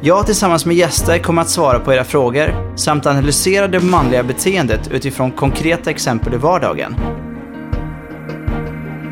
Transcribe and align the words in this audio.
Jag 0.00 0.26
tillsammans 0.26 0.66
med 0.66 0.76
gäster 0.76 1.18
kommer 1.18 1.42
att 1.42 1.48
svara 1.50 1.78
på 1.78 1.92
era 1.94 2.04
frågor 2.04 2.76
samt 2.76 3.06
analysera 3.06 3.68
det 3.68 3.80
manliga 3.80 4.22
beteendet 4.22 4.88
utifrån 4.90 5.30
konkreta 5.32 5.90
exempel 5.90 6.34
i 6.34 6.36
vardagen. 6.36 6.96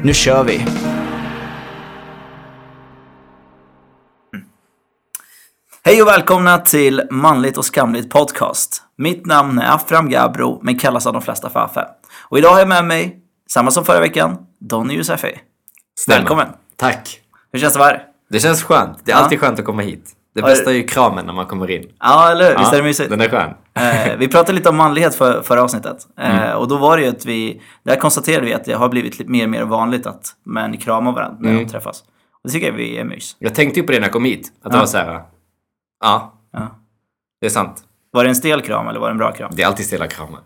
Nu 0.04 0.14
kör 0.14 0.44
vi! 0.44 0.66
Hej 5.84 6.02
och 6.02 6.08
välkomna 6.08 6.58
till 6.58 7.02
Manligt 7.10 7.58
och 7.58 7.64
skamligt 7.64 8.10
podcast. 8.10 8.82
Mitt 8.96 9.26
namn 9.26 9.58
är 9.58 9.74
Afram 9.74 10.08
Gabro, 10.10 10.60
men 10.62 10.78
kallas 10.78 11.06
av 11.06 11.12
de 11.12 11.22
flesta 11.22 11.50
för 11.50 11.60
Affe. 11.60 11.86
Och 12.28 12.38
idag 12.38 12.50
har 12.50 12.58
jag 12.58 12.68
med 12.68 12.84
mig, 12.84 13.18
samma 13.50 13.70
som 13.70 13.84
förra 13.84 14.00
veckan, 14.00 14.38
Donny. 14.60 15.04
Stämmer. 15.04 15.38
Välkommen! 16.08 16.48
Tack. 16.76 17.20
Hur 17.52 17.58
känns 17.60 17.72
det 17.72 17.78
vara 17.78 17.88
här? 17.88 18.02
Det 18.30 18.40
känns 18.40 18.62
skönt. 18.62 18.98
Det 19.04 19.12
är 19.12 19.16
Ja. 19.16 19.22
alltid 19.22 19.40
skönt 19.40 19.58
att 19.58 19.64
komma 19.64 19.82
hit. 19.82 20.12
Det 20.34 20.42
bästa 20.42 20.70
är 20.70 20.74
ju 20.74 20.82
kramen 20.86 21.26
när 21.26 21.32
man 21.32 21.46
kommer 21.46 21.70
in. 21.70 21.84
Ja, 22.00 22.30
eller 22.30 22.44
hur? 22.50 22.58
Visst 22.58 22.72
är 22.72 22.76
Ja, 22.76 22.82
det 22.82 22.88
mysigt? 22.88 23.10
Den 23.10 23.20
är 23.20 23.28
skön. 23.28 23.50
Eh, 23.74 24.16
vi 24.18 24.28
pratade 24.28 24.52
lite 24.52 24.68
om 24.68 24.76
manlighet 24.76 25.14
för, 25.14 25.42
förra 25.42 25.62
avsnittet. 25.62 25.96
Eh, 26.20 26.36
Mm. 26.44 26.56
Och 26.58 26.68
då 26.68 26.76
var 26.76 26.96
det 26.96 27.02
ju 27.02 27.08
att 27.08 27.26
vi, 27.26 27.62
där 27.84 27.96
konstaterade 27.96 28.46
vi 28.46 28.54
att 28.54 28.64
det 28.64 28.72
har 28.72 28.88
blivit 28.88 29.28
mer 29.28 29.44
och 29.44 29.50
mer 29.50 29.64
vanligt 29.64 30.06
att 30.06 30.26
män 30.46 30.76
kramar 30.76 31.12
varandra 31.12 31.36
när 31.40 31.50
Mm. 31.50 31.64
de 31.64 31.70
träffas. 31.70 32.00
Och 32.32 32.40
det 32.44 32.50
tycker 32.50 32.66
jag 32.66 32.74
vi 32.74 32.98
är 32.98 33.04
mys. 33.04 33.36
Jag 33.38 33.54
tänkte 33.54 33.80
ju 33.80 33.86
på 33.86 33.92
det 33.92 33.98
när 33.98 34.06
jag 34.06 34.12
kom 34.12 34.24
hit. 34.24 34.52
Att 34.64 34.70
det 34.72 34.76
Ja. 34.76 34.80
var 34.80 34.86
så 34.86 34.98
här. 34.98 35.22
Ja, 36.04 36.32
Ja. 36.52 36.60
det 37.40 37.46
är 37.46 37.50
sant. 37.50 37.84
Var 38.12 38.24
det 38.24 38.30
en 38.30 38.36
stel 38.36 38.62
kram 38.62 38.88
eller 38.88 39.00
var 39.00 39.06
det 39.08 39.12
en 39.12 39.18
bra 39.18 39.32
kram? 39.32 39.50
Det 39.54 39.62
är 39.62 39.66
alltid 39.66 39.86
stela 39.86 40.06
kramar. 40.06 40.40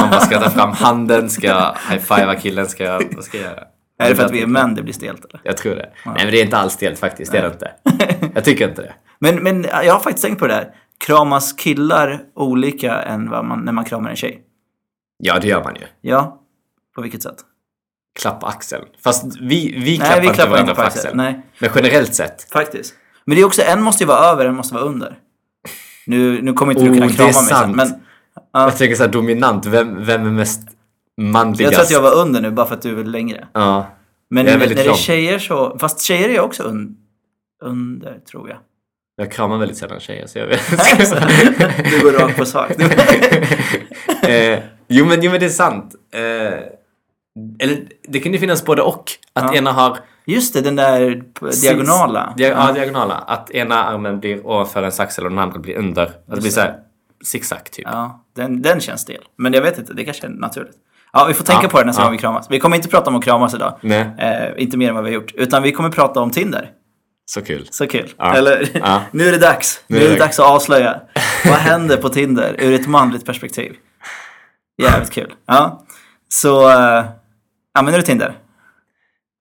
Man 0.00 0.10
bara 0.10 0.20
ska 0.20 0.40
ta 0.40 0.50
fram 0.50 0.70
handen, 0.72 1.30
ska 1.30 1.74
high-fivea 1.90 2.34
killen, 2.34 2.66
ska 2.66 3.00
vad 3.14 3.24
ska 3.24 3.38
jag 3.38 3.46
göra? 3.46 3.60
Är 3.98 4.08
det 4.08 4.16
för 4.16 4.24
att 4.24 4.30
vi 4.32 4.42
är 4.42 4.46
män 4.46 4.74
det 4.74 4.82
blir 4.82 4.92
stelt 4.94 5.24
eller? 5.24 5.40
Jag 5.44 5.56
tror 5.56 5.74
det. 5.74 5.90
Nej 6.06 6.14
men 6.24 6.26
det 6.30 6.40
är 6.40 6.44
inte 6.44 6.56
alls 6.56 6.72
stelt 6.72 6.98
faktiskt. 6.98 7.32
Det 7.32 7.38
är 7.38 7.42
det 7.42 7.48
inte. 7.48 7.70
Jag 8.34 8.44
tycker 8.44 8.68
inte 8.68 8.82
det. 8.82 8.94
Men, 9.18 9.42
men 9.42 9.62
jag 9.62 9.92
har 9.92 10.00
faktiskt 10.00 10.24
tänkt 10.26 10.38
på 10.38 10.46
det 10.46 10.54
där. 10.54 10.74
Kramas 11.06 11.52
killar 11.52 12.20
olika 12.34 13.02
än 13.02 13.30
vad 13.30 13.44
man, 13.44 13.60
när 13.60 13.72
man 13.72 13.84
kramar 13.84 14.10
en 14.10 14.16
tjej? 14.16 14.40
Ja, 15.18 15.38
det 15.40 15.48
gör 15.48 15.64
man 15.64 15.74
ju. 15.74 15.80
Ja. 16.00 16.40
På 16.94 17.02
vilket 17.02 17.22
sätt? 17.22 17.34
Klappa 18.20 18.46
axeln. 18.46 18.84
Fast 19.04 19.24
vi, 19.40 19.72
vi 19.78 19.80
Nej, 19.80 19.96
klappar 19.98 20.20
vi 20.20 20.26
inte 20.26 20.34
klappar 20.34 20.50
varandra 20.50 20.70
inte 20.72 20.80
på 20.82 20.86
axeln. 20.86 21.06
axeln. 21.06 21.16
Nej, 21.16 21.42
Men 21.58 21.70
generellt 21.74 22.14
sett. 22.14 22.46
faktiskt. 22.52 22.94
Men 23.24 23.36
det 23.36 23.42
är 23.42 23.46
också, 23.46 23.62
en 23.62 23.82
måste 23.82 24.02
ju 24.04 24.08
vara 24.08 24.18
över, 24.18 24.46
en 24.46 24.54
måste 24.56 24.74
vara 24.74 24.84
under. 24.84 25.18
Nu, 26.06 26.42
nu 26.42 26.52
kommer 26.52 26.72
inte 26.72 26.84
du 26.84 26.90
Oh, 26.90 26.94
kunna 26.94 27.06
det 27.06 27.12
är 27.12 27.16
krama 27.16 27.26
mig 27.26 27.34
sen, 27.34 27.44
sant. 27.58 27.76
men 27.76 27.88
Ja. 28.52 28.62
Jag 28.62 28.76
tänker 28.76 28.96
så 28.96 29.02
här 29.02 29.10
dominant. 29.10 29.66
Vem, 29.66 30.04
vem 30.04 30.26
är 30.26 30.30
mest 30.30 30.60
manligast? 31.20 31.60
jag 31.60 31.72
tror 31.72 31.82
att 31.82 31.90
jag 31.90 32.02
var 32.02 32.22
under 32.22 32.40
nu 32.40 32.50
bara 32.50 32.66
för 32.66 32.74
att 32.74 32.82
du 32.82 33.00
är 33.00 33.04
längre. 33.04 33.48
Ja. 33.52 33.86
Men 34.30 34.46
Jag 34.46 34.54
är 34.54 34.58
när 34.58 34.66
väldigt 34.66 34.84
det 34.84 34.90
är 34.90 34.94
tjejer 34.94 35.38
så, 35.38 35.78
fast 35.78 36.00
tjejer 36.02 36.28
är 36.28 36.40
också 36.40 36.62
un, 36.62 36.96
under 37.64 38.18
tror 38.30 38.48
jag. 38.48 38.58
Jag 39.16 39.32
kramar 39.32 39.58
väldigt 39.58 39.76
sällan 39.78 40.00
tjejer 40.00 40.26
så 40.26 40.38
jag 40.38 40.46
vet. 40.46 40.60
Du 41.90 42.00
går 42.02 42.12
rakt 42.12 42.36
på 42.36 42.44
sak. 42.44 42.70
eh, 44.28 44.58
jo, 44.88 45.06
men, 45.06 45.22
jo 45.22 45.30
men 45.30 45.40
det 45.40 45.46
är 45.46 45.50
sant. 45.50 45.94
Eh, 46.14 46.22
eller 47.58 47.86
det 48.08 48.20
kan 48.20 48.32
ju 48.32 48.38
finnas 48.38 48.64
både 48.64 48.82
och. 48.82 49.10
Att 49.32 49.44
Ja. 49.44 49.54
ena 49.58 49.72
har... 49.72 49.98
Just 50.26 50.54
det, 50.54 50.60
den 50.60 50.76
där 50.76 51.22
diagonala. 51.62 52.34
Dia, 52.36 52.48
ja, 52.48 52.72
diagonala. 52.72 53.14
Att 53.14 53.50
ena 53.50 53.84
armen 53.84 54.20
blir 54.20 54.46
ovanför 54.46 54.80
ens 54.80 55.00
axel 55.00 55.24
och 55.24 55.30
den 55.30 55.38
andra 55.38 55.58
blir 55.58 55.76
under. 55.76 56.02
Att 56.02 56.12
det 56.26 56.40
blir 56.40 56.50
så 56.50 56.60
här 56.60 56.78
zigzag 57.24 57.64
typ. 57.70 57.86
Ja, 57.90 58.24
den, 58.36 58.62
den 58.62 58.80
känns 58.80 59.00
stel. 59.00 59.22
Men 59.36 59.52
jag 59.52 59.62
vet 59.62 59.78
inte, 59.78 59.94
det 59.94 60.04
kanske 60.04 60.26
är 60.26 60.30
naturligt. 60.30 60.76
Ja, 61.14 61.24
vi 61.28 61.34
får 61.34 61.44
tänka 61.44 61.62
Ja, 61.62 61.68
på 61.68 61.78
det 61.78 61.84
nästa 61.84 62.02
ja. 62.02 62.06
gång 62.06 62.12
vi 62.12 62.18
kramas. 62.18 62.46
Vi 62.50 62.60
kommer 62.60 62.76
inte 62.76 62.88
prata 62.88 63.10
om 63.10 63.16
att 63.16 63.24
kramas 63.24 63.54
idag. 63.54 63.78
Nej, 63.80 64.06
Eh, 64.18 64.62
inte 64.62 64.76
mer 64.76 64.88
än 64.88 64.94
vad 64.94 65.04
vi 65.04 65.10
har 65.10 65.14
gjort. 65.14 65.32
Utan 65.34 65.62
vi 65.62 65.72
kommer 65.72 65.90
prata 65.90 66.20
om 66.20 66.30
Tinder. 66.30 66.70
så 67.26 67.42
kul. 67.42 67.68
Så 67.70 67.86
kul. 67.86 68.12
Ja. 68.18 68.34
Eller, 68.36 68.68
nu 69.16 69.28
är 69.28 69.32
det 69.32 69.38
dags. 69.38 69.84
Nu 69.86 69.98
är 69.98 70.10
det 70.10 70.16
dags 70.18 70.38
att 70.40 70.46
avslöja. 70.46 71.00
Vad 71.44 71.54
händer 71.58 71.96
på 71.96 72.08
Tinder 72.08 72.56
ur 72.58 72.74
ett 72.80 72.86
manligt 72.86 73.26
perspektiv? 73.26 73.76
Jävligt 74.82 75.10
kul. 75.12 75.34
Ja. 75.46 75.84
Så, 76.28 76.70
eh, 76.70 77.04
använder 77.74 77.98
du 78.00 78.06
Tinder? 78.06 78.34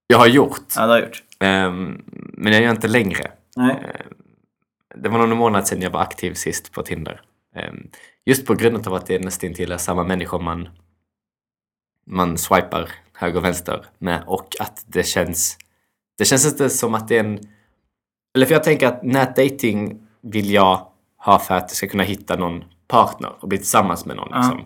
Jag 0.08 0.18
har 0.18 0.28
gjort. 0.28 0.60
Ja, 0.76 0.82
det 0.86 0.92
har 0.94 1.00
gjort. 1.00 1.24
ehm, 1.40 2.02
men 2.34 2.54
jag 2.54 2.62
gör 2.62 2.72
inte 2.72 2.88
längre. 2.88 3.32
Nej. 3.56 3.80
Det 4.96 5.10
var 5.10 5.18
någon 5.18 5.38
månad 5.38 5.68
sedan 5.68 5.82
jag 5.82 5.90
var 5.90 6.02
aktiv 6.02 6.34
sist 6.34 6.72
på 6.72 6.84
Tinder. 6.84 7.22
Ehm, 7.56 7.88
Just 8.26 8.46
på 8.46 8.54
grund 8.54 8.88
av 8.88 8.94
att 8.94 9.06
det 9.06 9.16
är 9.16 9.20
nästan 9.20 9.54
till 9.54 9.80
samma 9.80 10.04
människor 10.04 10.40
man, 10.40 10.70
man 12.08 12.38
swipar 12.38 12.90
höger 13.14 13.38
och 13.38 13.44
vänster 13.46 13.86
med 13.98 14.24
och 14.28 14.48
att 14.60 14.84
det 14.88 15.04
känns 15.04 15.58
det 16.18 16.26
känns 16.26 16.46
inte 16.46 16.70
som 16.70 16.94
att 16.96 17.08
det 17.08 17.16
är 17.16 17.20
en 17.20 17.40
eller 18.36 18.46
för 18.46 18.54
jag 18.54 18.64
tänker 18.64 18.88
att 18.88 19.04
nätdating 19.04 20.08
vill 20.22 20.52
jag 20.52 20.88
ha 21.18 21.40
för 21.40 21.56
att 21.56 21.62
jag 21.64 21.72
ska 21.72 21.88
kunna 21.88 22.04
hitta 22.04 22.36
någon 22.36 22.64
partner 22.88 23.32
och 23.40 23.48
bli 23.48 23.58
tillsammans 23.58 24.06
med 24.06 24.16
någon. 24.16 24.28
Liksom. 24.38 24.64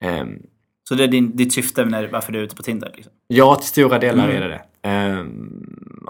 Ehm, 0.00 0.42
Så 0.88 0.94
det 0.94 1.04
är 1.04 1.08
din, 1.08 1.36
ditt 1.36 1.52
syfte 1.54 1.84
när, 1.84 2.08
varför 2.08 2.32
du 2.32 2.38
är 2.38 2.42
ute 2.42 2.56
på 2.56 2.62
Tinder? 2.62 2.92
Liksom. 2.94 3.12
Ja, 3.26 3.54
till 3.54 3.68
stora 3.68 3.98
delar 3.98 4.24
Mm. 4.28 4.36
är 4.42 4.48
det 4.48 4.48
det. 4.48 5.26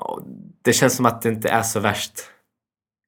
Och 0.01 0.23
det 0.63 0.73
känns 0.73 0.97
som 0.97 1.07
att 1.07 1.23
det 1.23 1.29
inte 1.29 1.49
är 1.49 1.63
så 1.63 1.81
värst 1.81 2.13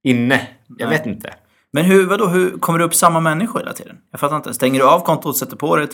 inne. 0.04 0.48
Jag 0.78 0.88
Nej. 0.88 0.98
vet 0.98 1.06
inte. 1.06 1.34
Men 1.72 1.84
hur, 1.84 2.06
vadå, 2.06 2.26
hur 2.26 2.58
kommer 2.58 2.78
det 2.78 2.84
upp 2.84 2.94
samma 2.94 3.20
människor 3.20 3.58
hela 3.58 3.72
tiden? 3.72 3.96
Jag 4.10 4.20
fattar 4.20 4.36
inte. 4.36 4.54
Stänger 4.54 4.80
du 4.80 4.86
av 4.88 5.00
kontot, 5.00 5.36
sätter 5.36 5.56
på 5.56 5.76
det? 5.76 5.86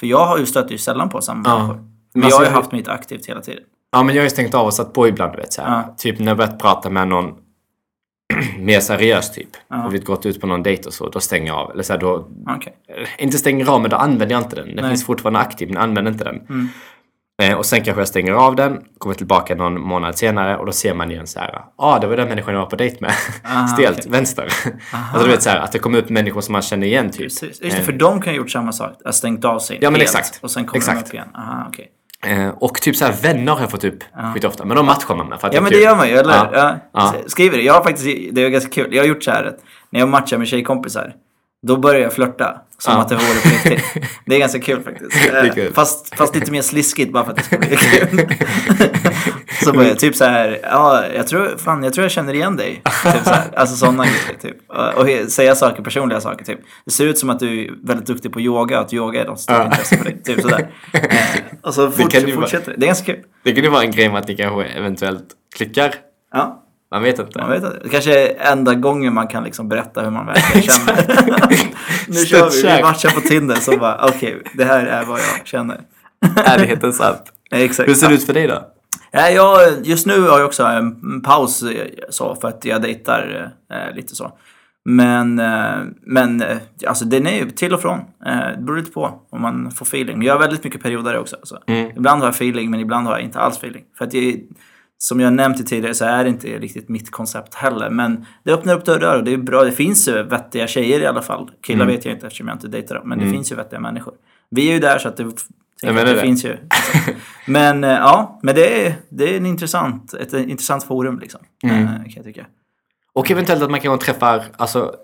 För 0.00 0.06
jag 0.06 0.26
har 0.26 0.38
ju 0.38 0.46
stött 0.46 0.70
ju 0.70 0.78
sällan 0.78 1.08
på 1.08 1.20
samma 1.20 1.42
Ja. 1.48 1.58
människor. 1.58 1.84
Men 2.14 2.28
jag 2.28 2.36
har 2.36 2.44
ju 2.44 2.50
haft 2.50 2.72
mitt 2.72 2.88
aktivt 2.88 3.26
hela 3.26 3.40
tiden. 3.40 3.62
Ja, 3.92 4.02
men 4.02 4.14
jag 4.14 4.22
har 4.22 4.24
ju 4.24 4.30
stängt 4.30 4.54
av 4.54 4.66
och 4.66 4.74
satt 4.74 4.92
på 4.92 5.08
ibland, 5.08 5.32
du 5.32 5.36
vet. 5.36 5.52
Så. 5.52 5.60
Ja. 5.62 5.94
Typ 5.98 6.18
när 6.18 6.26
jag 6.26 6.36
börjat 6.36 6.58
prata 6.58 6.90
med 6.90 7.08
någon 7.08 7.34
mer 8.58 8.80
seriös 8.80 9.32
typ. 9.32 9.48
Ja. 9.68 9.86
Och 9.86 9.94
vi 9.94 9.98
gått 9.98 10.26
ut 10.26 10.40
på 10.40 10.46
någon 10.46 10.62
dejt 10.62 10.86
och 10.88 10.94
så, 10.94 11.08
då 11.08 11.20
stänger 11.20 11.46
jag 11.46 11.56
av. 11.56 11.70
Eller 11.70 11.82
så 11.82 11.92
här, 11.92 12.00
då, 12.00 12.28
Okej. 12.56 12.76
eh, 12.88 13.08
inte 13.24 13.38
stänger 13.38 13.70
av, 13.70 13.80
men 13.80 13.90
då 13.90 13.96
använder 13.96 14.34
jag 14.34 14.42
inte 14.42 14.56
den. 14.56 14.66
Den 14.66 14.76
Nej. 14.76 14.88
finns 14.90 15.06
fortfarande 15.06 15.38
aktiv, 15.40 15.68
men 15.68 15.74
jag 15.74 15.82
använder 15.82 16.12
inte 16.12 16.24
den. 16.24 16.36
Mm. 16.48 16.68
Eh, 17.42 17.54
och 17.58 17.66
sen 17.66 17.84
kanske 17.84 18.00
jag 18.00 18.08
stänger 18.08 18.32
av 18.32 18.56
den, 18.56 18.80
kommer 18.98 19.14
tillbaka 19.14 19.54
någon 19.54 19.80
månad 19.80 20.18
senare 20.18 20.56
och 20.56 20.66
då 20.66 20.72
ser 20.72 20.94
man 20.94 21.10
igen 21.10 21.26
så 21.26 21.40
här. 21.40 21.50
Ja, 21.52 21.72
ah, 21.78 21.98
det 21.98 22.06
var 22.06 22.16
den 22.16 22.28
människan 22.28 22.54
jag 22.54 22.60
var 22.60 22.66
på 22.70 22.76
dejt 22.76 22.96
med. 23.00 23.12
Ah, 23.44 23.66
Stelt, 23.74 23.98
okej. 23.98 24.10
vänster. 24.10 24.44
alltså 25.12 25.26
du 25.26 25.30
vet 25.32 25.42
så 25.42 25.50
här, 25.50 25.58
att 25.58 25.72
det 25.72 25.78
kommer 25.78 25.98
upp 25.98 26.08
människor 26.08 26.40
som 26.40 26.52
man 26.52 26.62
känner 26.62 26.86
igen 26.86 27.10
typ. 27.10 27.20
Precis. 27.20 27.42
Just 27.42 27.60
det, 27.62 27.68
Eh, 27.68 27.84
för 27.84 27.92
de 27.92 28.20
kan 28.20 28.32
ha 28.32 28.36
gjort 28.36 28.50
samma 28.50 28.72
sak. 28.72 28.92
Har 29.04 29.12
stängt 29.12 29.44
av 29.44 29.58
sig 29.58 29.78
Ja, 29.80 29.90
men 29.90 30.00
helt, 30.00 30.10
exakt. 30.16 30.38
Och 30.42 30.50
sen 30.50 30.64
kommer 30.66 30.72
de 30.86 30.90
Exakt. 30.90 31.08
upp 31.08 31.14
igen. 31.14 31.28
Aha, 31.34 31.64
okej. 31.68 31.90
Eh, 32.26 32.48
och 32.48 32.74
typ 32.74 32.96
så 32.96 33.04
här 33.04 33.12
vänner 33.22 33.52
har 33.52 33.60
jag 33.60 33.70
fått 33.70 33.84
upp 33.84 34.04
skitofta. 34.34 34.64
Men 34.64 34.76
de 34.76 34.86
matchar 34.86 35.14
man 35.14 35.28
med 35.28 35.40
för 35.40 35.48
att 35.48 35.54
Ja 35.54 35.60
men 35.60 35.72
det 35.72 35.78
gör 35.80 35.96
man 35.96 36.08
ju, 36.08 36.14
eller 36.14 36.34
Ja. 36.34 36.50
ja. 36.52 36.76
Ja. 36.92 37.14
Skriver 37.26 37.56
det. 37.56 37.62
Jag 37.62 37.74
har 37.74 37.82
faktiskt, 37.84 38.34
det 38.34 38.42
är 38.44 38.48
ganska 38.48 38.70
kul. 38.70 38.94
Jag 38.94 39.02
har 39.02 39.08
gjort 39.08 39.22
så 39.24 39.30
här 39.30 39.44
att 39.44 39.56
när 39.90 40.00
jag 40.00 40.08
matchar 40.08 40.38
med 40.38 40.48
tjejkompisar, 40.48 41.14
då 41.66 41.76
börjar 41.76 42.00
jag 42.00 42.12
flörta. 42.12 42.60
Som 42.78 42.92
Ja. 42.94 43.00
att 43.00 43.08
det 43.08 43.14
vore 43.14 43.40
på 43.42 43.48
riktigt. 43.68 43.84
Det 44.26 44.34
är 44.34 44.38
ganska 44.38 44.60
kul 44.60 44.82
faktiskt. 44.82 45.54
kul. 45.54 45.72
Fast, 45.74 46.14
fast 46.16 46.34
lite 46.34 46.52
mer 46.52 46.62
sliskigt 46.62 47.12
bara 47.12 47.24
för 47.24 47.30
att 47.30 47.36
det 47.36 47.42
ska 47.44 47.58
bli 47.58 47.76
kul. 47.76 48.28
så 49.64 49.72
börjar 49.72 49.88
jag 49.88 49.98
typ 49.98 50.16
så 50.16 50.24
här, 50.24 50.58
ja 50.62 51.04
jag 51.16 51.26
tror, 51.26 51.54
fan 51.58 51.82
jag 51.84 51.92
tror 51.94 52.04
jag 52.04 52.10
känner 52.10 52.34
igen 52.34 52.56
dig. 52.56 52.82
Typ 53.12 53.24
så 53.24 53.30
här. 53.30 53.42
Alltså 53.56 53.76
sådana 53.76 54.04
grejer 54.04 54.38
typ. 54.42 54.56
Och, 54.96 55.30
säga 55.32 55.54
saker, 55.54 55.82
personliga 55.82 56.20
saker 56.20 56.44
typ. 56.44 56.60
Det 56.84 56.90
ser 56.90 57.06
ut 57.06 57.18
som 57.18 57.30
att 57.30 57.38
du 57.38 57.64
är 57.64 57.70
väldigt 57.86 58.06
duktig 58.06 58.32
på 58.32 58.40
yoga, 58.40 58.78
att 58.80 58.92
yoga 58.92 59.20
är 59.22 59.26
något 59.26 59.40
stort 59.40 59.56
Ja. 59.56 59.64
intresse 59.64 59.96
för 59.96 60.04
dig. 60.04 60.22
Typ 60.22 60.40
sådär. 60.40 60.70
Eh, 60.92 61.00
och 61.62 61.74
så 61.74 61.90
ju 62.30 62.34
vara- 62.36 62.42
fortsätter 62.46 62.70
det. 62.70 62.76
Det 62.78 62.84
är 62.84 62.88
ganska 62.88 63.12
kul. 63.12 63.22
Det 63.44 63.52
kan 63.52 63.64
ju 63.64 63.70
vara 63.70 63.82
en 63.82 63.90
grej 63.90 64.08
med 64.08 64.18
att 64.18 64.26
det 64.26 64.34
kanske 64.34 64.64
eventuellt 64.64 65.26
klickar. 65.56 65.94
Ja. 66.32 66.63
Man 66.90 67.02
vet 67.02 67.18
inte. 67.18 67.38
Man 67.38 67.50
vet 67.50 67.64
inte. 67.64 67.88
Kanske 67.90 68.28
är 68.28 68.52
enda 68.52 68.74
gången 68.74 69.14
man 69.14 69.28
kan 69.28 69.44
liksom 69.44 69.68
berätta 69.68 70.02
hur 70.02 70.10
man 70.10 70.26
verkligen 70.26 70.62
känner. 70.68 71.04
nu 72.08 72.24
kör 72.26 72.50
vi, 72.50 72.76
vi 72.76 72.82
matchar 72.82 73.10
på 73.10 73.20
Tinder 73.20 73.54
så 73.54 73.76
bara 73.76 74.06
okej, 74.08 74.42
det 74.54 74.64
här 74.64 74.86
är 74.86 75.04
vad 75.04 75.18
jag 75.18 75.46
känner. 75.46 75.80
Ärlighetens 76.36 77.00
app. 77.00 77.28
Exakt. 77.50 77.88
Hur 77.88 77.94
ser 77.94 78.08
det 78.08 78.14
ut 78.14 78.26
för 78.26 78.32
dig 78.32 78.46
då? 78.46 78.70
Ja, 79.10 79.30
jag, 79.30 79.86
just 79.86 80.06
nu 80.06 80.20
har 80.20 80.38
jag 80.38 80.46
också 80.46 80.62
en 80.62 81.20
paus 81.20 81.64
så 82.10 82.34
för 82.34 82.48
att 82.48 82.64
jag 82.64 82.82
dejtar 82.82 83.52
eh, 83.72 83.96
lite 83.96 84.14
så. 84.14 84.32
Men, 84.84 85.38
eh, 85.38 85.82
men 86.02 86.42
eh, 86.42 86.56
alltså 86.86 87.04
den 87.04 87.26
är 87.26 87.36
ju 87.38 87.50
till 87.50 87.74
och 87.74 87.80
från. 87.80 87.98
Eh, 88.26 88.48
det 88.56 88.62
beror 88.62 88.76
lite 88.76 88.90
på 88.90 89.20
om 89.30 89.42
man 89.42 89.70
får 89.70 89.86
feeling. 89.86 90.18
Men 90.18 90.26
jag 90.26 90.34
har 90.34 90.40
väldigt 90.40 90.64
mycket 90.64 90.82
perioder 90.82 91.18
också. 91.18 91.36
Alltså. 91.36 91.58
Mm. 91.66 91.90
Ibland 91.96 92.20
har 92.20 92.28
jag 92.28 92.34
feeling 92.34 92.70
men 92.70 92.80
ibland 92.80 93.06
har 93.06 93.14
jag 93.14 93.22
inte 93.22 93.38
alls 93.38 93.56
feeling. 93.56 93.84
För 93.98 94.04
att 94.04 94.14
jag, 94.14 94.34
som 94.98 95.20
jag 95.20 95.32
nämnt 95.32 95.66
tidigare 95.66 95.94
så 95.94 96.04
är 96.04 96.24
det 96.24 96.30
inte 96.30 96.46
riktigt 96.46 96.88
mitt 96.88 97.10
koncept 97.10 97.54
heller. 97.54 97.90
Men 97.90 98.26
det 98.44 98.52
öppnar 98.52 98.74
upp 98.76 98.84
dörrar 98.84 99.18
och 99.18 99.24
det 99.24 99.32
är 99.32 99.36
bra. 99.36 99.64
Det 99.64 99.72
finns 99.72 100.08
ju 100.08 100.22
vettiga 100.22 100.66
tjejer 100.66 101.00
i 101.00 101.06
alla 101.06 101.22
fall. 101.22 101.50
Killar 101.62 101.86
vet 101.86 102.04
jag 102.04 102.14
inte 102.14 102.26
eftersom 102.26 102.48
jag 102.48 102.54
inte 102.54 102.68
dejtar 102.68 102.94
dem. 102.94 103.08
Men 103.08 103.18
det 103.18 103.30
finns 103.30 103.52
ju 103.52 103.56
vettiga 103.56 103.80
människor. 103.80 104.14
Vi 104.50 104.68
är 104.68 104.72
ju 104.72 104.78
där 104.78 104.98
så 104.98 105.08
att 105.08 105.16
det, 105.16 105.24
det, 105.82 105.92
det. 105.92 106.20
finns 106.20 106.44
ju. 106.44 106.56
men 107.46 107.84
eh, 107.84 107.90
ja, 107.90 108.40
men 108.42 108.54
det 108.54 108.86
är, 108.86 108.94
det 109.08 109.32
är 109.32 109.36
en 109.36 109.46
intressant, 109.46 110.14
ett 110.14 110.32
intressant 110.32 110.84
forum 110.84 111.18
liksom. 111.18 111.40
Mm. 111.64 111.84
eh, 111.84 111.90
Kan 111.92 112.12
jag 112.16 112.24
tycka. 112.24 112.46
Och 113.12 113.30
eventuellt 113.30 113.62
att 113.62 113.70
man 113.70 113.80
kanske 113.80 114.06
träffar, 114.12 114.44
alltså, 114.56 114.94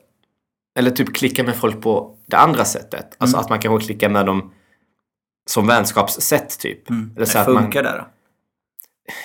eller 0.78 0.90
typ 0.90 1.14
klicka 1.14 1.44
med 1.44 1.56
folk 1.56 1.82
på 1.82 2.16
det 2.26 2.36
andra 2.36 2.64
sättet. 2.64 3.16
Alltså 3.18 3.36
Mm. 3.36 3.44
att 3.44 3.50
man 3.50 3.58
kanske 3.58 3.86
klickar 3.86 4.08
med 4.08 4.26
dem 4.26 4.52
som 5.50 5.66
vänskapssätt 5.66 6.58
typ. 6.60 6.90
Eller 6.90 7.00
Det 7.14 7.26
så 7.26 7.38
man, 7.38 7.62
funkar 7.62 7.82
där 7.82 7.98
då. 7.98 8.06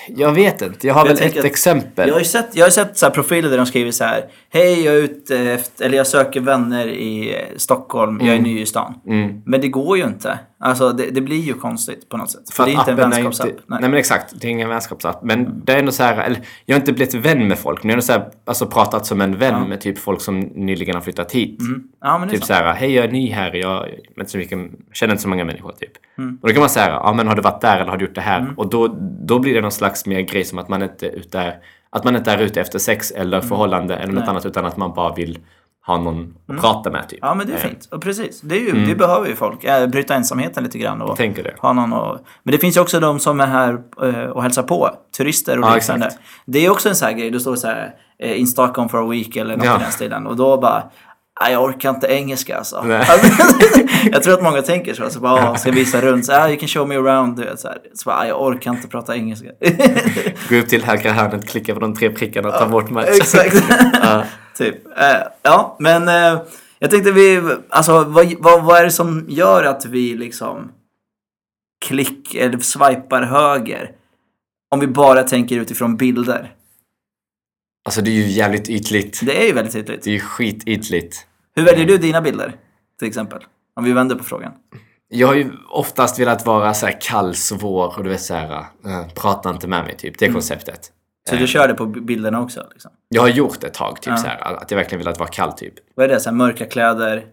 Jag 0.07 0.31
vet 0.31 0.61
inte, 0.61 0.87
jag 0.87 0.93
har 0.93 1.05
Jag 1.07 1.15
väl 1.15 1.23
ett 1.27 1.37
att- 1.37 1.45
exempel. 1.45 2.07
Jag 2.07 2.15
har 2.15 2.19
ju 2.19 2.25
sett, 2.25 2.47
jag 2.53 2.65
har 2.65 2.69
sett 2.69 2.97
så 2.97 3.09
profiler 3.09 3.49
där 3.49 3.57
de 3.57 3.65
skriver 3.65 3.91
så 3.91 4.03
här. 4.03 4.25
Hej, 4.49 4.83
jag 4.85 4.93
är 4.95 4.99
ute 4.99 5.37
efter, 5.39 5.85
eller 5.85 5.97
jag 5.97 6.07
söker 6.07 6.39
vänner 6.41 6.87
i 6.87 7.35
eh, 7.35 7.57
Stockholm. 7.57 8.19
Jag 8.23 8.35
är 8.35 8.39
ny 8.39 8.61
i 8.61 8.65
stan. 8.65 8.93
Mm. 9.07 9.41
Men 9.45 9.61
det 9.61 9.67
går 9.67 9.97
ju 9.97 10.03
inte. 10.03 10.39
Alltså 10.57 10.91
det, 10.91 11.11
det 11.11 11.21
blir 11.21 11.39
ju 11.39 11.53
konstigt 11.53 12.09
på 12.09 12.17
något 12.17 12.31
sätt. 12.31 12.41
För, 12.49 12.53
För 12.53 12.65
det 12.65 12.71
är 12.71 12.79
inte 12.79 12.91
en 12.91 12.97
vänskapsapp. 12.97 13.47
Inte, 13.47 13.61
Nej. 13.67 13.77
nej. 13.81 13.89
men 13.89 13.99
exakt, 13.99 14.33
det 14.41 14.47
är 14.47 14.51
ingen 14.51 14.69
vänskapsapp. 14.69 15.23
Men 15.23 15.61
det 15.65 15.73
är 15.73 15.79
ändå 15.79 15.91
så 15.91 16.03
här, 16.03 16.23
eller 16.23 16.39
jag 16.65 16.75
har 16.75 16.79
inte 16.79 16.93
blivit 16.93 17.13
vän 17.13 17.47
med 17.47 17.59
folk, 17.59 17.83
men 17.83 17.89
jag 17.89 17.97
har 17.97 18.01
så 18.01 18.11
här, 18.11 18.29
alltså 18.45 18.65
pratat 18.67 19.05
som 19.05 19.21
en 19.21 19.37
vän 19.37 19.69
med 19.69 19.81
typ 19.81 19.97
folk 19.97 20.21
som 20.21 20.39
nyligen 20.39 20.95
har 20.95 21.01
flyttat 21.01 21.31
hit. 21.31 21.59
Ja, 22.01 22.17
men 22.17 22.29
Typ 22.29 22.39
så. 22.39 22.45
så 22.45 22.53
här, 22.53 22.73
hej 22.73 22.91
jag 22.93 23.05
är 23.05 23.11
ny 23.11 23.31
här, 23.31 23.53
jag 23.55 23.85
inte 24.17 24.31
så 24.31 24.37
mycket, 24.37 24.59
känner 24.93 25.13
inte 25.13 25.21
så 25.23 25.29
många 25.29 25.45
människor 25.45 25.71
typ. 25.71 25.91
Mm. 26.17 26.37
Och 26.41 26.47
då 26.47 26.53
kan 26.53 26.59
man 26.61 26.69
säga, 26.69 26.87
ja 26.89 27.13
men 27.13 27.27
har 27.27 27.35
du 27.35 27.41
varit 27.41 27.61
där 27.61 27.79
eller 27.79 27.91
har 27.91 27.97
du 27.97 28.05
gjort 28.05 28.15
det 28.15 28.21
här? 28.21 28.53
Och 28.57 28.69
då, 28.69 28.87
då 29.01 29.39
blir 29.39 29.53
det 29.53 29.61
någon 29.61 29.71
slags 29.71 30.05
mer 30.05 30.21
grej 30.21 30.43
som 30.43 30.59
att 30.59 30.69
man 30.69 30.83
inte 30.83 31.07
är 31.07 31.11
ute, 31.15 31.53
att 31.89 32.03
man 32.03 32.15
inte 32.15 32.31
är 32.31 32.37
ute 32.41 32.61
efter 32.61 32.79
sex 32.79 33.11
eller 33.11 33.41
förhållande 33.41 33.95
eller 33.95 34.05
något 34.05 34.11
Mm. 34.13 34.23
Nej. 34.23 34.29
annat 34.29 34.45
utan 34.45 34.65
att 34.65 34.77
man 34.77 34.93
bara 34.93 35.13
vill 35.15 35.39
ha 35.87 35.97
någon 35.97 36.33
att 36.47 36.61
prata 36.61 36.91
med 36.91 37.09
typ. 37.09 37.19
Ja, 37.21 37.33
men 37.33 37.47
det 37.47 37.53
är 37.53 37.57
Eh, 37.57 37.61
fint. 37.61 37.87
Och 37.91 38.01
precis. 38.01 38.41
Det, 38.41 38.55
är 38.55 38.59
ju, 38.59 38.85
det 38.85 38.95
behöver 38.95 39.27
ju 39.27 39.35
folk. 39.35 39.63
Äh, 39.63 39.87
bryta 39.87 40.15
ensamheten 40.15 40.63
lite 40.63 40.77
grann. 40.77 41.01
Och 41.01 41.09
Jag 41.09 41.17
tänker 41.17 41.43
det. 41.43 41.53
ha 41.59 41.73
någon 41.73 41.93
och, 41.93 42.17
men 42.43 42.51
det 42.51 42.57
finns 42.57 42.77
ju 42.77 42.81
också 42.81 42.99
de 42.99 43.19
som 43.19 43.39
är 43.39 43.47
här 43.47 43.77
eh, 44.03 44.29
och 44.29 44.43
hälsar 44.43 44.63
på. 44.63 44.89
Turister 45.17 45.59
och 45.59 45.65
Ja, 45.65 45.75
liknande. 45.75 46.05
exakt. 46.05 46.23
Det 46.45 46.65
är 46.65 46.69
också 46.69 46.89
en 46.89 46.95
sån 46.95 47.05
här 47.07 47.15
grej. 47.15 47.31
Då 47.31 47.39
står 47.39 47.51
det 47.51 47.57
så 47.57 47.67
här 47.67 47.95
in 48.19 48.47
Stockholm 48.47 48.89
for 48.89 49.03
a 49.07 49.09
week 49.11 49.35
eller 49.35 49.55
något 49.57 49.65
Ja. 49.65 49.75
i 49.77 49.79
den 49.79 49.91
stilen. 49.91 50.27
Och 50.27 50.35
då 50.35 50.57
bara 50.57 50.83
"Nej, 51.41 51.51
jag 51.53 51.63
orkar 51.63 51.89
inte 51.89 52.07
engelska 52.07 52.57
alltså. 52.57 52.85
Jag 54.11 54.23
tror 54.23 54.33
att 54.33 54.43
många 54.43 54.61
tänker 54.61 54.93
så. 54.93 55.09
så 55.09 55.19
bara, 55.19 55.49
"Ah, 55.49 55.55
ska 55.55 55.69
jag 55.69 55.75
visa 55.75 56.01
runt? 56.01 56.25
Så, 56.25 56.33
ah, 56.33 56.47
you 56.49 56.57
can 56.59 56.67
show 56.67 56.87
me 56.87 56.95
around. 56.95 57.37
Du 57.37 57.43
vet, 57.43 57.59
så 57.59 57.67
här. 57.67 57.77
Så 57.93 58.09
bara, 58.09 58.15
"Ah, 58.19 58.25
jag 58.27 58.41
orkar 58.41 58.71
inte 58.71 58.87
prata 58.87 59.15
engelska. 59.15 59.47
Gå 60.49 60.55
upp 60.55 60.69
till 60.69 60.83
högra 60.83 61.11
hörnet, 61.11 61.49
klicka 61.49 61.73
på 61.73 61.79
de 61.79 61.93
tre 61.95 62.09
prickarna 62.09 62.47
och 62.49 62.53
ta 62.55 62.67
bort 62.67 62.89
match. 62.89 63.05
Exakt. 63.07 63.55
typ. 64.57 64.85
Eh, 64.97 65.21
ja, 65.41 65.75
men 65.79 66.07
eh, 66.07 66.41
jag 66.79 66.91
tänkte 66.91 67.11
vi, 67.11 67.55
alltså 67.69 68.03
vad, 68.03 68.33
vad, 68.39 68.63
vad 68.63 68.77
är 68.77 68.83
det 68.83 68.91
som 68.91 69.25
gör 69.29 69.63
att 69.63 69.85
vi 69.85 70.17
liksom 70.17 70.71
klick 71.85 72.35
eller 72.35 72.59
swipar 72.59 73.21
höger? 73.21 73.91
Om 74.71 74.79
vi 74.79 74.87
bara 74.87 75.23
tänker 75.23 75.55
utifrån 75.55 75.97
bilder. 75.97 76.53
Alltså 77.85 78.01
det 78.01 78.09
är 78.09 78.13
ju 78.13 78.27
jävligt 78.27 78.69
ytligt. 78.69 79.19
Det 79.25 79.41
är 79.41 79.47
ju 79.47 79.53
väldigt 79.53 79.73
tydligt. 79.73 80.03
Det 80.03 80.09
är 80.09 80.13
ju 80.13 80.19
skitytligt. 80.19 81.27
Hur 81.55 81.65
väljer 81.65 81.85
du 81.85 81.97
dina 81.97 82.21
bilder? 82.21 82.55
Till 82.99 83.07
exempel. 83.07 83.43
Om 83.75 83.83
vi 83.83 83.91
vänder 83.93 84.15
på 84.15 84.23
frågan. 84.23 84.51
Jag 85.07 85.27
har 85.27 85.35
ju 85.35 85.51
oftast 85.69 86.19
velat 86.19 86.45
vara 86.45 86.73
så 86.73 86.85
här 86.85 87.01
kall, 87.01 87.35
svår 87.35 87.97
och 87.97 88.03
du 88.03 88.09
vet 88.09 88.21
så 88.21 88.33
här, 88.33 88.65
äh, 88.85 89.07
prata 89.15 89.49
inte 89.49 89.67
med 89.67 89.85
mig 89.85 89.97
typ. 89.97 90.19
Det 90.19 90.25
är 90.25 90.33
konceptet. 90.33 90.91
Så 91.29 91.35
du 91.35 91.47
kör 91.47 91.67
det 91.67 91.73
på 91.73 91.85
bilderna 91.85 92.41
också? 92.41 92.67
Liksom. 92.71 92.91
Jag 93.09 93.21
har 93.21 93.29
gjort 93.29 93.61
det 93.61 93.67
ett 93.67 93.73
tag, 93.73 93.95
typ 94.01 94.11
Ja. 94.11 94.17
så 94.17 94.27
här, 94.27 94.41
att 94.61 94.71
jag 94.71 94.77
verkligen 94.77 94.99
velat 94.99 95.19
vara 95.19 95.29
kall 95.29 95.53
typ. 95.53 95.73
Vad 95.95 96.03
är 96.03 96.09
det? 96.13 96.19
Så 96.19 96.29
här, 96.29 96.37
mörka 96.37 96.65
kläder? 96.65 97.23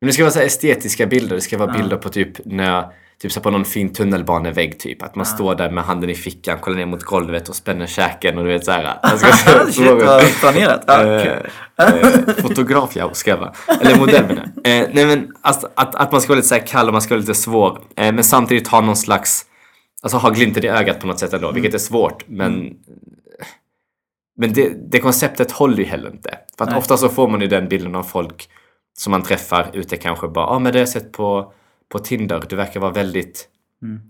Men 0.00 0.06
det 0.06 0.12
ska 0.12 0.22
vara 0.22 0.32
så 0.32 0.40
estetiska 0.40 1.06
bilder. 1.06 1.34
Det 1.36 1.40
ska 1.42 1.58
vara 1.58 1.72
bilder 1.72 1.96
på 1.96 2.08
typ 2.08 2.44
när 2.44 2.70
jag, 2.72 2.90
typ 3.22 3.32
så 3.32 3.40
på 3.40 3.50
någon 3.50 3.64
fin 3.64 3.92
tunnelbanevägg 3.92 4.78
typ. 4.80 5.02
Att 5.02 5.14
man 5.14 5.26
står 5.26 5.54
där 5.54 5.70
med 5.70 5.84
handen 5.84 6.10
i 6.10 6.14
fickan, 6.14 6.58
kollar 6.58 6.76
ner 6.76 6.86
mot 6.86 7.02
golvet 7.02 7.48
och 7.48 7.54
spänner 7.56 7.86
käken 7.86 8.38
och 8.38 8.44
du 8.44 8.50
vet 8.50 8.64
så 8.64 8.70
här. 8.72 8.98
Jag 9.02 9.18
ska 9.18 9.32
se 9.32 9.72
Shit 9.72 9.86
vad 10.06 10.22
planerat. 10.40 10.84
Ja. 10.86 11.02
Eh, 11.02 11.38
eh, 11.78 12.18
fotograf 12.42 12.96
ja, 12.96 13.14
ska 13.14 13.30
jag 13.30 13.36
vara. 13.38 13.52
Eller 13.80 13.98
modell 13.98 14.26
menar 14.26 14.48
jag. 14.64 14.82
eh, 14.82 14.88
Nej 14.92 15.06
men 15.06 15.32
alltså, 15.40 15.68
att, 15.74 15.94
att 15.94 16.12
man 16.12 16.20
ska 16.20 16.28
vara 16.28 16.36
lite 16.36 16.48
så 16.48 16.58
kall 16.66 16.86
och 16.86 16.92
man 16.92 17.02
ska 17.02 17.14
vara 17.14 17.20
lite 17.20 17.34
svår. 17.34 17.80
Eh, 17.96 18.12
men 18.14 18.24
samtidigt 18.24 18.68
ha 18.68 18.80
någon 18.80 18.96
slags, 18.96 19.42
alltså 20.02 20.18
ha 20.18 20.30
glimten 20.30 20.64
i 20.64 20.68
ögat 20.68 21.00
på 21.00 21.06
något 21.06 21.18
sätt 21.18 21.32
ändå. 21.32 21.52
Vilket 21.52 21.74
är 21.74 21.78
svårt. 21.78 22.24
Men, 22.28 22.70
men 24.36 24.52
det, 24.52 24.90
det 24.90 25.00
konceptet 25.00 25.52
håller 25.52 25.76
ju 25.76 25.84
heller 25.84 26.10
inte. 26.10 26.38
För 26.58 26.64
att 26.64 26.70
Nej. 26.70 26.78
ofta 26.78 26.96
så 26.96 27.08
får 27.08 27.28
man 27.28 27.40
ju 27.40 27.46
den 27.46 27.68
bilden 27.68 27.94
av 27.94 28.02
folk 28.02 28.48
som 28.98 29.10
man 29.10 29.22
träffar 29.22 29.70
ute 29.72 29.96
kanske 29.96 30.28
bara, 30.28 30.44
ja 30.44 30.50
ah, 30.50 30.58
men 30.58 30.72
det 30.72 30.78
har 30.78 30.80
jag 30.80 30.88
sett 30.88 31.12
på, 31.12 31.52
på 31.92 31.98
Tinder. 31.98 32.42
Du 32.48 32.56
verkar 32.56 32.80
vara 32.80 32.92
väldigt, 32.92 33.48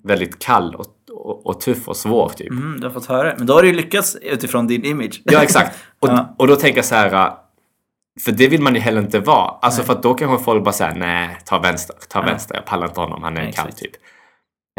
väldigt 0.05 0.39
kall 0.39 0.75
och, 0.75 0.87
och, 1.13 1.47
och 1.47 1.61
tuff 1.61 1.89
och 1.89 1.97
svår 1.97 2.29
typ. 2.29 2.51
Mm, 2.51 2.81
du 2.81 2.87
har 2.87 2.95
fått 2.95 3.07
höra 3.07 3.29
det. 3.29 3.35
Men 3.39 3.47
då 3.47 3.55
har 3.55 3.63
du 3.63 3.69
ju 3.69 3.75
lyckats 3.75 4.17
utifrån 4.17 4.67
din 4.67 4.85
image. 4.85 5.23
Ja, 5.25 5.43
exakt. 5.43 5.79
Och, 6.01 6.09
Ja. 6.09 6.35
och 6.39 6.47
då 6.47 6.57
tänker 6.57 6.79
jag 6.79 6.85
så 6.85 6.95
här, 6.95 7.33
för 8.25 8.33
det 8.33 8.49
vill 8.49 8.63
man 8.63 8.75
ju 8.75 8.81
heller 8.81 9.01
inte 9.01 9.21
vara. 9.21 9.51
Alltså 9.63 9.83
för 9.83 9.93
att 9.93 10.03
då 10.03 10.15
kanske 10.15 10.45
folk 10.45 10.65
bara 10.65 10.73
säger 10.73 10.95
nej, 10.95 11.39
ta 11.45 11.59
vänster, 11.59 11.97
ta 12.09 12.21
vänster, 12.23 12.55
jag 12.55 12.65
pallar 12.65 12.87
inte 12.87 13.01
honom, 13.01 13.23
han 13.23 13.37
är 13.37 13.41
en 13.43 13.53
kall 13.53 13.73
typ. 13.73 13.93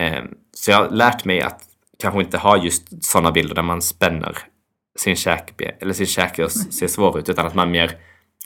Ehm, 0.02 0.28
så 0.54 0.72
jag 0.72 0.78
har 0.78 0.90
lärt 0.90 1.26
mig 1.26 1.42
att 1.42 1.62
kanske 2.00 2.22
inte 2.22 2.38
ha 2.38 2.58
just 2.58 3.04
sådana 3.06 3.32
bilder 3.32 3.56
där 3.56 3.62
man 3.62 3.82
spänner 3.82 4.38
sin 5.00 5.16
käke, 5.16 5.76
eller 5.82 5.94
sin 5.94 6.06
käke 6.06 6.50
ser 6.50 6.88
svår 6.88 7.20
ut, 7.20 7.30
utan 7.30 7.46
att 7.48 7.56
man 7.56 7.72
mer 7.72 7.92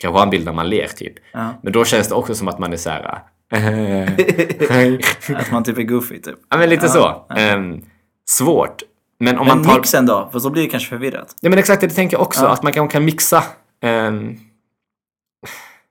kanske 0.01 0.17
har 0.17 0.23
en 0.23 0.29
bild 0.29 0.45
där 0.45 0.53
man 0.53 0.69
ler 0.69 0.87
typ. 0.87 1.13
Ja. 1.33 1.53
Men 1.63 1.73
då 1.73 1.85
känns 1.85 2.07
det 2.07 2.15
också 2.15 2.35
som 2.35 2.47
att 2.47 2.59
man 2.59 2.73
är 2.73 2.77
så 2.77 2.89
här, 2.89 3.21
äh, 3.53 5.37
Att 5.39 5.51
man 5.51 5.63
typ 5.63 5.77
är 5.77 5.83
goofy 5.83 6.21
typ. 6.21 6.35
ja 6.49 6.57
men 6.57 6.69
lite 6.69 6.85
Ja, 6.85 6.91
så. 6.91 7.25
ja. 7.29 7.35
Ehm, 7.37 7.81
svårt. 8.29 8.81
Men 9.19 9.37
om 9.39 9.47
Men 9.47 9.57
man 9.57 9.65
tar... 9.65 9.75
mixen 9.75 10.05
då? 10.05 10.29
För 10.31 10.39
så 10.39 10.49
blir 10.49 10.63
det 10.63 10.69
kanske 10.69 10.89
förvirrat. 10.89 11.35
Ja 11.41 11.49
men 11.49 11.59
exakt 11.59 11.81
det 11.81 11.89
tänker 11.89 12.17
jag 12.17 12.21
också. 12.21 12.45
Att 12.45 12.63
man 12.63 12.73
kanske 12.73 12.93
kan 12.93 13.05
mixa. 13.05 13.43
ehm, 13.83 14.37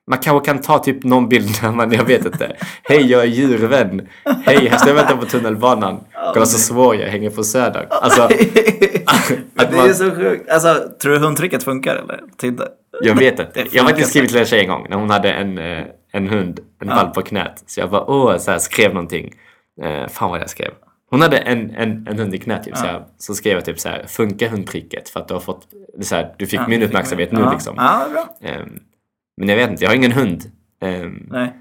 man 0.08 0.18
kanske 0.18 0.52
kan 0.52 0.60
ta 0.60 0.78
typ 0.78 1.04
någon 1.04 1.28
bild 1.28 1.50
när 1.62 1.72
man, 1.72 1.92
jag 1.92 2.04
vet 2.04 2.24
inte. 2.24 2.56
Hej 2.82 3.10
jag 3.10 3.22
är 3.22 3.26
djurvän. 3.26 4.08
Hej 4.44 4.68
här 4.68 4.78
står 4.78 4.88
jag 4.88 4.96
och 4.96 5.02
väntar 5.02 5.16
på 5.16 5.26
tunnelbanan. 5.26 6.00
Kolla 6.34 6.46
så 6.46 6.58
svår 6.58 6.96
jag 6.96 7.08
hänger 7.08 7.30
på 7.30 7.44
Söder. 7.44 7.86
Alltså, 7.90 8.22
att 9.56 9.70
det 9.70 9.76
man, 9.76 9.88
är 9.88 9.92
så 9.92 10.10
sjukt. 10.10 10.50
Alltså, 10.50 10.82
tror 11.02 11.12
du 11.12 11.18
hundtricket 11.18 11.62
funkar 11.62 11.96
eller? 11.96 12.20
Tinder? 12.36 12.68
jag 13.00 13.14
vet 13.14 13.40
inte. 13.40 13.50
Det 13.54 13.74
Jag 13.74 13.82
har 13.82 13.88
faktiskt 13.88 14.10
skrivit 14.10 14.30
till 14.30 14.38
en 14.38 14.46
tjej 14.46 14.60
en 14.60 14.68
gång 14.68 14.86
när 14.88 14.96
hon 14.96 15.10
hade 15.10 15.32
en, 15.32 15.58
eh, 15.58 15.84
en 16.12 16.28
hund, 16.28 16.60
en 16.80 16.88
valp 16.88 17.14
på 17.14 17.22
knät. 17.22 17.62
Så 17.66 17.80
jag 17.80 17.90
bara 17.90 18.10
åh, 18.10 18.36
så 18.36 18.50
här, 18.50 18.58
skrev 18.58 18.94
någonting. 18.94 19.34
Eh, 19.82 20.08
fan 20.08 20.30
vad 20.30 20.40
jag 20.40 20.50
skrev. 20.50 20.70
Hon 21.10 21.22
hade 21.22 21.36
en, 21.38 21.70
en, 21.70 22.06
en 22.06 22.18
hund 22.18 22.34
i 22.34 22.38
knät 22.38 22.64
typ, 22.64 22.76
så, 22.76 22.86
jag, 22.86 23.02
så 23.18 23.34
skrev 23.34 23.52
jag 23.52 23.64
typ 23.64 23.80
så 23.80 23.88
här, 23.88 24.04
funkar 24.06 24.48
hundtricket? 24.48 25.08
För 25.08 25.20
att 25.20 25.28
du 25.28 25.34
har 25.34 25.40
fått, 25.40 25.66
det 25.98 26.04
så 26.04 26.14
här, 26.14 26.34
du 26.38 26.46
fick 26.46 26.60
min 26.68 26.82
uppmärksamhet 26.82 27.32
nu 27.32 27.40
ja. 27.40 27.52
liksom. 27.52 27.74
Ja, 27.76 28.06
bra. 28.12 28.48
Ehm, 28.50 28.78
men 29.38 29.48
jag 29.48 29.56
vet 29.56 29.70
inte, 29.70 29.84
jag 29.84 29.90
har 29.90 29.96
ingen 29.96 30.12
hund. 30.12 30.44
Ehm, 30.82 31.26
Nej. 31.30 31.56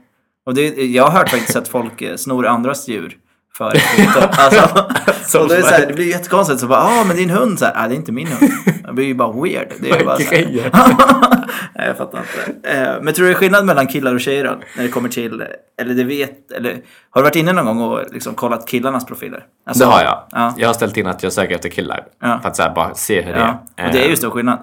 Och 0.46 0.53
det, 0.53 0.86
jag 0.86 1.03
har 1.03 1.12
hört 1.19 1.29
faktiskt 1.29 1.55
att 1.55 1.67
folk 1.67 2.01
eh, 2.01 2.15
snor 2.15 2.46
andras 2.48 2.88
djur 2.88 3.17
för 3.57 3.72
kvitto. 3.72 4.19
Alltså, 4.31 5.39
och 5.39 5.48
då 5.48 5.53
är 5.53 5.57
det, 5.57 5.63
så 5.63 5.69
här, 5.69 5.86
det 5.88 5.93
blir 5.93 6.07
jättekonstigt. 6.10 6.60
Så 6.60 6.67
bara, 6.67 6.79
ah 6.79 7.03
men 7.03 7.15
din 7.17 7.29
hund, 7.29 7.60
så 7.60 7.65
här, 7.65 7.74
ah, 7.75 7.88
det 7.88 7.93
är 7.93 7.96
inte 7.96 8.12
min 8.12 8.27
hund. 8.27 8.51
Det 8.88 8.93
blir 8.93 9.05
ju 9.05 9.13
bara 9.13 9.41
weird. 9.41 9.67
Det 9.79 9.89
är 9.89 10.05
bara 10.05 10.17
så? 10.17 10.24
Nej, 11.75 11.88
jag 11.88 11.98
fattar 11.98 12.19
inte. 12.19 12.69
Eh, 12.72 13.01
Men 13.01 13.13
tror 13.13 13.25
du 13.25 13.31
det 13.31 13.38
är 13.38 13.39
skillnad 13.39 13.65
mellan 13.65 13.88
killar 13.88 14.13
och 14.13 14.22
tjejer 14.22 14.43
då? 14.43 14.55
När 14.77 14.84
det 14.84 14.89
kommer 14.89 15.10
till, 15.10 15.43
eller 15.81 15.93
det 15.93 16.03
vet, 16.03 16.51
eller 16.51 16.72
har 17.10 17.22
du 17.22 17.24
varit 17.24 17.36
inne 17.36 17.53
någon 17.53 17.65
gång 17.65 17.81
och 17.81 18.01
liksom 18.13 18.34
kollat 18.34 18.67
killarnas 18.67 19.05
profiler? 19.05 19.43
Alltså, 19.65 19.84
det 19.84 19.89
har 19.91 20.01
jag. 20.01 20.24
Ja. 20.31 20.53
Jag 20.57 20.69
har 20.69 20.74
ställt 20.74 20.98
in 20.98 21.07
att 21.07 21.24
jag 21.24 21.34
söker 21.34 21.55
efter 21.55 21.69
killar. 21.69 22.03
Ja. 22.22 22.39
För 22.41 22.50
att 22.50 22.55
så 22.55 22.63
här, 22.63 22.75
bara 22.75 22.93
se 22.96 23.22
hur 23.22 23.34
det 23.34 23.39
ja. 23.39 23.63
är. 23.75 23.88
Och 23.88 23.93
det 23.93 24.00
är 24.00 24.03
ju 24.03 24.10
Ehm, 24.10 24.15
stor 24.15 24.29
skillnad. 24.29 24.60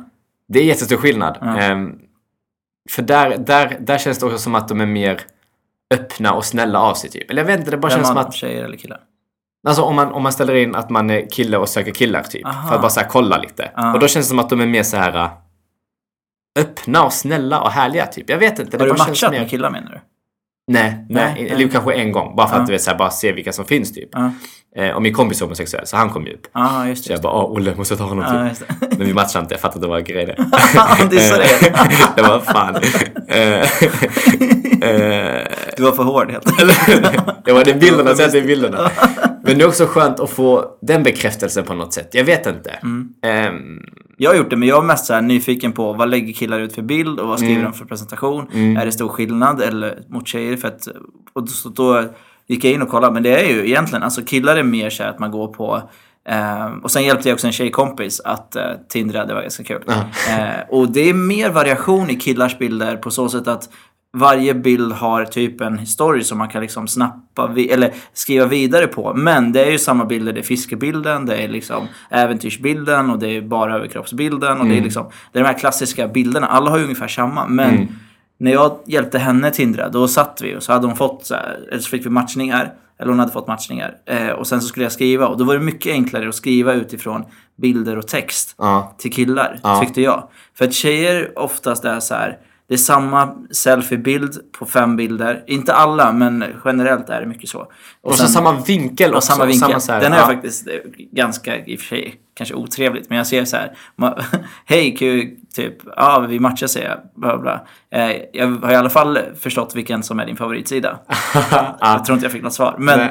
det 0.49 0.59
är 0.59 0.65
jättestor 0.65 0.97
skillnad. 0.97 1.39
Ja. 1.41 1.47
För 2.91 3.03
där, 3.03 3.39
där, 3.39 3.77
där 3.81 3.99
känns 3.99 4.19
det 4.19 4.27
också 4.27 4.39
som 4.39 4.55
att 4.55 4.69
de 4.69 4.81
är 4.81 4.87
mer 4.87 5.21
öppna 5.95 6.33
och 6.33 6.45
snälla 6.45 6.81
av 6.81 6.95
sig 6.95 7.11
typ. 7.11 7.31
Eller 7.31 7.43
jag 7.43 7.47
vet 7.47 7.59
inte, 7.59 7.71
det 7.71 7.77
bara 7.77 7.89
Vem 7.89 7.97
känns 7.97 8.07
som 8.07 8.15
man, 8.15 8.27
att... 8.27 8.35
Tjejer 8.35 8.65
eller 8.65 8.77
killar? 8.77 9.01
Alltså 9.69 9.83
om 9.83 9.97
man, 9.97 10.13
om 10.13 10.23
man 10.23 10.33
ställer 10.33 10.55
in 10.55 10.75
att 10.75 10.91
man 10.91 11.11
är 11.11 11.31
kille 11.31 11.57
och 11.57 11.69
söker 11.69 11.93
killar 11.93 12.23
typ. 12.23 12.47
Aha. 12.47 12.69
För 12.69 12.75
att 12.75 12.81
bara 12.83 12.91
så 12.91 13.01
här, 13.01 13.09
kolla 13.09 13.39
lite. 13.39 13.71
Ja. 13.77 13.93
Och 13.95 14.01
då 14.01 14.09
känns 14.09 14.27
det 14.27 14.29
som 14.29 14.39
att 14.39 14.51
de 14.51 14.61
är 14.61 14.67
mer 14.67 14.83
så 14.83 14.97
här 14.97 15.15
äh, 15.15 15.31
öppna 16.59 17.05
och 17.05 17.13
snälla 17.13 17.61
och 17.61 17.71
härliga 17.71 18.07
typ. 18.07 18.31
Jag 18.31 18.39
vet 18.39 18.59
inte. 18.59 18.79
Har 18.79 18.87
det 18.87 18.93
du 18.93 18.99
matchat 18.99 19.31
mer... 19.31 19.41
med 19.41 19.51
killar 19.51 19.71
menar 19.71 19.91
du? 19.91 20.01
Nej, 20.67 21.07
nej, 21.09 21.35
Nej, 21.39 21.49
eller 21.51 21.69
kanske 21.69 21.93
en 21.95 22.13
gång. 22.13 22.37
Bara 22.37 22.49
för 22.49 22.57
Ja. 22.57 22.61
att 22.61 22.67
du 22.67 22.73
vet, 22.73 22.83
så 22.83 22.91
här, 22.91 22.99
bara 22.99 23.11
se 23.11 23.33
vilka 23.33 23.53
som 23.53 23.65
finns 23.65 23.93
typ. 23.93 24.09
Ja, 24.13 24.33
Eh, 24.77 24.91
och 24.91 25.03
min 25.03 25.15
kompis 25.15 25.41
är 25.41 25.45
homosexuell 25.45 25.87
så 25.87 25.97
han 25.97 26.11
kom 26.11 26.27
ju 26.27 26.33
upp. 26.33 26.47
ja 26.55 26.89
just 26.89 27.05
Så 27.05 27.13
jag 27.13 27.19
det. 27.19 27.23
bara, 27.23 27.33
åh 27.33 27.53
Olle, 27.53 27.75
måste 27.77 27.97
ta 27.97 28.05
honom 28.05 28.25
Ja, 28.35 28.49
typ. 28.49 28.69
just. 28.81 28.83
Men 28.99 29.07
vi 29.07 29.15
matchade 29.15 29.43
inte, 29.43 29.55
jag 29.55 29.61
fattade 29.61 29.77
att 29.77 29.83
det 29.83 29.89
var 29.89 29.99
en 29.99 30.05
grej 30.05 30.27
det. 30.27 30.45
Han 30.77 31.09
dissade 31.09 31.43
dig. 31.43 31.73
det 32.17 32.23
var 32.23 32.41
fan. 32.41 32.77
Eh, 33.29 33.61
eh, 34.91 35.47
Du 35.77 35.83
var 35.83 35.93
för 35.93 36.03
hård 36.03 36.31
helt 36.31 36.47
enkelt. 36.49 37.45
det 37.45 37.53
var 37.53 37.65
det 37.65 37.75
bilderna, 37.75 38.15
säg 38.15 38.27
att 38.27 38.33
det 38.33 38.39
är 38.39 38.43
bilderna. 38.47 38.91
Men 39.45 39.59
det 39.59 39.65
är 39.65 39.69
också 39.69 39.87
skönt 39.87 40.21
att 40.21 40.31
få 40.31 40.65
den 40.83 41.03
bekräftelsen 41.03 41.65
på 41.65 41.75
något 41.75 41.93
sätt. 41.95 42.09
Jag 42.13 42.25
vet 42.25 42.47
inte. 42.47 42.71
Mm. 42.71 43.09
Ehm, 43.23 43.81
Jag 44.19 44.31
har 44.31 44.37
gjort 44.37 44.51
det, 44.51 44.57
men 44.57 44.69
jag 44.69 44.83
är 44.83 44.87
mest 44.87 45.07
så 45.07 45.21
nyfiken 45.21 45.73
på 45.73 45.93
vad 45.93 46.11
lägger 46.11 46.33
killar 46.33 46.61
ut 46.61 46.75
för 46.75 46.83
bild 46.83 47.21
och 47.21 47.29
vad 47.29 47.39
skriver 47.39 47.55
Mm. 47.61 47.71
de 47.73 47.79
för 47.79 47.85
presentation? 47.85 48.49
Är 48.77 48.85
det 48.87 48.93
stor 48.93 49.09
skillnad 49.09 49.61
eller 49.63 49.99
mot 50.09 50.29
tjejer? 50.29 50.57
För 50.57 50.69
att, 50.69 50.89
och 51.33 51.49
då 51.75 52.05
gick 52.47 52.65
jag 52.65 52.73
in 52.73 52.83
och 52.83 52.89
kollade, 52.89 53.13
men 53.15 53.23
det 53.23 53.41
är 53.45 53.49
ju 53.55 53.67
egentligen, 53.67 54.03
alltså 54.03 54.23
killar 54.23 54.57
är 54.57 54.63
mer 54.63 54.91
så 54.91 55.03
att 55.05 55.19
man 55.19 55.31
går 55.31 55.49
på 55.49 55.83
eh, 56.29 56.67
och 56.83 56.91
sen 56.91 57.05
hjälpte 57.05 57.29
jag 57.29 57.35
också 57.37 57.47
en 57.47 57.53
tjejkompis 57.53 58.21
att 58.21 58.57
eh, 58.57 58.63
tindra, 58.89 59.27
det 59.27 59.35
var 59.35 59.43
ganska 59.43 59.65
kul. 59.65 59.83
Eh, 59.89 60.61
och 60.69 60.89
det 60.93 61.09
är 61.09 61.15
mer 61.15 61.51
variation 61.51 62.11
i 62.11 62.17
killars 62.17 62.59
bilder 62.59 62.97
på 62.97 63.11
så 63.11 63.29
sätt 63.29 63.49
att 63.49 63.69
varje 64.15 64.55
bild 64.55 64.93
har 64.93 65.25
typ 65.25 65.61
en 65.61 65.79
historia 65.79 66.25
som 66.25 66.39
man 66.39 66.49
kan 66.49 66.63
liksom 66.63 66.89
snappa, 66.89 67.47
vi- 67.47 67.71
eller 67.71 67.93
skriva 68.13 68.47
vidare 68.47 68.87
på. 68.87 69.15
Men 69.15 69.53
det 69.53 69.65
är 69.65 69.71
ju 69.71 69.79
samma 69.79 70.05
bilder, 70.05 70.33
det 70.33 70.41
är 70.41 70.43
fiskebilden, 70.43 71.27
det 71.27 71.37
är 71.37 71.49
liksom 71.49 71.87
äventyrsbilden 72.11 73.11
och 73.11 73.19
det 73.19 73.29
är 73.37 73.41
bara 73.43 73.75
överkroppsbilden 73.77 74.61
och 74.61 74.67
det 74.67 74.79
är 74.79 74.83
liksom, 74.83 75.07
det 75.33 75.39
är 75.39 75.43
de 75.43 75.49
här 75.49 75.59
klassiska 75.59 76.09
bilderna. 76.09 76.47
Alla 76.47 76.71
har 76.71 76.79
ju 76.79 76.83
ungefär 76.85 77.09
samma, 77.09 77.47
men 77.47 77.89
när 78.39 78.53
jag 78.53 78.79
hjälpte 78.87 79.19
henne 79.19 79.51
tindra, 79.51 79.89
då 79.89 80.09
satt 80.09 80.41
vi 80.43 80.57
och 80.57 80.63
så 80.63 80.73
hade 80.73 80.87
hon 80.87 80.97
fått, 80.97 81.27
så 81.27 81.35
här, 81.35 81.59
eller 81.71 81.81
så 81.83 81.89
fick 81.91 82.07
vi 82.07 82.11
matchningar, 82.11 82.73
eller 82.99 83.11
hon 83.11 83.19
hade 83.19 83.33
fått 83.33 83.47
matchningar. 83.47 83.95
Eh, 84.07 84.29
och 84.29 84.47
sen 84.47 84.61
så 84.61 84.67
skulle 84.67 84.85
jag 84.85 84.93
skriva 84.93 85.27
och 85.27 85.39
då 85.39 85.45
var 85.45 85.55
det 85.55 85.61
mycket 85.61 85.93
enklare 85.93 86.29
att 86.29 86.35
skriva 86.35 86.73
utifrån 86.73 87.25
bilder 87.57 87.99
och 87.99 88.09
text 88.09 88.55
ja. 88.59 88.95
till 88.99 89.13
killar, 89.13 89.61
Ja. 89.63 89.81
tyckte 89.81 90.01
jag. 90.03 90.29
För 90.59 90.65
att 90.65 90.75
tjejer 90.75 91.39
oftast 91.39 91.85
är 91.85 92.01
så 92.01 92.15
här, 92.15 92.39
det 92.69 92.75
är 92.75 92.79
samma 92.79 93.35
selfiebild 93.51 94.53
på 94.53 94.67
fem 94.67 94.97
bilder. 94.97 95.45
Inte 95.47 95.75
alla, 95.75 96.13
men 96.13 96.45
generellt 96.65 97.09
är 97.09 97.21
det 97.21 97.27
mycket 97.27 97.49
så. 97.49 97.73
Och, 98.01 98.15
så 98.15 98.27
samma 98.27 98.61
vinkel 98.61 99.11
och 99.11 99.17
också. 99.17 99.33
samma 99.33 99.45
vinkel. 99.45 99.81
så 99.81 99.93
här, 99.93 100.01
Den 100.01 100.13
är 100.13 100.19
ja. 100.19 100.27
faktiskt 100.27 100.69
eh, 100.69 100.75
ganska, 101.13 101.65
i 101.65 101.77
och 101.77 101.81
för 101.81 101.87
sig, 101.87 102.15
kanske 102.35 102.55
otrevligt. 102.55 103.09
Men 103.09 103.19
jag 103.19 103.27
ser 103.27 103.45
så 103.45 103.57
här, 103.57 103.73
hej 104.65 104.97
kul, 104.97 105.31
typ, 105.55 105.75
ja 105.97 106.27
vi 106.29 106.41
matchar 106.41 106.67
säger 106.67 106.89
jag, 106.89 106.99
bla 107.21 107.39
bla. 107.39 107.61
Eh, 107.91 108.17
jag 108.33 108.47
har 108.63 108.73
i 108.73 108.75
alla 108.75 108.91
fall 108.91 109.19
förstått 109.41 109.77
vilken 109.77 110.03
som 110.03 110.21
är 110.21 110.27
din 110.27 110.37
favoritsida. 110.37 110.99
Jag 111.81 112.05
tror 112.05 112.15
inte 112.17 112.25
jag 112.25 112.33
fick 112.33 112.43
något 112.43 112.53
svar. 112.55 112.75
Men, 112.79 112.99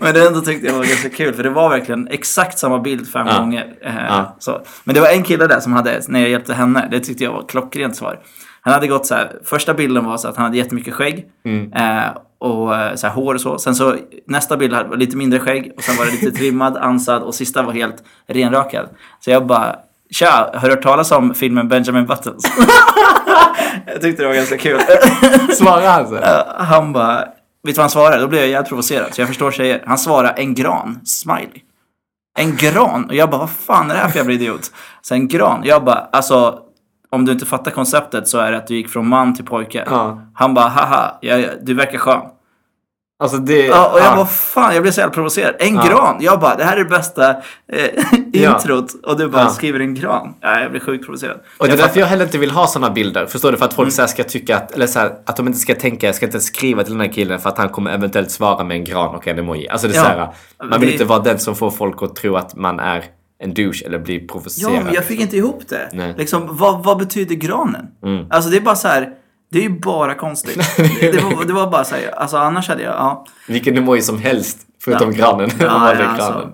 men 0.00 0.14
det 0.14 0.26
ändå 0.26 0.40
tyckte 0.40 0.66
jag 0.66 0.74
var 0.74 0.84
ganska 0.84 1.08
kul. 1.10 1.34
För 1.34 1.42
det 1.42 1.50
var 1.50 1.68
verkligen 1.68 2.08
exakt 2.08 2.58
samma 2.58 2.78
bild 2.78 3.08
fem 3.12 3.26
Ja. 3.30 3.38
gånger. 3.38 3.74
Eh, 3.82 3.92
Ja. 4.08 4.36
så. 4.38 4.60
Men 4.84 4.94
det 4.94 5.00
var 5.00 5.08
en 5.08 5.22
kille 5.22 5.46
där 5.46 5.60
som 5.60 5.72
hade, 5.72 6.00
när 6.08 6.20
jag 6.20 6.28
hjälpte 6.28 6.54
henne, 6.54 6.88
det 6.90 7.00
tyckte 7.00 7.24
jag 7.24 7.32
var 7.32 7.44
klockrent 7.48 7.96
svar. 7.96 8.18
Han 8.60 8.74
hade 8.74 8.86
gått 8.86 9.06
så 9.06 9.14
här, 9.14 9.32
första 9.44 9.74
bilden 9.74 10.04
var 10.04 10.16
så 10.16 10.28
att 10.28 10.36
han 10.36 10.44
hade 10.44 10.56
jättemycket 10.56 10.94
skägg. 10.94 11.24
Mm. 11.44 11.72
Eh, 11.72 12.04
och 12.44 12.76
eh, 12.76 12.94
så 12.94 13.06
här, 13.06 13.14
hår 13.14 13.34
och 13.34 13.40
så. 13.40 13.58
Sen 13.58 13.74
så 13.74 13.96
nästa 14.26 14.56
bild 14.56 14.74
hade 14.74 14.96
lite 14.96 15.16
mindre 15.16 15.40
skägg. 15.40 15.72
Och 15.76 15.82
sen 15.82 15.96
var 15.96 16.04
det 16.04 16.12
lite 16.12 16.30
trimmad, 16.38 16.76
ansad 16.76 17.22
och 17.22 17.34
sista 17.34 17.62
var 17.62 17.72
helt 17.72 18.04
renrakad. 18.26 18.88
Så 19.20 19.30
jag 19.30 19.46
bara, 19.46 19.76
tja, 20.10 20.50
har 20.54 20.68
du 20.68 20.74
hört 20.74 20.82
talas 20.82 21.12
om 21.12 21.34
filmen 21.34 21.68
Benjamin 21.68 22.06
Buttons? 22.06 22.44
jag 23.86 24.00
tyckte 24.00 24.22
det 24.22 24.28
var 24.28 24.34
ganska 24.34 24.58
kul. 24.58 24.80
Svarar 25.54 25.88
han 25.88 26.08
så? 26.08 26.16
Eh, 26.16 26.42
han 26.56 26.92
bara, 26.92 27.18
vet 27.18 27.26
du 27.62 27.72
vad 27.72 27.82
han 27.82 27.90
svarade? 27.90 28.20
Då 28.20 28.28
blev 28.28 28.40
jag 28.40 28.50
jävligt 28.50 28.68
provocerad. 28.68 29.14
Så 29.14 29.20
jag 29.20 29.28
förstår 29.28 29.50
tjejer. 29.50 29.82
Han 29.86 29.98
svarade 29.98 30.28
en 30.28 30.54
gran, 30.54 31.00
smiley. 31.04 31.62
En 32.38 32.56
gran? 32.56 33.04
Och 33.04 33.14
jag 33.14 33.30
bara, 33.30 33.38
vad 33.38 33.50
fan 33.50 33.90
är 33.90 33.94
det 33.94 34.00
här 34.00 34.08
för 34.08 34.18
jävla 34.18 34.32
idiot? 34.32 34.70
Så 35.02 35.14
en 35.14 35.28
gran. 35.28 35.60
Jag 35.64 35.84
bara, 35.84 36.08
alltså 36.12 36.60
om 37.14 37.24
du 37.24 37.32
inte 37.32 37.46
fattar 37.46 37.70
konceptet 37.70 38.28
så 38.28 38.38
är 38.38 38.52
det 38.52 38.58
att 38.58 38.66
du 38.66 38.76
gick 38.76 38.88
från 38.88 39.08
man 39.08 39.34
till 39.34 39.44
pojke. 39.44 39.84
Ja. 39.86 40.22
Han 40.34 40.54
bara, 40.54 40.68
haha, 40.68 41.18
ja, 41.20 41.36
ja, 41.36 41.48
du 41.62 41.74
verkar 41.74 41.98
skön. 41.98 42.20
Alltså 43.18 43.36
det... 43.38 43.66
Ja, 43.66 43.90
och 43.92 43.98
jag 43.98 44.06
ja. 44.06 44.16
bara, 44.16 44.26
fan, 44.26 44.74
jag 44.74 44.82
blev 44.82 44.92
så 44.92 45.00
jävla 45.00 45.14
provocerad. 45.14 45.54
En 45.58 45.74
Ja. 45.74 45.82
gran! 45.88 46.16
Jag 46.20 46.40
bara, 46.40 46.56
det 46.56 46.64
här 46.64 46.76
är 46.76 46.84
det 46.84 46.90
bästa 46.90 47.30
eh, 47.30 47.36
Ja. 48.32 48.54
introt. 48.56 48.92
Och 49.06 49.18
du 49.18 49.28
bara 49.28 49.42
Ja. 49.42 49.48
skriver 49.48 49.80
en 49.80 49.94
gran. 49.94 50.34
Ja, 50.40 50.60
jag 50.60 50.70
blir 50.70 50.80
sjukt 50.80 51.04
provocerad. 51.04 51.40
Och 51.58 51.66
det 51.66 51.72
är 51.72 51.76
därför 51.76 52.00
jag 52.00 52.06
heller 52.06 52.24
inte 52.24 52.38
vill 52.38 52.50
ha 52.50 52.66
sådana 52.66 52.90
bilder. 52.94 53.26
Förstår 53.26 53.52
du? 53.52 53.58
För 53.58 53.64
att 53.64 53.72
Mm. 53.72 53.76
folk 53.84 53.92
så 53.92 54.02
här 54.02 54.06
ska 54.06 54.24
tycka 54.24 54.56
att, 54.56 54.72
eller 54.72 54.86
så 54.86 54.98
här, 54.98 55.12
att 55.26 55.36
de 55.36 55.46
inte 55.46 55.58
ska 55.58 55.74
tänka, 55.74 56.06
jag 56.06 56.14
ska 56.14 56.26
inte 56.26 56.40
skriva 56.40 56.82
till 56.82 56.92
den 56.92 57.00
här 57.00 57.12
killen 57.12 57.38
för 57.40 57.48
att 57.48 57.58
han 57.58 57.68
kommer 57.68 57.90
eventuellt 57.94 58.30
svara 58.30 58.64
med 58.64 58.76
en 58.76 58.84
gran 58.84 59.14
och 59.14 59.28
en 59.28 59.38
emoji. 59.38 59.68
Alltså 59.68 59.88
det 59.88 59.94
är 59.94 59.96
Ja. 59.96 60.02
så 60.02 60.08
här, 60.08 60.68
man 60.70 60.80
vill 60.80 60.88
Det- 60.88 60.92
inte 60.92 61.04
vara 61.04 61.18
den 61.20 61.38
som 61.38 61.54
får 61.56 61.70
folk 61.70 62.02
att 62.02 62.16
tro 62.16 62.36
att 62.36 62.54
man 62.56 62.80
är 62.80 63.04
en 63.42 63.54
douche 63.54 63.82
eller 63.86 63.98
blir 63.98 64.20
Ja, 64.20 64.26
provocerad. 64.32 64.84
men 64.84 64.94
jag 64.94 65.04
fick 65.04 65.20
inte 65.20 65.36
ihop 65.36 65.62
det. 65.68 65.88
Nej. 65.92 66.04
Mm. 66.04 66.16
Liksom, 66.18 66.56
vad, 66.56 66.84
vad 66.84 66.98
betyder 66.98 67.34
granen? 67.34 67.86
Alltså 68.30 68.50
det 68.50 68.56
är 68.56 68.60
bara 68.60 68.76
så 68.76 68.88
här, 68.88 69.08
det 69.54 69.60
är 69.60 69.62
ju 69.62 69.80
bara 69.80 70.14
konstigt. 70.14 70.76
det, 71.00 71.22
var, 71.22 71.44
det 71.44 71.52
var 71.52 71.70
bara 71.70 71.84
så 71.84 71.94
här, 71.94 72.10
alltså 72.18 72.36
annars 72.36 72.68
hade 72.68 72.82
jag, 72.82 72.92
ja. 72.94 73.26
Vilken 73.48 73.76
emoji 73.78 74.02
som 74.02 74.18
helst, 74.18 74.58
förutom 74.84 75.12
Ja. 75.12 75.18
granen. 75.18 75.50
Ja, 75.60 75.66
ja, 75.98 76.04
alltså. 76.06 76.32
granen. 76.32 76.52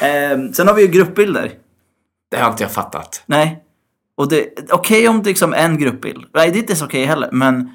Ehm, 0.42 0.52
sen 0.52 0.66
har 0.68 0.74
vi 0.74 0.82
ju 0.82 0.88
gruppbilder. 0.88 1.52
Det 2.30 2.36
har 2.36 2.50
inte 2.50 2.62
jag 2.62 2.72
fattat. 2.72 3.22
Nej. 3.26 3.62
Och 4.16 4.28
det, 4.28 4.46
okej 4.70 5.08
om 5.08 5.22
det 5.22 5.28
är 5.28 5.30
liksom 5.30 5.54
en 5.54 5.78
gruppbild. 5.78 6.24
Nej, 6.34 6.50
det 6.50 6.56
är 6.56 6.60
inte 6.60 6.76
så 6.76 6.84
okej 6.84 7.04
heller. 7.04 7.28
Men, 7.32 7.70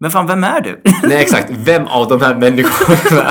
men 0.00 0.10
fan, 0.10 0.26
vem 0.26 0.44
är 0.44 0.60
du? 0.60 0.80
Nej 1.02 1.16
exakt, 1.22 1.50
vem 1.50 1.86
av 1.86 2.08
de 2.08 2.20
här 2.20 2.34
människorna 2.34 3.30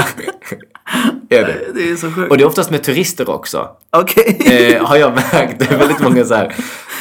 är 1.29 1.45
det? 1.45 1.71
det 1.73 1.89
är 1.91 1.95
så 1.95 2.11
sjukt. 2.11 2.31
Och 2.31 2.37
det 2.37 2.43
är 2.43 2.47
oftast 2.47 2.71
med 2.71 2.83
turister 2.83 3.29
också. 3.29 3.69
Okej. 3.89 4.75
eh, 4.75 4.85
har 4.85 4.95
jag 4.97 5.13
märkt. 5.13 5.59
Det 5.59 5.71
är 5.71 5.77
väldigt 5.77 5.99
många 5.99 6.25
så 6.25 6.33
här. 6.33 6.55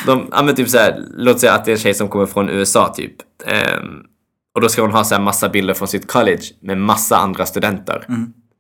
De, 0.07 0.29
ja, 0.33 0.43
men 0.43 0.55
typ 0.55 0.69
så 0.69 0.79
här, 0.79 1.03
låt 1.17 1.41
säga 1.41 1.53
att 1.53 1.65
det 1.65 1.71
är 1.71 1.73
en 1.73 1.79
tjej 1.79 1.95
som 1.95 2.09
kommer 2.09 2.27
från 2.27 2.49
USA 2.49 2.95
typ. 2.97 3.15
Ehm, 3.47 4.03
och 4.55 4.61
då 4.61 4.69
ska 4.69 4.83
hon 4.83 4.91
ha 4.91 5.05
så 5.05 5.15
här 5.15 5.23
massa 5.23 5.49
bilder 5.49 5.75
från 5.75 5.89
sitt 5.89 6.07
college 6.13 6.43
med 6.61 6.79
massa 6.79 7.17
andra 7.17 7.47
studenter. 7.47 8.07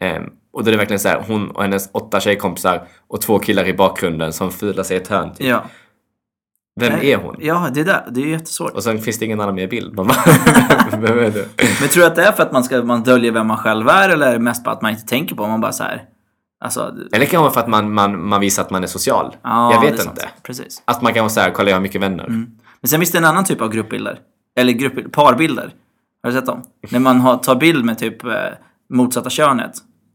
Ehm, 0.00 0.22
och 0.52 0.64
då 0.64 0.68
är 0.68 0.72
det 0.72 0.78
verkligen 0.78 1.00
så 1.00 1.08
här, 1.08 1.24
hon 1.26 1.50
och 1.50 1.62
hennes 1.62 1.88
åtta 1.92 2.20
tjejkompisar 2.20 2.86
och 3.08 3.20
två 3.20 3.38
killar 3.38 3.68
i 3.68 3.74
bakgrunden 3.74 4.32
som 4.32 4.50
filar 4.52 4.82
sig 4.82 4.96
i 4.96 5.00
ett 5.00 5.08
hörn. 5.08 5.34
Typ. 5.34 5.46
Ja. 5.46 5.64
Vem 6.80 6.92
är 7.02 7.16
hon? 7.16 7.36
Ja, 7.38 7.68
det 7.74 7.80
är 7.80 7.84
det. 7.84 8.04
Det 8.10 8.22
är 8.22 8.26
jättesvårt. 8.26 8.72
Och 8.72 8.82
sen 8.82 8.98
finns 8.98 9.18
det 9.18 9.24
ingen 9.24 9.40
annan 9.40 9.54
med 9.54 9.64
i 9.64 9.66
bild. 9.66 9.94
Man 9.96 10.06
bara, 10.06 10.16
vem 10.90 11.18
är 11.18 11.30
du? 11.30 11.48
Men 11.80 11.88
tror 11.88 12.00
du 12.00 12.06
att 12.06 12.14
det 12.16 12.22
är 12.22 12.32
för 12.32 12.42
att 12.42 12.52
man, 12.52 12.64
ska, 12.64 12.82
man 12.82 13.02
döljer 13.02 13.32
vem 13.32 13.46
man 13.46 13.56
själv 13.56 13.88
är 13.88 14.08
eller 14.08 14.26
är 14.26 14.32
det 14.32 14.38
mest 14.38 14.64
bara 14.64 14.70
att 14.70 14.82
man 14.82 14.90
inte 14.90 15.06
tänker 15.06 15.34
på 15.34 15.46
Man 15.46 15.60
bara 15.60 15.72
så 15.72 15.82
här. 15.82 16.02
Alltså, 16.64 16.94
Eller 17.12 17.26
kan 17.26 17.38
det 17.38 17.42
vara 17.42 17.52
för 17.52 17.60
att 17.60 17.68
man, 17.68 17.92
man, 17.92 18.26
man 18.28 18.40
visar 18.40 18.62
att 18.62 18.70
man 18.70 18.82
är 18.82 18.86
social. 18.86 19.36
ja, 19.42 19.72
jag 19.74 19.80
vet 19.90 20.04
inte. 20.06 20.28
Precis. 20.42 20.82
Att 20.84 21.02
man 21.02 21.14
kan 21.14 21.22
vara 21.22 21.30
så 21.30 21.40
här, 21.40 21.50
kolla 21.50 21.70
jag 21.70 21.76
har 21.76 21.82
mycket 21.82 22.00
vänner. 22.00 22.26
Men 22.80 22.88
sen 22.88 23.00
finns 23.00 23.10
det 23.10 23.18
en 23.18 23.24
annan 23.24 23.44
typ 23.44 23.60
av 23.60 23.70
gruppbilder. 23.72 24.18
Eller 24.58 24.72
gruppbild, 24.72 25.12
parbilder. 25.12 25.72
Har 26.22 26.30
du 26.30 26.36
sett 26.36 26.46
dem? 26.46 26.62
När 26.90 27.00
man 27.00 27.20
har, 27.20 27.36
tar 27.36 27.54
bild 27.56 27.84
med 27.84 27.98
typ 27.98 28.24
eh, 28.24 28.30
motsatta 28.92 29.30
könet. 29.30 29.72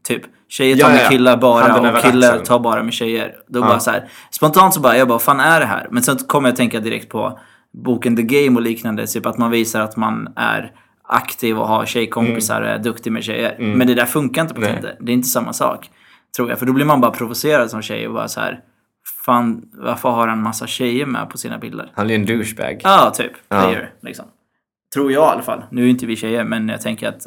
Typ 0.08 0.22
tjejer 0.48 0.76
tar 0.76 0.82
Ja, 0.82 0.88
med 0.88 0.98
ja, 0.98 1.02
ja. 1.02 1.08
killar 1.10 1.36
bara 1.36 1.80
och 1.80 2.02
killar 2.02 2.28
axeln. 2.28 2.44
tar 2.44 2.58
bara 2.58 2.82
med 2.82 2.92
tjejer. 2.92 3.34
Då 3.48 3.60
bara 3.60 3.80
så 3.80 3.90
här, 3.90 4.08
spontant 4.30 4.74
så 4.74 4.80
bara, 4.80 4.96
jag 4.96 5.08
bara, 5.08 5.14
vad 5.14 5.22
fan 5.22 5.40
är 5.40 5.60
det 5.60 5.66
här? 5.66 5.86
Men 5.90 6.02
sen 6.02 6.16
kommer 6.16 6.48
jag 6.48 6.56
tänka 6.56 6.80
direkt 6.80 7.08
på 7.08 7.38
boken 7.84 8.16
The 8.16 8.22
Game 8.22 8.56
och 8.56 8.62
liknande. 8.62 9.06
Typ 9.06 9.26
att 9.26 9.38
man 9.38 9.50
visar 9.50 9.80
att 9.80 9.96
man 9.96 10.32
är 10.36 10.72
aktiv 11.08 11.58
och 11.58 11.68
har 11.68 11.86
tjejkompisar 11.86 12.62
och 12.62 12.68
är 12.68 12.78
duktig 12.78 13.12
med 13.12 13.24
tjejer. 13.24 13.56
Men 13.58 13.86
det 13.86 13.94
där 13.94 14.06
funkar 14.06 14.42
inte 14.42 14.54
på 14.54 14.60
Mm. 14.60 14.72
Tinder. 14.74 14.96
Det 15.00 15.12
är 15.12 15.14
inte 15.14 15.28
samma 15.28 15.52
sak. 15.52 15.90
Tror 16.36 16.50
jag. 16.50 16.58
För 16.58 16.66
då 16.66 16.72
blir 16.72 16.84
man 16.84 17.00
bara 17.00 17.10
provocerad 17.10 17.70
som 17.70 17.82
tjej 17.82 18.06
och 18.08 18.14
bara 18.14 18.28
så 18.28 18.40
här. 18.40 18.60
Fan, 19.26 19.62
varför 19.72 20.08
har 20.08 20.28
han 20.28 20.42
massa 20.42 20.66
tjejer 20.66 21.06
med 21.06 21.30
på 21.30 21.38
sina 21.38 21.58
bilder? 21.58 21.90
Han 21.94 22.10
är 22.10 22.14
en 22.14 22.26
douchebag. 22.26 22.80
Ja, 22.84 23.10
typ. 23.14 23.32
Ja. 23.48 23.60
Player, 23.62 23.90
liksom. 24.02 24.24
Tror 24.94 25.12
jag 25.12 25.22
i 25.22 25.32
alla 25.32 25.42
fall. 25.42 25.62
Nu 25.70 25.84
är 25.84 25.88
inte 25.88 26.06
vi 26.06 26.16
tjejer, 26.16 26.44
men 26.44 26.68
jag 26.68 26.80
tänker 26.80 27.08
att... 27.08 27.26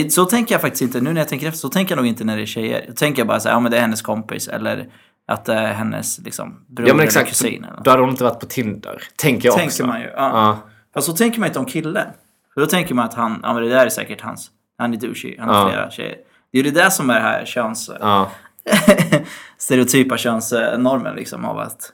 men 0.00 0.10
så 0.10 0.24
tänker 0.24 0.54
jag 0.54 0.62
faktiskt 0.62 0.82
inte. 0.82 1.00
Nu 1.00 1.12
när 1.12 1.20
jag 1.20 1.28
tänker 1.28 1.46
efter 1.46 1.58
så 1.58 1.68
tänker 1.68 1.92
jag 1.92 1.96
nog 1.96 2.06
inte 2.06 2.24
när 2.24 2.36
det 2.36 2.42
är 2.42 2.46
tjejer. 2.46 2.84
Jag 2.86 2.96
tänker 2.96 3.24
bara 3.24 3.40
så 3.40 3.48
här, 3.48 3.56
ja 3.56 3.60
men 3.60 3.70
det 3.72 3.76
är 3.76 3.80
hennes 3.80 4.02
kompis 4.02 4.48
eller 4.48 4.88
att 5.26 5.44
det 5.44 5.54
är 5.54 5.72
hennes 5.72 6.18
liksom 6.18 6.64
bror 6.68 6.88
Ja 6.88 6.94
men 6.94 7.00
eller 7.00 7.04
exakt. 7.04 7.28
kusin. 7.28 7.64
Eller. 7.64 7.82
Då 7.84 7.90
hade 7.90 8.02
hon 8.02 8.10
inte 8.10 8.24
varit 8.24 8.40
på 8.40 8.46
Tinder. 8.46 9.02
Tänker 9.16 9.48
jag 9.48 9.54
tänker 9.54 9.68
också. 9.68 9.86
man 9.86 10.00
ju. 10.00 10.06
Ja. 10.06 10.12
Ja. 10.16 10.58
Fast 10.94 11.06
så 11.06 11.12
tänker 11.12 11.40
man 11.40 11.46
inte 11.46 11.58
om 11.58 11.64
killen. 11.66 12.08
För 12.54 12.60
då 12.60 12.66
tänker 12.66 12.94
man 12.94 13.04
att 13.04 13.14
han, 13.14 13.40
ja 13.42 13.54
men 13.54 13.62
det 13.62 13.68
där 13.68 13.86
är 13.86 13.90
säkert 13.90 14.20
hans. 14.20 14.50
Han 14.78 14.94
är 14.94 14.96
douchey, 14.96 15.36
han 15.38 15.48
har 15.48 15.56
Ja. 15.56 15.68
flera 15.68 15.90
tjejer. 15.90 16.16
Det 16.52 16.58
är 16.58 16.64
ju 16.64 16.70
det 16.70 16.80
där 16.80 16.90
som 16.90 17.10
är 17.10 17.14
det 17.14 17.20
här 17.20 17.44
köns... 17.44 17.90
Ja. 18.00 18.30
stereotypa 19.58 20.16
könsnormen 20.16 21.16
liksom 21.16 21.44
av 21.44 21.58
att 21.58 21.92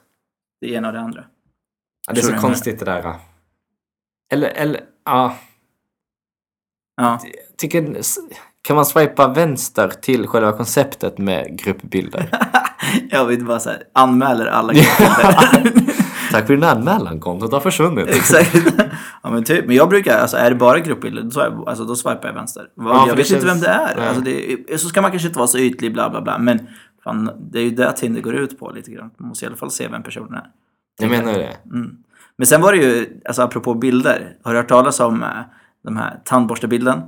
det 0.61 0.71
ena 0.71 0.87
och 0.87 0.93
det 0.93 0.99
andra. 0.99 1.23
Ja, 2.07 2.13
det 2.13 2.19
är 2.19 2.23
så 2.23 2.33
konstigt 2.33 2.79
det 2.79 2.85
där. 2.85 3.15
Eller, 4.31 4.49
eller, 4.49 4.81
ja. 5.05 5.35
Ja. 6.99 7.19
Tycker, 7.57 7.97
kan 8.61 8.75
man 8.75 8.85
swipa 8.85 9.27
vänster 9.27 9.87
till 10.01 10.27
själva 10.27 10.51
konceptet 10.51 11.17
med 11.17 11.59
gruppbilder? 11.59 12.29
Jag 13.09 13.25
vill 13.25 13.45
bara 13.45 13.59
säga 13.59 13.77
anmäler 13.93 14.45
alla 14.45 14.73
grupper. 14.73 15.89
Tack 16.31 16.47
för 16.47 16.53
din 16.53 16.63
anmälan, 16.63 17.19
kontot 17.19 17.51
har 17.51 17.59
försvunnit. 17.59 18.07
Exakt. 18.15 18.55
Ja 19.23 19.29
men 19.29 19.43
typ. 19.43 19.65
Men 19.67 19.75
jag 19.75 19.89
brukar, 19.89 20.19
alltså 20.19 20.37
är 20.37 20.49
det 20.49 20.55
bara 20.55 20.79
gruppbilder, 20.79 21.21
då, 21.23 21.65
alltså, 21.67 21.83
då 21.83 21.95
swipar 21.95 22.27
jag 22.27 22.33
vänster. 22.33 22.65
Ja, 22.75 23.05
jag 23.07 23.15
vet 23.15 23.31
inte 23.31 23.45
vem 23.45 23.55
känns- 23.55 23.61
det 23.61 23.67
är. 23.69 23.95
Nej. 23.97 24.07
Alltså, 24.07 24.23
det. 24.23 24.79
Så 24.81 24.89
ska 24.89 25.01
man 25.01 25.11
kanske 25.11 25.27
inte 25.27 25.39
vara 25.39 25.47
så 25.47 25.57
ytlig, 25.57 25.93
bla 25.93 26.09
bla 26.09 26.21
bla. 26.21 26.37
Men 26.37 26.67
fan, 27.03 27.31
det 27.51 27.59
är 27.59 27.63
ju 27.63 27.69
det 27.69 27.91
Tinder 27.91 28.21
går 28.21 28.35
ut 28.35 28.59
på 28.59 28.71
lite 28.71 28.91
grann. 28.91 29.11
Man 29.19 29.29
måste 29.29 29.45
i 29.45 29.47
alla 29.47 29.57
fall 29.57 29.71
se 29.71 29.87
vem 29.87 30.03
personen 30.03 30.33
är. 30.33 30.45
Jag 31.01 31.09
menar 31.09 31.33
det. 31.33 31.57
Men 32.37 32.47
sen 32.47 32.61
var 32.61 32.71
det 32.71 32.77
ju, 32.77 33.21
alltså 33.25 33.41
apropå 33.41 33.73
bilder. 33.73 34.35
Har 34.43 34.53
du 34.53 34.59
hört 34.59 34.67
talas 34.69 34.99
om 34.99 35.25
eh, 35.85 35.91
de 35.91 35.97
här 35.97 36.19
tandborstebilden? 36.25 37.01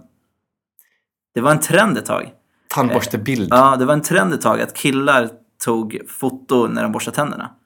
Det 1.34 1.42
var 1.42 1.52
en 1.52 1.60
trend 1.60 1.98
ett 1.98 2.06
tag. 2.06 2.32
Tandborstebild. 2.70 3.48
Ja, 3.52 3.76
det 3.76 3.86
var 3.86 3.94
en 3.94 4.02
trend 4.02 4.34
ett 4.34 4.42
tag 4.42 4.62
att 4.62 4.74
killar 4.74 5.30
tog 5.66 5.98
foto 6.10 6.68
när 6.68 6.84
de 6.84 6.92
borstade 6.92 7.16
tänderna. 7.16 7.52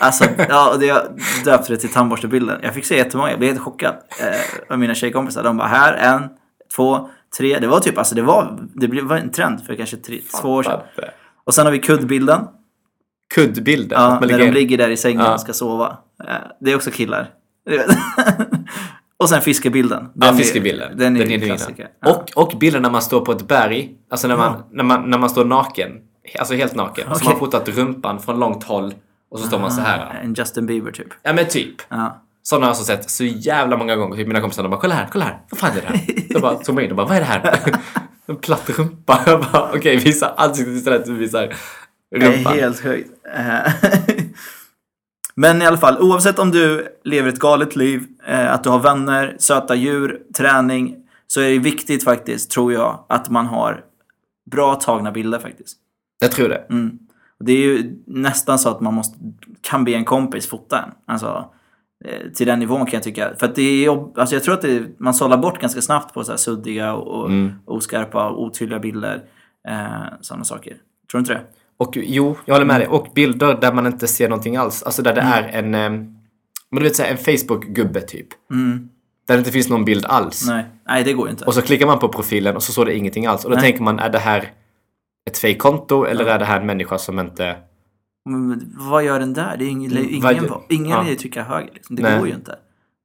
Alltså, 0.00 0.24
ja, 0.48 0.72
och 0.72 0.78
det, 0.80 0.86
jag 0.86 1.02
döpte 1.44 1.72
det 1.72 1.76
till 1.76 1.92
tandborstebilden. 1.92 2.60
Jag 2.62 2.74
fick 2.74 2.84
se 2.84 2.96
jättemånga, 2.96 3.30
jag 3.30 3.38
blev 3.38 3.50
helt 3.50 3.62
chockad 3.64 3.94
eh, 4.20 4.72
av 4.72 4.78
mina 4.78 4.94
tjejkompisar. 4.94 5.42
De 5.42 5.56
bara, 5.56 5.68
här, 5.68 5.92
en, 5.94 6.28
två, 6.76 7.08
tre. 7.38 7.58
Det 7.58 7.66
var 7.66 7.80
typ, 7.80 7.98
alltså 7.98 8.14
det 8.14 8.22
var, 8.22 8.58
det 8.74 8.88
blev- 8.88 9.04
var 9.04 9.16
en 9.16 9.30
trend 9.30 9.66
för 9.66 9.74
kanske 9.74 9.96
tre, 9.96 10.20
två 10.40 10.48
år 10.52 10.62
sedan. 10.62 10.80
Och 11.44 11.54
sen 11.54 11.66
har 11.66 11.72
vi 11.72 11.78
kuddbilden. 11.78 12.40
Kuddbilden. 13.34 14.00
Ja, 14.02 14.18
när 14.20 14.26
ligger- 14.28 14.38
de 14.38 14.50
ligger 14.50 14.78
där 14.78 14.90
i 14.90 14.96
sängen 14.96 15.20
Ja. 15.20 15.34
och 15.34 15.40
ska 15.40 15.52
sova. 15.52 15.98
Eh, 16.28 16.34
Det 16.60 16.72
är 16.72 16.76
också 16.76 16.90
killar. 16.90 17.30
och 19.20 19.28
sen 19.28 19.42
fiskebilden. 19.42 20.02
Ja, 20.14 20.26
Den 20.26 20.34
är- 20.34 20.38
fiskebilden. 20.38 20.96
Den 20.98 21.16
är, 21.16 21.20
Den 21.20 21.30
är 21.30 21.34
en 21.34 21.40
den 21.40 21.48
klassiker. 21.48 21.88
Och, 22.06 22.30
och 22.44 22.58
bilden 22.58 22.82
när 22.82 22.90
man 22.90 23.02
står 23.02 23.20
på 23.24 23.32
ett 23.32 23.48
berg. 23.48 23.90
Alltså 24.10 24.28
när 24.28 24.36
man, 24.36 24.62
när 24.70 24.84
man, 24.84 25.10
när 25.10 25.18
man 25.18 25.30
står 25.30 25.44
naken. 25.44 25.90
Alltså 26.38 26.54
helt 26.54 26.74
naken. 26.74 27.04
Så 27.06 27.10
Okej. 27.12 27.24
man 27.24 27.32
har 27.32 27.38
fotat 27.38 27.68
rumpan 27.68 28.20
från 28.20 28.40
långt 28.40 28.64
håll. 28.64 28.94
Och 29.30 29.38
så 29.38 29.46
står 29.46 29.58
man 29.58 29.70
så 29.70 29.80
här. 29.80 30.20
En 30.22 30.34
Justin 30.34 30.66
Bieber 30.66 30.92
typ. 30.92 31.08
Ja 31.22 31.32
men 31.32 31.46
typ. 31.46 31.74
Ja. 31.88 32.22
Sådana 32.42 32.66
har 32.66 32.68
jag 32.68 32.76
alltså 32.78 32.84
sett 32.84 33.10
så 33.10 33.24
jävla 33.24 33.76
många 33.76 33.96
gånger. 33.96 34.16
Typ 34.16 34.26
mina 34.26 34.40
kompisar 34.40 34.62
de 34.62 34.68
bara 34.70 34.80
kolla 34.80 34.94
här, 34.94 35.08
kolla 35.12 35.24
här. 35.24 35.38
Vad 35.50 35.60
fan 35.60 35.70
är 35.70 35.80
det 35.80 35.86
här? 35.88 36.32
Så 36.32 36.40
bara 36.40 36.58
zoomar 36.64 36.82
in 36.82 36.90
och 36.90 36.96
bara 36.96 37.06
vad 37.06 37.16
är 37.16 37.20
det 37.20 37.26
här? 37.26 37.60
En 38.26 38.36
platt 38.36 38.70
rumpa. 38.78 39.20
Jag 39.26 39.40
bara 39.52 39.70
okej 39.74 39.96
visa 39.96 40.34
ansiktet 40.36 40.74
istället 40.74 41.06
för 41.06 41.12
att 41.12 41.18
visa 41.18 41.40
Det 41.40 41.46
är 42.16 42.20
rumpan. 42.20 42.52
helt 42.52 42.80
sjukt. 42.82 43.10
Men 45.40 45.62
i 45.62 45.66
alla 45.66 45.76
fall, 45.76 45.98
oavsett 45.98 46.38
om 46.38 46.50
du 46.50 46.86
lever 47.04 47.28
ett 47.28 47.38
galet 47.38 47.76
liv, 47.76 48.06
eh, 48.26 48.52
att 48.52 48.64
du 48.64 48.70
har 48.70 48.78
vänner, 48.78 49.36
söta 49.38 49.74
djur, 49.74 50.22
träning, 50.36 50.96
så 51.26 51.40
är 51.40 51.50
det 51.50 51.58
viktigt 51.58 52.04
faktiskt, 52.04 52.50
tror 52.50 52.72
jag, 52.72 53.04
att 53.08 53.30
man 53.30 53.46
har 53.46 53.84
bra 54.50 54.74
tagna 54.74 55.12
bilder 55.12 55.38
faktiskt. 55.38 55.76
Jag 56.20 56.32
tror 56.32 56.48
det. 56.48 56.66
Mm. 56.70 56.98
Det 57.44 57.52
är 57.52 57.56
ju 57.56 57.96
nästan 58.06 58.58
så 58.58 58.68
att 58.68 58.80
man 58.80 58.94
måste, 58.94 59.18
kan 59.60 59.84
be 59.84 59.92
en 59.94 60.04
kompis 60.04 60.48
fota 60.48 60.78
en. 60.82 60.90
Alltså, 61.06 61.50
eh, 62.04 62.30
till 62.34 62.46
den 62.46 62.58
nivån 62.58 62.86
kan 62.86 62.92
jag 62.96 63.02
tycka. 63.02 63.30
För 63.38 63.46
att 63.46 63.54
det 63.54 63.62
är, 63.62 63.84
jobb- 63.84 64.18
alltså 64.18 64.34
jag 64.36 64.42
tror 64.44 64.54
att 64.54 64.62
det, 64.62 64.82
man 64.98 65.14
sållar 65.14 65.36
bort 65.36 65.60
ganska 65.60 65.80
snabbt 65.80 66.14
på 66.14 66.24
så 66.24 66.32
här 66.32 66.36
suddiga 66.36 66.94
och, 66.94 67.20
och 67.20 67.26
Mm. 67.26 67.52
oskarpa 67.64 68.28
och 68.28 68.42
otydliga 68.42 68.78
bilder. 68.78 69.22
Eh, 69.68 70.02
sådana 70.20 70.44
saker. 70.44 70.72
Tror 71.10 71.18
du 71.18 71.18
inte 71.18 71.32
det? 71.34 71.42
Och 71.80 71.96
jo, 71.96 72.36
jag 72.44 72.54
håller 72.54 72.66
med 72.66 72.80
dig. 72.80 72.88
Och 72.88 73.08
bilder 73.14 73.60
där 73.60 73.72
man 73.72 73.86
inte 73.86 74.08
ser 74.08 74.28
någonting 74.28 74.56
alls. 74.56 74.82
Alltså 74.82 75.02
där 75.02 75.14
det 75.14 75.20
är 75.20 75.42
en, 75.42 75.74
eh, 75.74 75.90
men 75.90 76.16
du 76.70 76.82
vet 76.82 76.96
säga 76.96 77.08
en 77.08 77.16
Facebook-gubbe 77.16 78.00
typ. 78.00 78.28
Där 79.26 79.34
det 79.34 79.38
inte 79.38 79.50
finns 79.50 79.68
någon 79.68 79.84
bild 79.84 80.06
alls. 80.06 80.46
Nej, 80.48 80.64
Nej 80.86 81.04
det 81.04 81.12
går 81.12 81.30
inte. 81.30 81.44
Och 81.44 81.54
så 81.54 81.62
klickar 81.62 81.86
man 81.86 81.98
på 81.98 82.08
profilen 82.08 82.56
och 82.56 82.62
så 82.62 82.72
står 82.72 82.84
det 82.84 82.96
ingenting 82.96 83.26
alls. 83.26 83.44
Och 83.44 83.50
då 83.50 83.56
Nej. 83.56 83.64
tänker 83.64 83.82
man, 83.82 83.98
är 83.98 84.10
det 84.10 84.18
här 84.18 84.52
ett 85.30 85.38
fake-konto 85.38 86.04
eller 86.04 86.24
är 86.24 86.38
det 86.38 86.44
här 86.44 86.60
en 86.60 86.66
människa 86.66 86.98
som 86.98 87.18
inte... 87.18 87.56
Men 88.24 88.74
vad 88.78 89.04
gör 89.04 89.20
den 89.20 89.32
där? 89.32 89.56
Det 89.56 89.64
är 89.64 89.68
ingen, 89.68 89.98
ingen, 89.98 90.22
Vad- 90.22 90.32
ingen, 90.32 90.50
ingen 90.68 90.90
ja. 90.90 91.02
lär 91.02 91.10
ju 91.10 91.16
trycka 91.16 91.42
höger. 91.42 91.70
Liksom. 91.74 91.96
Det 91.96 92.02
Nej. 92.02 92.18
går 92.18 92.28
ju 92.28 92.34
inte. 92.34 92.56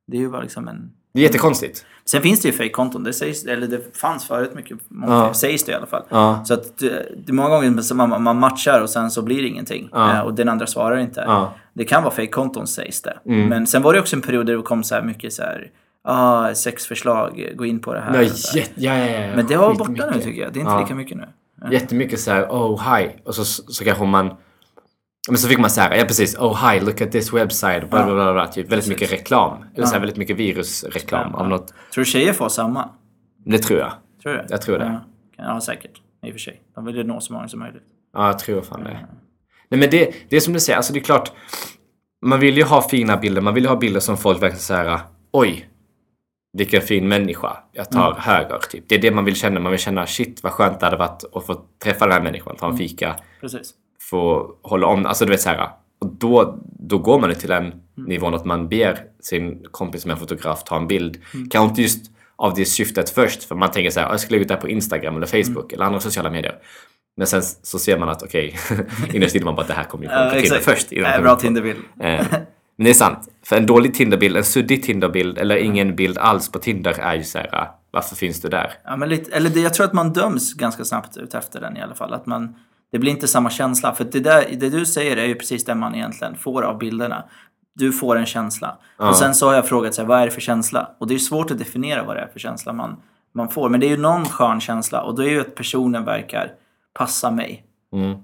Det 0.08 0.18
är 0.18 0.22
ju 0.22 0.30
bara 0.30 0.42
liksom 0.42 0.68
en... 0.68 0.92
Det 1.14 1.20
är 1.20 1.24
jättekonstigt. 1.24 1.86
Sen 2.10 2.22
finns 2.22 2.42
det 2.42 2.48
ju 2.48 2.54
fake-konton. 2.54 3.04
Det, 3.04 3.14
sägs, 3.14 3.46
eller 3.46 3.68
det 3.68 3.98
fanns 3.98 4.28
förut 4.28 4.52
mycket. 4.56 4.78
Många 4.88 5.14
Ja. 5.14 5.34
sägs 5.34 5.64
det 5.64 5.72
i 5.72 5.76
alla 5.76 5.86
fall. 5.86 6.04
Ja. 6.10 6.44
Så 6.46 6.54
att 6.54 6.78
det, 6.78 6.90
det 7.26 7.32
är 7.32 7.34
många 7.34 7.50
gånger 7.50 7.82
som 7.82 7.98
man, 7.98 8.24
man 8.24 8.40
matchar 8.40 8.82
och 8.82 8.90
sen 8.90 9.12
så 9.12 9.22
blir 9.22 9.42
det 9.42 9.48
ingenting. 9.48 9.90
Ja. 9.92 10.14
Eh, 10.14 10.20
och 10.22 10.34
den 10.34 10.50
andra 10.50 10.68
svarar 10.68 10.98
inte. 10.98 11.24
Ja. 11.28 11.54
Det 11.74 11.86
kan 11.86 12.04
vara 12.04 12.14
fake-konton 12.14 12.68
sägs 12.68 13.02
det. 13.02 13.18
Mm. 13.26 13.48
Men 13.50 13.68
sen 13.68 13.82
var 13.82 13.94
det 13.94 14.00
också 14.00 14.16
en 14.16 14.22
period 14.22 14.46
där 14.46 14.56
det 14.58 14.62
kom 14.62 14.84
så 14.84 14.96
här 14.96 15.02
mycket 15.02 15.34
så 15.34 15.42
här. 15.44 15.72
Ah, 16.08 16.54
sexförslag, 16.54 17.50
gå 17.56 17.66
in 17.66 17.80
på 17.80 17.94
det 17.94 18.00
här. 18.00 18.14
Ja, 18.14 18.20
här. 18.20 18.58
jätte, 18.58 18.72
ja, 18.76 18.98
ja, 18.98 19.06
ja. 19.06 19.36
Men 19.36 19.48
det 19.48 19.58
var 19.58 19.74
borta 19.76 20.10
nu 20.16 20.22
tycker 20.22 20.42
jag. 20.42 20.54
Det 20.54 20.60
är 20.60 20.62
inte 20.62 20.74
Ja. 20.74 20.80
lika 20.80 20.96
mycket 20.96 21.18
nu. 21.18 21.26
Jättemycket 21.72 22.20
så 22.20 22.32
här, 22.32 22.44
oh 22.50 22.96
hi. 22.98 23.10
Och 23.26 23.36
så, 23.36 23.46
så 23.46 23.84
kanske 23.84 24.06
man... 24.06 24.34
Men 25.30 25.38
så 25.38 25.48
fick 25.48 25.58
man 25.60 25.70
så 25.70 25.82
här, 25.82 25.96
ja 25.96 26.06
precis, 26.06 26.36
oh 26.38 26.70
hi, 26.72 26.80
look 26.80 27.02
at 27.02 27.12
this 27.12 27.34
website, 27.34 27.80
bla 27.90 28.06
bla 28.06 28.14
bla, 28.14 28.34
bla 28.34 28.48
typ 28.48 28.72
väldigt 28.72 28.90
mycket 28.90 29.12
reklam. 29.12 29.66
Eller 29.76 29.86
så 29.86 29.94
här, 29.94 30.00
väldigt 30.00 30.18
mycket 30.18 30.38
virusreklam 30.38 31.30
Ja. 31.34 31.40
av 31.40 31.50
något. 31.50 31.68
Tror 31.68 32.04
du 32.04 32.06
tjejer 32.06 32.34
får 32.34 32.50
samma? 32.50 32.90
Det 33.46 33.58
tror 33.58 33.80
jag. 33.80 33.92
Tror 34.24 34.32
du 34.34 34.38
det? 34.38 34.46
Jag 34.50 34.62
tror 34.62 34.78
det. 34.80 35.02
Ja, 35.38 35.44
ja 35.54 35.62
säkert. 35.62 36.02
I 36.26 36.30
och 36.30 36.32
för 36.34 36.40
sig. 36.40 36.62
De 36.76 36.86
vill 36.86 36.96
ju 36.96 37.04
nå 37.04 37.22
så 37.22 37.34
många 37.34 37.48
som 37.48 37.60
möjligt. 37.60 37.84
Ja, 38.14 38.28
jag 38.28 38.40
tror 38.40 38.62
fan 38.62 38.84
det. 38.84 38.90
Nej 39.70 39.80
men 39.80 39.90
det, 39.90 40.14
det 40.30 40.36
är 40.36 40.40
som 40.40 40.54
du 40.54 40.60
säger, 40.60 40.78
alltså 40.78 40.94
det 40.94 41.00
är 41.00 41.04
klart. 41.04 41.32
Man 42.26 42.40
vill 42.40 42.58
ju 42.58 42.64
ha 42.64 42.82
fina 42.90 43.18
bilder, 43.18 43.42
man 43.42 43.54
vill 43.54 43.64
ju 43.64 43.70
ha 43.70 43.76
bilder 43.76 44.00
som 44.00 44.18
folk 44.18 44.42
verkligen 44.44 44.60
säger 44.62 45.00
oj, 45.32 45.70
vilken 46.58 46.82
fin 46.82 47.08
människa. 47.08 47.58
Jag 47.72 47.92
tar 47.92 48.12
Mm. 48.12 48.22
höger, 48.22 48.60
typ. 48.72 48.84
Det 48.90 48.96
är 48.96 49.00
det 49.00 49.12
man 49.12 49.26
vill 49.26 49.36
känna. 49.36 49.60
Man 49.60 49.72
vill 49.72 49.80
känna 49.82 50.06
shit 50.08 50.44
vad 50.44 50.52
skönt 50.52 50.80
det 50.80 50.86
hade 50.86 50.98
varit 50.98 51.24
att 51.34 51.46
få 51.46 51.62
träffa 51.84 52.06
den 52.06 52.14
här 52.14 52.22
människan, 52.22 52.56
ta 52.56 52.66
en 52.66 52.72
Mm. 52.72 52.78
fika, 52.78 53.16
Precis. 53.42 53.74
Få 54.02 54.52
hålla 54.62 54.88
om, 54.88 55.06
alltså 55.06 55.26
du 55.26 55.32
vet 55.32 55.42
så 55.42 55.50
här. 55.50 55.70
Och 56.02 56.08
då, 56.16 56.60
då 56.80 56.98
går 56.98 57.20
man 57.20 57.36
till 57.36 57.50
den 57.50 57.74
Mm. 57.98 58.10
nivån 58.10 58.34
att 58.34 58.46
man 58.46 58.68
ber 58.70 59.00
sin 59.22 59.66
kompis 59.72 60.02
som 60.02 60.12
är 60.12 60.16
fotograf 60.16 60.64
ta 60.64 60.78
en 60.78 60.88
bild. 60.88 61.18
Mm. 61.34 61.50
Kanske 61.50 61.70
inte 61.70 61.82
just 61.82 62.12
av 62.36 62.54
det 62.54 62.66
syftet 62.66 63.10
först, 63.10 63.44
för 63.44 63.56
man 63.56 63.72
tänker 63.72 63.90
så 63.92 64.00
här, 64.00 64.08
"Ah, 64.08 64.12
jag 64.12 64.20
ska 64.20 64.32
lägga 64.32 64.42
ut 64.42 64.48
det 64.48 64.54
här 64.54 64.62
på 64.62 64.70
Instagram 64.70 65.16
eller 65.16 65.28
Facebook 65.28 65.72
Mm. 65.72 65.74
eller 65.74 65.86
andra 65.86 66.00
sociala 66.00 66.30
medier. 66.30 66.56
Men 67.18 67.28
sen 67.28 67.42
så 67.42 67.80
ser 67.80 68.00
man 68.00 68.10
att 68.10 68.24
okej, 68.24 68.56
innerst 69.14 69.36
inne 69.36 69.46
man 69.46 69.56
bara 69.56 69.62
att 69.62 69.68
det 69.68 69.74
här 69.74 69.84
kommer 69.84 70.06
ju 70.06 70.12
Ja, 70.12 70.30
från 70.32 70.42
Tinder 70.42 70.60
först. 70.60 70.92
innan 70.92 71.12
det 71.12 71.22
bra 71.22 71.36
på- 71.36 71.42
Tinderbild. 71.42 71.80
Eh, 72.00 72.26
Men 72.78 72.86
det 72.86 72.90
är 72.90 72.94
sant. 72.94 73.20
För 73.46 73.56
en 73.56 73.66
dålig 73.66 73.94
Tinderbild, 73.94 74.38
en 74.38 74.44
suddig 74.44 74.84
Tinderbild 74.84 75.38
eller 75.38 75.56
ingen 75.58 75.96
bild 75.96 76.18
alls 76.18 76.52
på 76.52 76.60
Tinder 76.60 76.96
är 77.00 77.16
ju 77.16 77.24
så 77.24 77.38
här, 77.38 77.50
ah, 77.56 77.80
varför 77.92 78.16
finns 78.16 78.42
du 78.42 78.50
där? 78.50 78.72
Ja, 78.84 78.96
men 78.96 79.10
lite, 79.10 79.32
eller 79.36 79.50
det, 79.50 79.60
jag 79.60 79.74
tror 79.74 79.86
att 79.86 79.94
man 79.94 80.14
döms 80.14 80.54
ganska 80.54 80.86
snabbt 80.86 81.18
ut 81.18 81.34
efter 81.34 81.62
den 81.62 81.78
i 81.78 81.82
alla 81.82 81.96
fall. 81.96 82.14
Att 82.14 82.26
man, 82.26 82.56
det 82.96 83.00
blir 83.00 83.12
inte 83.12 83.28
samma 83.28 83.50
känsla. 83.50 83.94
För 83.94 84.04
det, 84.04 84.20
där, 84.20 84.46
det 84.52 84.70
du 84.70 84.86
säger 84.86 85.18
är 85.18 85.26
ju 85.26 85.36
precis 85.36 85.66
det 85.66 85.76
man 85.76 85.96
egentligen 85.96 86.36
får 86.36 86.62
av 86.62 86.78
bilderna. 86.78 87.24
Du 87.74 87.92
får 87.92 88.16
en 88.16 88.26
känsla. 88.26 88.78
Och 88.98 89.16
sen 89.16 89.36
så 89.36 89.48
har 89.48 89.54
jag 89.54 89.68
frågat 89.68 89.98
här, 89.98 90.06
vad 90.06 90.20
är 90.20 90.26
det 90.26 90.32
för 90.32 90.42
känsla? 90.42 90.90
Och 91.00 91.08
det 91.08 91.14
är 91.14 91.18
svårt 91.18 91.52
att 91.52 91.58
definiera 91.58 92.04
vad 92.04 92.16
det 92.16 92.22
är 92.22 92.28
för 92.28 92.40
känsla 92.40 92.74
man, 92.74 92.98
man 93.34 93.50
får. 93.50 93.70
Men 93.70 93.80
det 93.80 93.86
är 93.86 93.90
ju 93.90 93.98
någon 93.98 94.26
skön 94.26 94.60
känsla. 94.60 95.02
Och 95.02 95.16
då 95.16 95.24
är 95.24 95.30
ju 95.30 95.42
att 95.42 95.56
personen 95.56 96.06
verkar 96.06 96.52
passa 96.94 97.32
mig. 97.32 97.66
Mm. 97.94 98.18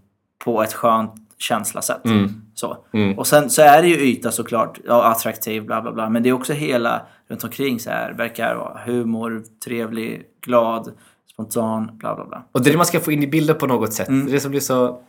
På 0.44 0.64
ett 0.64 0.74
skönt 0.74 1.14
känslasätt. 1.38 2.06
Mm. 2.06 2.42
Så. 2.56 2.78
Mm. 2.94 3.20
Och 3.20 3.28
sen 3.28 3.50
så 3.50 3.62
är 3.62 3.82
det 3.82 3.88
ju 3.88 3.96
yta 3.96 4.32
såklart, 4.32 4.80
ja, 4.88 5.04
attraktiv, 5.04 5.66
bla 5.66 5.82
bla 5.82 5.92
bla. 5.92 6.10
Men 6.10 6.24
det 6.24 6.30
är 6.30 6.34
också 6.34 6.54
hela 6.54 7.02
runt 7.30 7.44
omkring 7.44 7.80
så 7.80 7.90
här, 7.90 8.14
verkar 8.14 8.56
vara 8.56 8.80
humor, 8.86 9.44
trevlig, 9.66 10.24
glad, 10.42 10.92
spontan, 11.34 11.98
bla 11.98 12.16
bla 12.16 12.26
bla. 12.26 12.44
Och 12.52 12.64
det 12.64 12.70
är 12.70 12.72
det 12.72 12.78
man 12.78 12.86
ska 12.86 13.00
få 13.00 13.12
in 13.12 13.24
i 13.24 13.28
bilder 13.28 13.54
på 13.54 13.68
något 13.68 13.94
sätt. 13.94 14.08
Mm. 14.08 14.26
Det 14.26 14.32
är 14.32 14.34
det 14.34 14.40
som 14.40 14.52
blir 14.52 14.62
så 14.62 15.02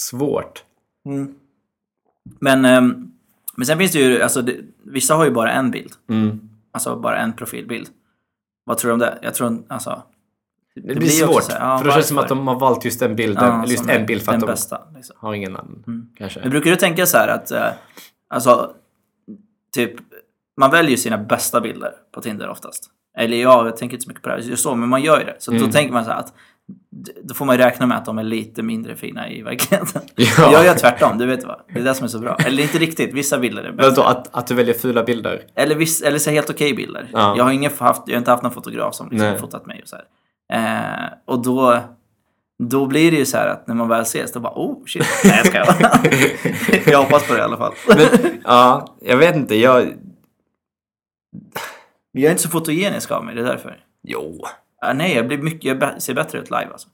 svårt. 0.00 0.64
Men, 2.40 2.64
ehm, 2.64 3.12
men 3.56 3.66
sen 3.66 3.78
finns 3.78 3.92
det 3.92 3.98
ju, 3.98 4.22
alltså 4.22 4.42
det, 4.42 4.56
vissa 4.82 5.14
har 5.14 5.24
ju 5.24 5.30
bara 5.30 5.52
en 5.52 5.70
bild. 5.70 5.92
Mm. 6.08 6.50
Alltså 6.72 6.96
bara 6.96 7.18
en 7.18 7.32
profilbild. 7.32 7.88
Vad 8.64 8.78
tror 8.78 8.88
du 8.88 8.92
om 8.92 8.98
det? 8.98 9.18
Jag 9.22 9.34
tror, 9.34 9.62
alltså... 9.68 10.02
Det, 10.74 10.80
blir 10.80 10.96
blir 10.96 11.24
också 11.24 11.40
svårt. 11.40 11.52
här, 11.52 11.68
ja, 11.68 11.78
för 11.78 11.84
då 11.84 11.90
känns 11.90 12.04
det 12.04 12.08
som 12.08 12.18
att 12.18 12.28
de 12.28 12.48
har 12.48 12.58
valt 12.58 12.84
just 12.84 13.00
den 13.00 13.16
bilden. 13.16 13.44
Ja, 13.44 13.62
eller 13.62 13.72
just 13.72 13.88
en 13.88 14.06
bild 14.06 14.22
för 14.22 14.32
den 14.32 14.40
att 14.40 14.46
de 14.46 14.52
bästa. 14.52 14.80
Liksom. 14.94 15.16
har 15.18 15.34
ingen 15.34 15.56
annan. 15.56 16.10
Kanske. 16.16 16.40
Men 16.40 16.50
brukar 16.50 16.70
du 16.70 16.76
tänka 16.76 17.06
så 17.06 17.16
här 17.16 17.28
att, 17.28 17.50
eh, 17.50 17.68
alltså, 18.28 18.74
typ, 19.74 19.92
man 20.56 20.70
väljer 20.70 20.90
ju 20.90 20.96
sina 20.96 21.18
bästa 21.18 21.60
bilder 21.60 21.92
på 22.12 22.20
Tinder 22.20 22.48
oftast. 22.48 22.90
Eller 23.18 23.36
ja, 23.36 23.64
jag 23.64 23.76
tänker 23.76 23.94
inte 23.96 24.04
så 24.04 24.08
mycket 24.10 24.22
på 24.22 24.28
det 24.28 24.34
här 24.34 24.56
så, 24.56 24.74
men 24.74 24.88
man 24.88 25.02
gör 25.02 25.18
ju 25.18 25.24
det. 25.24 25.36
Så 25.38 25.50
Mm. 25.50 25.62
då 25.66 25.72
tänker 25.72 25.92
man 25.92 26.04
så 26.04 26.10
här 26.10 26.18
att, 26.18 26.32
då 27.22 27.34
får 27.34 27.44
man 27.44 27.56
ju 27.56 27.62
räkna 27.62 27.86
med 27.86 27.98
att 27.98 28.04
de 28.04 28.18
är 28.18 28.22
lite 28.22 28.62
mindre 28.62 28.96
fina 28.96 29.28
i 29.30 29.42
verkligheten. 29.42 30.02
Ja. 30.16 30.52
Jag 30.52 30.64
gör 30.64 30.74
tvärtom, 30.74 31.18
du 31.18 31.26
vet 31.26 31.44
vad. 31.44 31.60
Det 31.74 31.80
är 31.80 31.84
det 31.84 31.94
som 31.94 32.04
är 32.04 32.08
så 32.08 32.18
bra. 32.18 32.36
Eller 32.46 32.62
inte 32.62 32.78
riktigt, 32.78 33.14
vissa 33.14 33.38
bilder 33.38 33.62
är 33.62 33.68
Men 33.68 33.76
bäst. 33.76 33.96
då, 33.96 34.02
att, 34.02 34.28
att 34.36 34.46
du 34.46 34.54
väljer 34.54 34.74
fula 34.74 35.02
bilder. 35.02 35.42
Eller, 35.54 35.74
viss, 35.74 36.02
eller 36.02 36.18
så 36.18 36.30
helt 36.30 36.50
okej 36.50 36.74
bilder. 36.74 37.08
Ja. 37.12 37.34
Jag, 37.36 37.44
har 37.44 37.50
ingen 37.52 37.70
haft, 37.78 38.02
jag 38.06 38.14
har 38.14 38.18
inte 38.18 38.30
haft 38.30 38.42
någon 38.42 38.52
fotograf 38.52 38.94
som 38.94 39.08
liksom 39.10 39.38
fotat 39.38 39.66
mig 39.66 39.80
och 39.82 39.88
så. 39.88 39.96
Eh, 40.52 41.08
och 41.26 41.42
då, 41.42 41.80
då 42.62 42.86
blir 42.86 43.10
det 43.10 43.16
ju 43.16 43.24
så 43.26 43.36
här 43.36 43.46
att 43.48 43.66
när 43.68 43.74
man 43.74 43.88
väl 43.88 44.02
ses, 44.02 44.32
då 44.32 44.40
bara 44.40 44.52
oh 44.56 44.84
shit. 44.86 45.06
Nej 45.24 45.40
jag 45.44 45.46
skojar. 45.46 46.00
jag 46.90 46.98
hoppas 46.98 47.26
på 47.26 47.32
det 47.34 47.38
i 47.38 47.42
alla 47.42 47.56
fall. 47.56 47.72
Men, 47.88 47.98
ja, 48.44 48.96
jag 49.02 49.16
vet 49.16 49.36
inte. 49.36 49.56
Jag... 49.56 49.92
Men 52.14 52.22
jag 52.22 52.28
är 52.28 52.32
inte 52.32 52.42
så 52.42 52.48
fotogenisk 52.48 53.10
av 53.10 53.24
mig, 53.24 53.34
det 53.34 53.40
är 53.40 53.44
därför. 53.44 53.78
Jo. 54.02 54.44
Ah, 54.80 54.92
nej, 54.92 55.14
jag, 55.14 55.28
blir 55.28 55.38
mycket, 55.38 55.64
jag 55.64 56.02
ser 56.02 56.14
bättre 56.14 56.38
ut 56.38 56.50
live 56.50 56.68
alltså. 56.72 56.88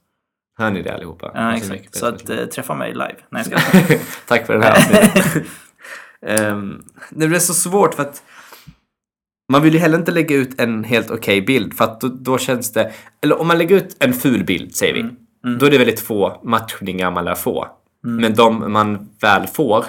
Hör 0.59 0.71
ni 0.71 0.83
det 0.83 0.95
allihopa? 0.95 1.31
Ja, 1.35 1.41
Alltså, 1.41 1.75
exakt. 1.75 1.95
Så 1.95 2.07
att, 2.07 2.31
eh, 2.31 2.45
träffa 2.45 2.75
mig 2.75 2.93
live. 2.93 3.17
Nej, 3.31 3.45
jag 3.51 3.61
ska 3.85 3.99
Tack 4.27 4.47
för 4.47 4.53
den 4.53 4.63
här 4.63 4.73
avsnittet. 4.73 5.47
um, 6.51 6.85
det 7.11 7.29
blir 7.29 7.39
så 7.39 7.55
svårt 7.55 7.95
för 7.95 8.03
att 8.03 8.23
man 9.53 9.63
vill 9.63 9.75
ju 9.75 9.81
heller 9.81 9.99
inte 9.99 10.13
lägga 10.13 10.37
ut 10.37 10.61
en 10.61 10.85
helt 10.85 11.11
okej 11.11 11.43
bild 11.43 11.75
för 11.75 11.85
att 11.85 12.01
då, 12.01 12.09
då 12.09 12.39
känns 12.39 12.73
det... 12.73 12.93
Eller 13.23 13.41
om 13.41 13.47
man 13.47 13.59
lägger 13.59 13.77
ut 13.77 13.97
en 14.01 14.13
ful 14.13 14.45
bild, 14.45 14.75
säger 14.75 14.95
vi. 14.95 15.05
Då 15.59 15.67
är 15.67 15.71
det 15.71 15.79
väldigt 15.79 16.01
få 16.01 16.41
matchningar 16.45 17.11
man 17.11 17.25
lär 17.25 17.35
få. 17.35 17.69
Men 18.03 18.35
de 18.35 18.73
man 18.73 19.09
väl 19.21 19.47
får 19.47 19.85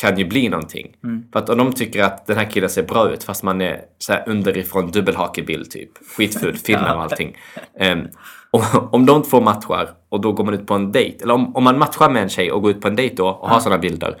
kan 0.00 0.18
ju 0.18 0.24
bli 0.24 0.48
någonting. 0.48 0.96
För 1.32 1.38
att 1.38 1.48
om 1.48 1.58
de 1.58 1.72
tycker 1.72 2.02
att 2.02 2.26
den 2.26 2.36
här 2.36 2.44
killen 2.44 2.70
ser 2.70 2.82
bra 2.82 3.10
ut 3.10 3.24
fast 3.24 3.42
man 3.42 3.60
är 3.60 3.80
så 3.98 4.12
här 4.12 4.24
underifrån 4.26 4.90
dubbelhakebild 4.90 5.70
typ. 5.70 5.90
Skitful, 6.16 6.56
finnar 6.66 6.96
och 6.96 7.02
allting. 7.02 7.36
Ehm, 7.78 8.06
om, 8.50 8.62
om 8.92 9.06
de 9.06 9.22
två 9.22 9.40
matchar 9.40 9.90
och 10.08 10.20
då 10.20 10.32
går 10.32 10.44
man 10.44 10.54
ut 10.54 10.66
på 10.66 10.74
en 10.74 10.92
dejt, 10.92 11.22
eller 11.22 11.34
om, 11.34 11.56
om 11.56 11.64
man 11.64 11.78
matchar 11.78 12.10
med 12.10 12.22
en 12.22 12.28
tjej 12.28 12.52
och 12.52 12.62
går 12.62 12.70
ut 12.70 12.80
på 12.80 12.88
en 12.88 12.96
dejt 12.96 13.14
då 13.14 13.28
och 13.28 13.48
har 13.48 13.60
sådana 13.60 13.78
bilder, 13.78 14.16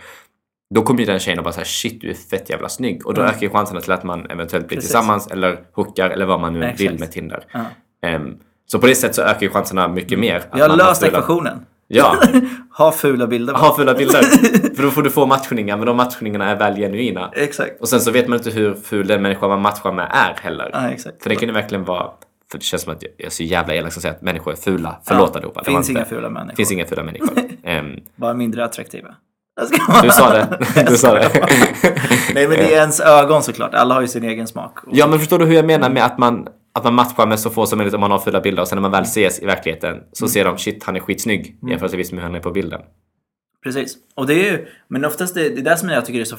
då 0.74 0.82
kommer 0.82 1.00
ju 1.00 1.06
den 1.06 1.18
tjejen 1.18 1.38
och 1.38 1.44
bara 1.44 1.52
säga 1.52 1.64
shit 1.64 2.00
du 2.00 2.10
är 2.10 2.14
fett 2.14 2.50
jävla 2.50 2.68
snygg 2.68 3.06
och 3.06 3.14
då 3.14 3.22
ökar 3.22 3.42
ju 3.42 3.50
chanserna 3.50 3.80
till 3.80 3.92
att 3.92 4.04
man 4.04 4.30
eventuellt 4.30 4.68
blir 4.68 4.76
Precis. 4.76 4.90
tillsammans 4.90 5.26
eller 5.26 5.60
hookar 5.72 6.10
eller 6.10 6.26
vad 6.26 6.40
man 6.40 6.52
nu 6.52 6.64
Exakt. 6.64 6.80
vill 6.80 6.98
med 6.98 7.12
Tinder. 7.12 7.44
Ja. 7.52 7.64
Ehm, 8.08 8.36
så 8.66 8.78
på 8.78 8.86
det 8.86 8.94
sättet 8.94 9.16
så 9.16 9.22
ökar 9.22 9.42
ju 9.42 9.50
chanserna 9.50 9.88
mycket 9.88 10.18
mer. 10.18 10.36
att 10.36 10.56
Vi 10.56 10.60
har 10.60 10.76
löst 10.76 11.02
ekvationen. 11.02 11.66
Ja, 11.92 12.16
Ha 12.78 12.92
fula 12.92 13.26
bilder. 13.26 13.54
ha 13.54 13.76
fula 13.76 13.94
bilder. 13.94 14.22
För 14.76 14.82
då 14.82 14.90
får 14.90 15.02
du 15.02 15.10
få 15.10 15.26
matchningar, 15.26 15.76
men 15.76 15.86
de 15.86 15.96
matchningarna 15.96 16.50
är 16.50 16.56
väl 16.56 16.76
genuina. 16.76 17.30
Exakt. 17.32 17.80
Och 17.80 17.88
sen 17.88 18.00
så 18.00 18.10
vet 18.10 18.28
man 18.28 18.38
inte 18.38 18.50
hur 18.50 18.74
ful 18.74 19.06
den 19.06 19.22
människa 19.22 19.48
man 19.48 19.60
matchar 19.60 19.92
med 19.92 20.08
är 20.12 20.34
heller. 20.42 20.70
Ja, 20.72 20.88
exakt. 20.90 21.22
För 21.22 21.30
det 21.30 21.36
kan 21.36 21.48
ju 21.48 21.54
verkligen 21.54 21.84
vara... 21.84 22.06
För 22.50 22.58
det 22.58 22.64
känns 22.64 22.82
som 22.82 22.92
att 22.92 23.02
jag 23.02 23.26
är 23.26 23.30
så 23.30 23.42
jävla 23.42 23.74
elak 23.74 23.92
som 23.92 24.02
säger 24.02 24.14
att 24.14 24.22
människor 24.22 24.52
är 24.52 24.56
fula. 24.56 24.96
Förlåt 25.04 25.36
allihopa. 25.36 25.62
det 25.64 25.70
var 25.70 25.76
Finns 25.78 25.88
inte- 25.90 26.00
inga 26.00 26.08
fula 26.08 26.30
människor. 26.30 26.56
finns 26.56 26.72
inga 26.72 26.86
fula 26.86 27.02
människor. 27.02 27.28
Ehm, 27.64 27.86
Bara 28.16 28.34
mindre 28.34 28.64
attraktiva. 28.64 29.08
Du 30.02 30.10
sa 30.10 30.32
det. 30.32 30.46
Du 30.88 30.96
sa 30.96 31.14
det. 31.14 31.28
Nej 32.34 32.48
men 32.48 32.56
det 32.56 32.74
är 32.74 32.78
ens 32.80 33.00
ögon 33.00 33.42
såklart. 33.42 33.74
Alla 33.74 33.94
har 33.94 34.00
ju 34.00 34.08
sin 34.08 34.24
egen 34.24 34.46
smak. 34.46 34.78
Ja, 34.92 35.06
men 35.06 35.18
förstår 35.18 35.38
du 35.38 35.44
hur 35.44 35.54
jag 35.54 35.64
menar 35.64 35.90
med 35.90 36.04
att 36.04 36.18
man, 36.18 36.46
att 36.72 36.84
man 36.84 36.94
matchar 36.94 37.26
med 37.26 37.40
så 37.40 37.50
få 37.50 37.66
som 37.66 37.76
möjligt 37.78 37.94
om 37.94 38.00
man 38.00 38.10
har 38.10 38.18
fula 38.18 38.40
bilder 38.40 38.62
och 38.62 38.68
sen 38.68 38.76
när 38.76 38.82
man 38.82 38.90
väl 38.90 39.02
ses 39.02 39.42
i 39.42 39.46
verkligheten 39.46 40.02
så 40.12 40.28
ser 40.28 40.44
de 40.44 40.58
shit, 40.58 40.84
han 40.84 40.96
är 40.96 41.00
skitsnygg 41.00 41.58
jämfört 41.68 41.92
med 41.92 42.06
hur 42.10 42.20
han 42.20 42.34
är 42.34 42.40
på 42.40 42.50
bilden. 42.50 42.80
Precis. 43.62 43.96
Och 44.14 44.26
det 44.26 44.34
är 44.34 44.52
ju, 44.52 44.66
men 44.88 45.04
oftast 45.04 45.34
det, 45.34 45.48
det 45.48 45.60
är 45.60 45.64
det 45.64 45.76
som 45.76 45.88
jag 45.88 46.04
tycker 46.04 46.20
är 46.20 46.24
så 46.24 46.36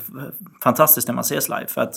fantastiskt 0.64 1.08
när 1.08 1.16
man 1.16 1.22
ses 1.22 1.50
live. 1.50 1.68
För 1.68 1.82
att 1.82 1.94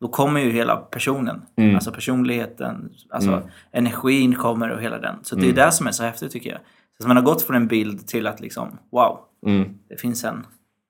då 0.00 0.08
kommer 0.08 0.40
ju 0.40 0.50
hela 0.50 0.76
personen. 0.76 1.42
Mm. 1.56 1.74
Alltså 1.74 1.92
personligheten, 1.92 2.90
alltså 3.10 3.42
energin 3.72 4.34
kommer 4.34 4.70
och 4.70 4.82
hela 4.82 4.98
den. 4.98 5.16
Så 5.22 5.34
det 5.34 5.40
är 5.42 5.44
Mm. 5.44 5.56
det 5.56 5.72
som 5.72 5.86
är 5.86 5.90
så 5.90 6.02
häftigt 6.02 6.32
tycker 6.32 6.50
jag. 6.50 6.58
Så 7.02 7.08
man 7.08 7.16
har 7.16 7.24
gått 7.24 7.42
från 7.42 7.56
en 7.56 7.66
bild 7.68 8.06
till 8.08 8.26
att 8.26 8.40
liksom, 8.40 8.78
wow, 8.92 9.18
Mm. 9.46 9.74
det 9.88 9.96
finns 10.00 10.24
en 10.24 10.46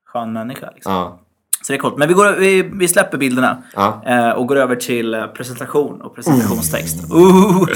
skön 0.07 0.33
människa. 0.33 0.71
Liksom. 0.75 0.93
Ja. 0.93 1.21
Så 1.63 1.73
det 1.73 1.77
är 1.77 1.81
coolt. 1.81 1.97
Men 1.99 2.09
vi, 2.09 2.15
går, 2.15 2.37
vi, 2.39 2.63
vi 2.63 2.89
släpper 2.89 3.19
bilderna 3.19 3.63
Ja. 3.75 4.03
eh, 4.07 4.31
och 4.31 4.47
går 4.47 4.57
över 4.57 4.77
till 4.77 5.15
eh, 5.15 5.27
presentation 5.27 6.01
och 6.03 6.15
presentationstext. 6.15 7.11
Ooh. 7.13 7.67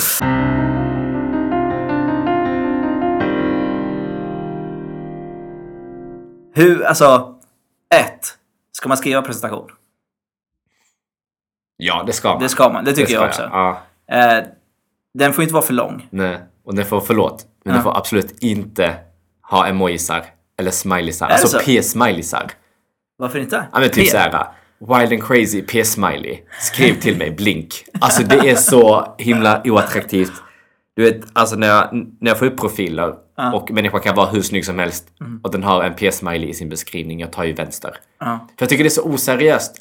Hur, 6.55 6.83
alltså, 6.85 7.35
ett. 7.95 8.39
Ska 8.73 8.89
man 8.89 8.97
skriva 8.97 9.23
presentation? 9.23 9.69
ja, 11.77 12.03
det 12.07 12.13
ska 12.13 12.29
man. 12.29 12.43
Det 12.43 12.49
ska 12.49 12.69
man, 12.73 12.85
det 12.85 12.93
tycker 12.93 13.07
ska 13.07 13.15
jag 13.15 13.29
också. 13.29 13.43
Ja. 13.43 13.81
Eh, 14.13 14.45
den 15.15 15.33
får 15.33 15.43
inte 15.43 15.55
vara 15.55 15.65
för 15.65 15.73
lång. 15.75 16.07
Nej. 16.11 16.41
Och 16.65 16.75
den 16.75 16.85
får, 16.87 17.01
förlåt, 17.01 17.47
men 17.65 17.75
den 17.75 17.85
Ja. 17.85 17.91
får 17.93 17.99
absolut 17.99 18.43
inte 18.43 18.95
ha 19.43 19.67
emojisar 19.67 20.25
eller 20.59 20.71
smileysar. 20.71 21.29
det 21.29 21.33
Alltså 21.35 21.49
så? 21.49 21.59
p-smileysar. 21.65 22.51
Varför 23.23 23.39
inte? 23.39 23.65
Ja 23.73 23.81
men 23.81 23.91
typ 23.91 24.09
såhär, 24.09 24.47
wild 24.81 25.13
and 25.13 25.25
crazy 25.25 25.63
p-smiley. 25.63 26.39
Skriv 26.61 27.01
till 27.01 27.19
mig, 27.19 27.31
blink. 27.31 27.85
Alltså 28.01 28.23
det 28.23 28.51
är 28.51 28.55
så 28.55 29.15
himla 29.19 29.63
oattraktivt. 29.65 30.33
Du 30.97 31.03
vet, 31.03 31.21
alltså 31.33 31.57
när 31.57 31.69
jag, 31.69 31.89
när 32.21 32.31
jag 32.31 32.39
får 32.39 32.47
upp 32.47 32.61
profiler 32.61 33.15
och 33.55 33.71
människan 33.71 34.01
kan 34.01 34.17
vara 34.17 34.27
hur 34.27 34.43
snygg 34.43 34.65
som 34.65 34.79
helst 34.79 35.09
och 35.43 35.51
den 35.53 35.63
har 35.63 35.85
en 35.85 35.95
p-smiley 35.95 36.49
i 36.49 36.55
sin 36.55 36.69
beskrivning, 36.69 37.21
jag 37.21 37.33
tar 37.33 37.45
ju 37.45 37.53
vänster. 37.53 37.91
Ja. 38.21 38.47
För 38.59 38.63
jag 38.63 38.69
tycker 38.69 38.85
det 38.85 38.89
är 38.89 38.91
så 38.91 39.03
oseriöst. 39.03 39.79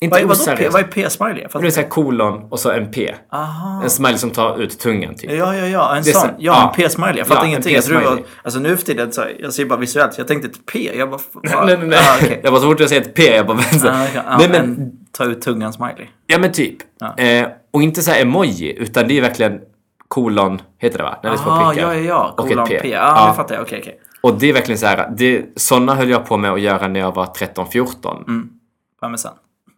Inte 0.00 0.14
Vad 0.14 0.20
är, 0.20 0.24
vadå 0.26 0.34
P? 0.36 0.42
oseriöst. 0.42 0.72
Vad 0.72 0.82
är 0.82 0.86
P-smiley? 0.86 1.46
Det 1.60 1.66
är 1.66 1.70
såhär 1.70 1.88
kolon 1.88 2.46
och 2.50 2.60
så 2.60 2.70
en 2.70 2.90
p. 2.90 3.14
Aha. 3.32 3.80
En 3.82 3.90
smiley 3.90 4.18
som 4.18 4.30
tar 4.30 4.60
ut 4.60 4.78
tungan 4.78 5.14
typ. 5.14 5.30
Ja, 5.30 5.56
ja, 5.56 5.66
ja. 5.66 5.92
En 5.92 5.98
är 5.98 6.02
sån. 6.02 6.12
så- 6.22 6.28
Ja, 6.38 6.68
en 6.68 6.74
P-smiley. 6.76 7.18
Jag 7.18 7.26
fattar 7.26 7.40
Ja, 7.40 7.44
en 7.44 7.48
ingenting. 7.50 7.74
Jag 7.74 7.84
tror 7.84 8.00
var, 8.00 8.20
alltså 8.42 8.60
nu 8.60 8.76
för 8.76 8.84
tiden, 8.86 9.12
så 9.12 9.24
jag 9.38 9.52
ser 9.52 9.64
bara 9.64 9.78
visuellt. 9.78 10.14
så 10.14 10.20
Jag 10.20 10.28
tänkte 10.28 10.48
ett 10.48 10.66
P. 10.72 10.90
Jag 10.98 11.10
bara... 11.10 11.16
va? 11.32 11.64
nej, 11.66 11.76
nej, 11.78 11.88
nej. 11.88 11.98
Ah, 11.98 12.16
okej. 12.22 12.40
Jag 12.44 12.52
bara 12.52 12.60
så 12.62 12.66
fort 12.70 12.80
jag 12.80 12.88
säger 12.88 13.02
ett 13.02 13.14
p, 13.14 13.22
jag 13.36 13.46
bara 13.46 13.56
vänster. 13.56 13.88
Ah, 13.88 14.04
okej. 14.04 14.22
Ja, 14.26 14.36
nej 14.38 14.48
men 14.48 14.60
en 14.60 14.92
ta 15.12 15.24
ut 15.24 15.42
tungan 15.42 15.72
smiley. 15.72 16.06
Ja 16.26 16.38
men 16.38 16.52
typ. 16.52 16.76
Ja. 17.00 17.16
Eh, 17.18 17.46
och 17.72 17.82
inte 17.82 18.02
så 18.02 18.10
här 18.10 18.22
emoji, 18.22 18.72
utan 18.78 19.08
det 19.08 19.18
är 19.18 19.22
verkligen 19.22 19.60
kolon, 20.08 20.62
heter 20.78 20.98
det 20.98 21.04
va? 21.04 21.18
När 21.22 21.30
det 21.30 21.36
är 21.36 21.38
prickar. 21.72 21.88
ja, 21.88 21.94
ja, 21.94 22.00
ja. 22.00 22.34
Och 22.38 22.48
Kolon 22.48 22.64
ett 22.72 22.82
P. 22.82 22.88
Ja, 22.90 22.98
Ja. 22.98 23.28
nu 23.30 23.36
fattar 23.36 23.54
jag. 23.54 23.62
Okej, 23.62 23.78
okej. 23.82 24.00
Och 24.20 24.34
det 24.38 24.48
är 24.48 24.52
verkligen 24.52 24.78
så 24.78 24.86
här, 24.86 25.10
det, 25.16 25.44
sådana 25.56 25.94
höll 25.94 26.10
jag 26.10 26.26
på 26.26 26.36
med 26.36 26.52
att 26.52 26.60
göra 26.60 26.88
när 26.88 27.00
jag 27.00 27.14
var 27.14 27.26
13-14. 27.26 28.24
Mm. 28.28 28.48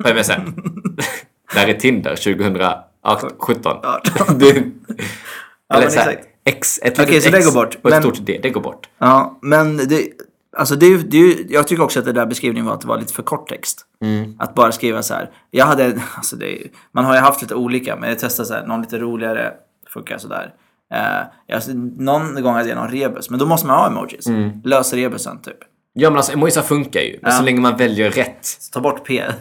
På 0.04 0.08
MSN. 0.14 0.32
På 0.32 0.40
MSN. 0.40 0.96
Där 1.54 1.66
är 1.68 1.74
Tinder 1.74 2.16
2017. 2.16 3.76
Ja. 3.82 4.00
Det- 4.38 4.50
Eller 4.56 5.82
men 5.82 5.90
så 5.90 6.00
här, 6.00 6.08
exakt. 6.10 6.26
X, 6.44 6.78
ett 6.82 6.98
litet 6.98 7.22
så 7.24 7.30
det 7.30 7.44
går 7.44 7.52
bort. 7.52 7.74
och 7.82 7.90
ett 7.90 7.90
Men- 7.90 8.02
stort 8.02 8.26
D, 8.26 8.40
det 8.42 8.50
går 8.50 8.60
bort. 8.60 8.88
Ja, 8.98 9.38
men 9.42 9.76
det... 9.76 10.08
Alltså 10.56 10.76
det, 10.76 10.96
det 10.96 11.36
jag 11.48 11.66
tycker 11.68 11.82
också 11.82 11.98
att 11.98 12.04
det 12.04 12.12
där 12.12 12.26
beskrivningen 12.26 12.66
var 12.66 12.74
att 12.74 12.80
det 12.80 12.86
var 12.88 12.98
lite 12.98 13.14
för 13.14 13.22
kort 13.22 13.48
text. 13.48 13.86
Mm. 14.02 14.34
Att 14.38 14.54
bara 14.54 14.72
skriva 14.72 15.02
så 15.02 15.14
här. 15.14 15.30
Jag 15.50 15.66
hade, 15.66 16.00
alltså 16.16 16.36
det 16.36 16.58
man 16.92 17.04
har 17.04 17.14
ju 17.14 17.20
haft 17.20 17.42
lite 17.42 17.54
olika, 17.54 17.96
men 17.96 18.08
jag 18.08 18.18
testade 18.18 18.46
så 18.48 18.54
här, 18.54 18.66
någon 18.66 18.80
lite 18.80 18.98
roligare 18.98 19.52
funkar 19.88 20.18
sådär. 20.18 20.54
Eh, 20.94 21.26
jag, 21.46 21.62
någon 21.98 22.42
gång 22.42 22.54
hade 22.54 22.68
jag 22.68 22.76
någon 22.78 22.88
rebus, 22.90 23.30
men 23.30 23.38
då 23.38 23.46
måste 23.46 23.66
man 23.66 23.76
ha 23.78 23.86
emojis. 23.86 24.26
Mm. 24.26 24.50
Lös 24.64 24.92
rebusen 24.92 25.38
typ. 25.42 25.58
Ja 25.92 26.10
men 26.10 26.16
alltså 26.16 26.32
emojisar 26.32 26.62
funkar 26.62 27.00
ju, 27.00 27.18
men 27.22 27.32
Ja. 27.32 27.38
så 27.38 27.44
länge 27.44 27.60
man 27.60 27.76
väljer 27.76 28.10
rätt. 28.10 28.48
Ta 28.72 28.80
bort 28.80 29.06
P. 29.06 29.22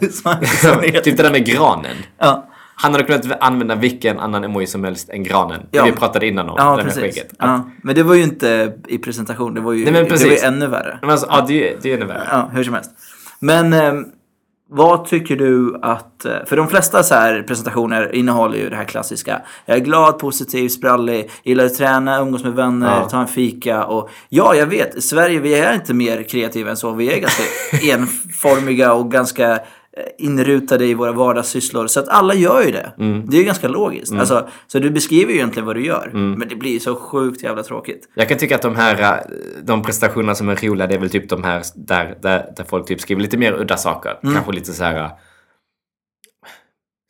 typ 1.04 1.16
det 1.16 1.22
där 1.22 1.30
med 1.30 1.46
granen. 1.46 1.96
ja. 2.18 2.46
Han 2.82 2.92
hade 2.92 3.04
kunnat 3.04 3.42
använda 3.42 3.74
vilken 3.74 4.18
annan 4.20 4.44
emoji 4.44 4.66
som 4.66 4.84
helst 4.84 5.08
än 5.10 5.22
granen. 5.22 5.66
Ja. 5.70 5.84
vi 5.84 5.92
pratade 5.92 6.26
innan 6.26 6.48
om. 6.48 6.54
Ja, 6.58 6.70
det 6.70 6.76
med 6.76 6.84
precis. 6.84 7.02
skägget. 7.02 7.32
Ja. 7.38 7.70
Men 7.82 7.94
det 7.94 8.02
var 8.02 8.14
ju 8.14 8.22
inte 8.22 8.72
i 8.88 8.98
presentation, 8.98 9.54
det 9.54 9.60
var 9.60 9.72
ju, 9.72 9.84
Nej, 9.84 9.92
men 9.92 10.04
det 10.04 10.10
var 10.10 10.18
ju 10.18 10.24
precis. 10.24 10.44
ännu 10.44 10.66
värre. 10.66 10.98
Men 11.00 11.10
alltså, 11.10 11.26
ja, 11.30 11.44
det, 11.48 11.70
är- 11.72 11.76
det 11.82 11.90
är 11.92 11.96
ännu 11.96 12.06
värre. 12.06 12.28
Ja, 12.30 12.50
hur 12.52 12.64
som 12.64 12.74
helst. 12.74 12.90
Men 13.40 13.72
ehm, 13.72 14.04
vad 14.72 15.04
tycker 15.04 15.36
du 15.36 15.78
att... 15.82 16.24
eh, 16.24 16.32
För 16.46 16.56
de 16.56 16.68
flesta 16.68 17.02
så 17.02 17.14
här 17.14 17.42
presentationer 17.42 18.14
innehåller 18.14 18.58
ju 18.58 18.70
det 18.70 18.76
här 18.76 18.84
klassiska. 18.84 19.42
Jag 19.66 19.76
är 19.76 19.80
glad, 19.80 20.18
positiv, 20.18 20.68
sprallig, 20.68 21.30
gillar 21.42 21.64
att 21.64 21.74
träna, 21.74 22.18
umgås 22.20 22.44
med 22.44 22.52
vänner, 22.52 23.00
Ja. 23.00 23.08
ta 23.08 23.20
en 23.20 23.26
fika 23.28 23.84
och... 23.84 24.10
Ja, 24.28 24.54
jag 24.54 24.66
vet. 24.66 24.94
I 24.96 25.00
Sverige, 25.00 25.40
vi 25.40 25.54
är 25.54 25.74
inte 25.74 25.94
mer 25.94 26.22
kreativa 26.22 26.70
än 26.70 26.76
så. 26.76 26.90
Vi 26.92 27.12
är 27.12 27.20
ganska 27.20 27.42
enformiga 27.92 28.92
och 28.92 29.10
ganska 29.10 29.58
inrutade 30.18 30.84
i 30.86 30.94
våra 30.94 31.12
vardagssysslor. 31.12 31.86
Så 31.86 32.00
att 32.00 32.08
alla 32.08 32.34
gör 32.34 32.62
ju 32.62 32.72
det. 32.72 32.92
Mm. 32.98 33.26
Det 33.30 33.36
är 33.36 33.38
ju 33.38 33.44
ganska 33.44 33.68
logiskt. 33.68 34.12
Alltså, 34.12 34.48
så 34.66 34.78
du 34.78 34.90
beskriver 34.90 35.32
ju 35.32 35.36
egentligen 35.38 35.66
vad 35.66 35.76
du 35.76 35.84
gör. 35.86 36.06
Mm. 36.06 36.32
Men 36.32 36.48
det 36.48 36.56
blir 36.56 36.78
så 36.80 36.94
sjukt 36.96 37.42
jävla 37.42 37.62
tråkigt. 37.62 38.08
Jag 38.14 38.28
kan 38.28 38.38
tycka 38.38 38.54
att 38.56 38.62
de 38.62 38.76
här 38.76 39.02
eh, 39.02 39.18
de 39.62 39.82
prestationerna 39.82 40.34
som 40.34 40.48
är 40.48 40.56
roliga, 40.68 40.86
det 40.86 40.94
är 40.94 40.98
väl 40.98 41.10
typ 41.10 41.28
de 41.28 41.44
här 41.44 41.62
där, 41.74 42.18
där, 42.22 42.52
där 42.56 42.64
folk 42.64 42.86
typ 42.86 43.00
skriver 43.00 43.22
lite 43.22 43.36
mer 43.38 43.52
udda 43.52 43.76
saker. 43.76 44.18
Mm. 44.22 44.34
Kanske 44.34 44.52
lite 44.52 44.72
så 44.72 44.84
här 44.84 44.96
eh, 45.04 45.10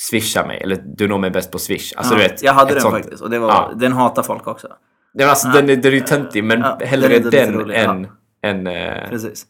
Swisha 0.03 0.47
mig, 0.47 0.61
eller 0.63 0.83
du 0.97 1.09
når 1.09 1.19
mig 1.19 1.31
bäst 1.31 1.51
på 1.51 1.59
swish. 1.59 1.93
Alltså 1.97 2.15
Ja, 2.15 2.19
du 2.23 2.29
vet. 2.29 2.43
jag 2.43 2.53
hade 2.53 2.73
den 2.73 2.81
sånt- 2.81 2.95
faktiskt 2.95 3.23
och 3.23 3.31
det 3.31 3.39
var, 3.39 3.49
Ja. 3.49 3.73
den 3.77 3.93
hatar 3.93 4.23
folk 4.23 4.47
också. 4.47 4.69
Ja, 5.13 5.29
alltså, 5.31 5.49
den, 5.49 5.71
är- 5.71 5.77
den 5.77 5.93
är 5.93 5.97
ju 5.97 6.01
töntig, 6.01 6.45
men 6.45 6.61
Ja, 6.61 6.79
hellre 6.85 7.19
den 7.19 7.31
den 7.31 7.71
än... 7.71 8.07
än 8.43 8.67
eh, 8.67 9.09
Precis. 9.09 9.47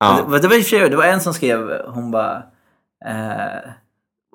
ja. 0.00 0.26
Det, 0.30 0.38
det, 0.38 0.48
var 0.48 0.88
det 0.90 0.96
var 0.96 1.04
en 1.04 1.20
som 1.20 1.34
skrev, 1.34 1.70
hon 1.86 2.10
bara... 2.10 2.42
Eh, 3.06 3.70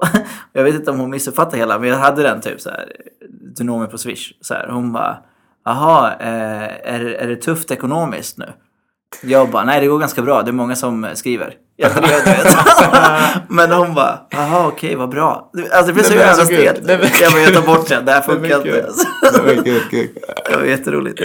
jag 0.54 0.64
vet 0.64 0.76
inte 0.76 0.92
om 0.92 1.00
hon 1.00 1.10
missuppfattade 1.10 1.58
hela, 1.58 1.80
men 1.80 1.90
jag 1.90 1.98
hade 1.98 2.24
den 2.24 2.42
typ 2.42 2.62
så 2.62 2.70
här. 2.70 2.92
Du 3.30 3.64
når 3.64 3.80
mig 3.80 3.88
på 3.88 3.98
Swish. 3.98 4.34
Så 4.42 4.54
här, 4.54 4.68
hon 4.68 4.94
bara, 4.94 5.18
jaha, 5.66 6.14
eh, 6.20 6.94
är, 6.94 7.06
är 7.06 7.28
det 7.28 7.36
tufft 7.36 7.72
ekonomiskt 7.72 8.38
nu? 8.38 8.54
Jag 9.22 9.50
bara, 9.50 9.64
nej 9.64 9.82
det 9.82 9.88
går 9.88 10.00
ganska 10.00 10.22
bra, 10.22 10.42
det 10.42 10.52
är 10.52 10.54
många 10.54 10.76
som 10.76 11.04
eh, 11.04 11.14
skriver. 11.14 11.56
Jag 11.76 11.90
vet. 11.90 12.58
men 13.50 13.72
hon 13.72 13.94
bara, 13.94 14.20
jaha 14.30 14.68
okej 14.68 14.96
vad 14.96 15.10
bra. 15.10 15.52
Alltså 15.72 15.88
det 15.88 15.94
blev 15.94 16.04
så 16.04 16.14
jävla 16.14 16.32
alltså, 16.32 16.46
stelt. 16.46 16.90
Jag 16.90 17.00
bara, 17.32 17.40
jag 17.40 17.54
tar 17.54 17.76
bort 17.76 17.90
den, 17.90 18.06
det 18.06 18.12
här 18.12 18.22
funkar 18.22 18.58
inte. 18.58 18.90
Det 20.50 20.56
var 20.58 20.64
jätteroligt. 20.64 21.22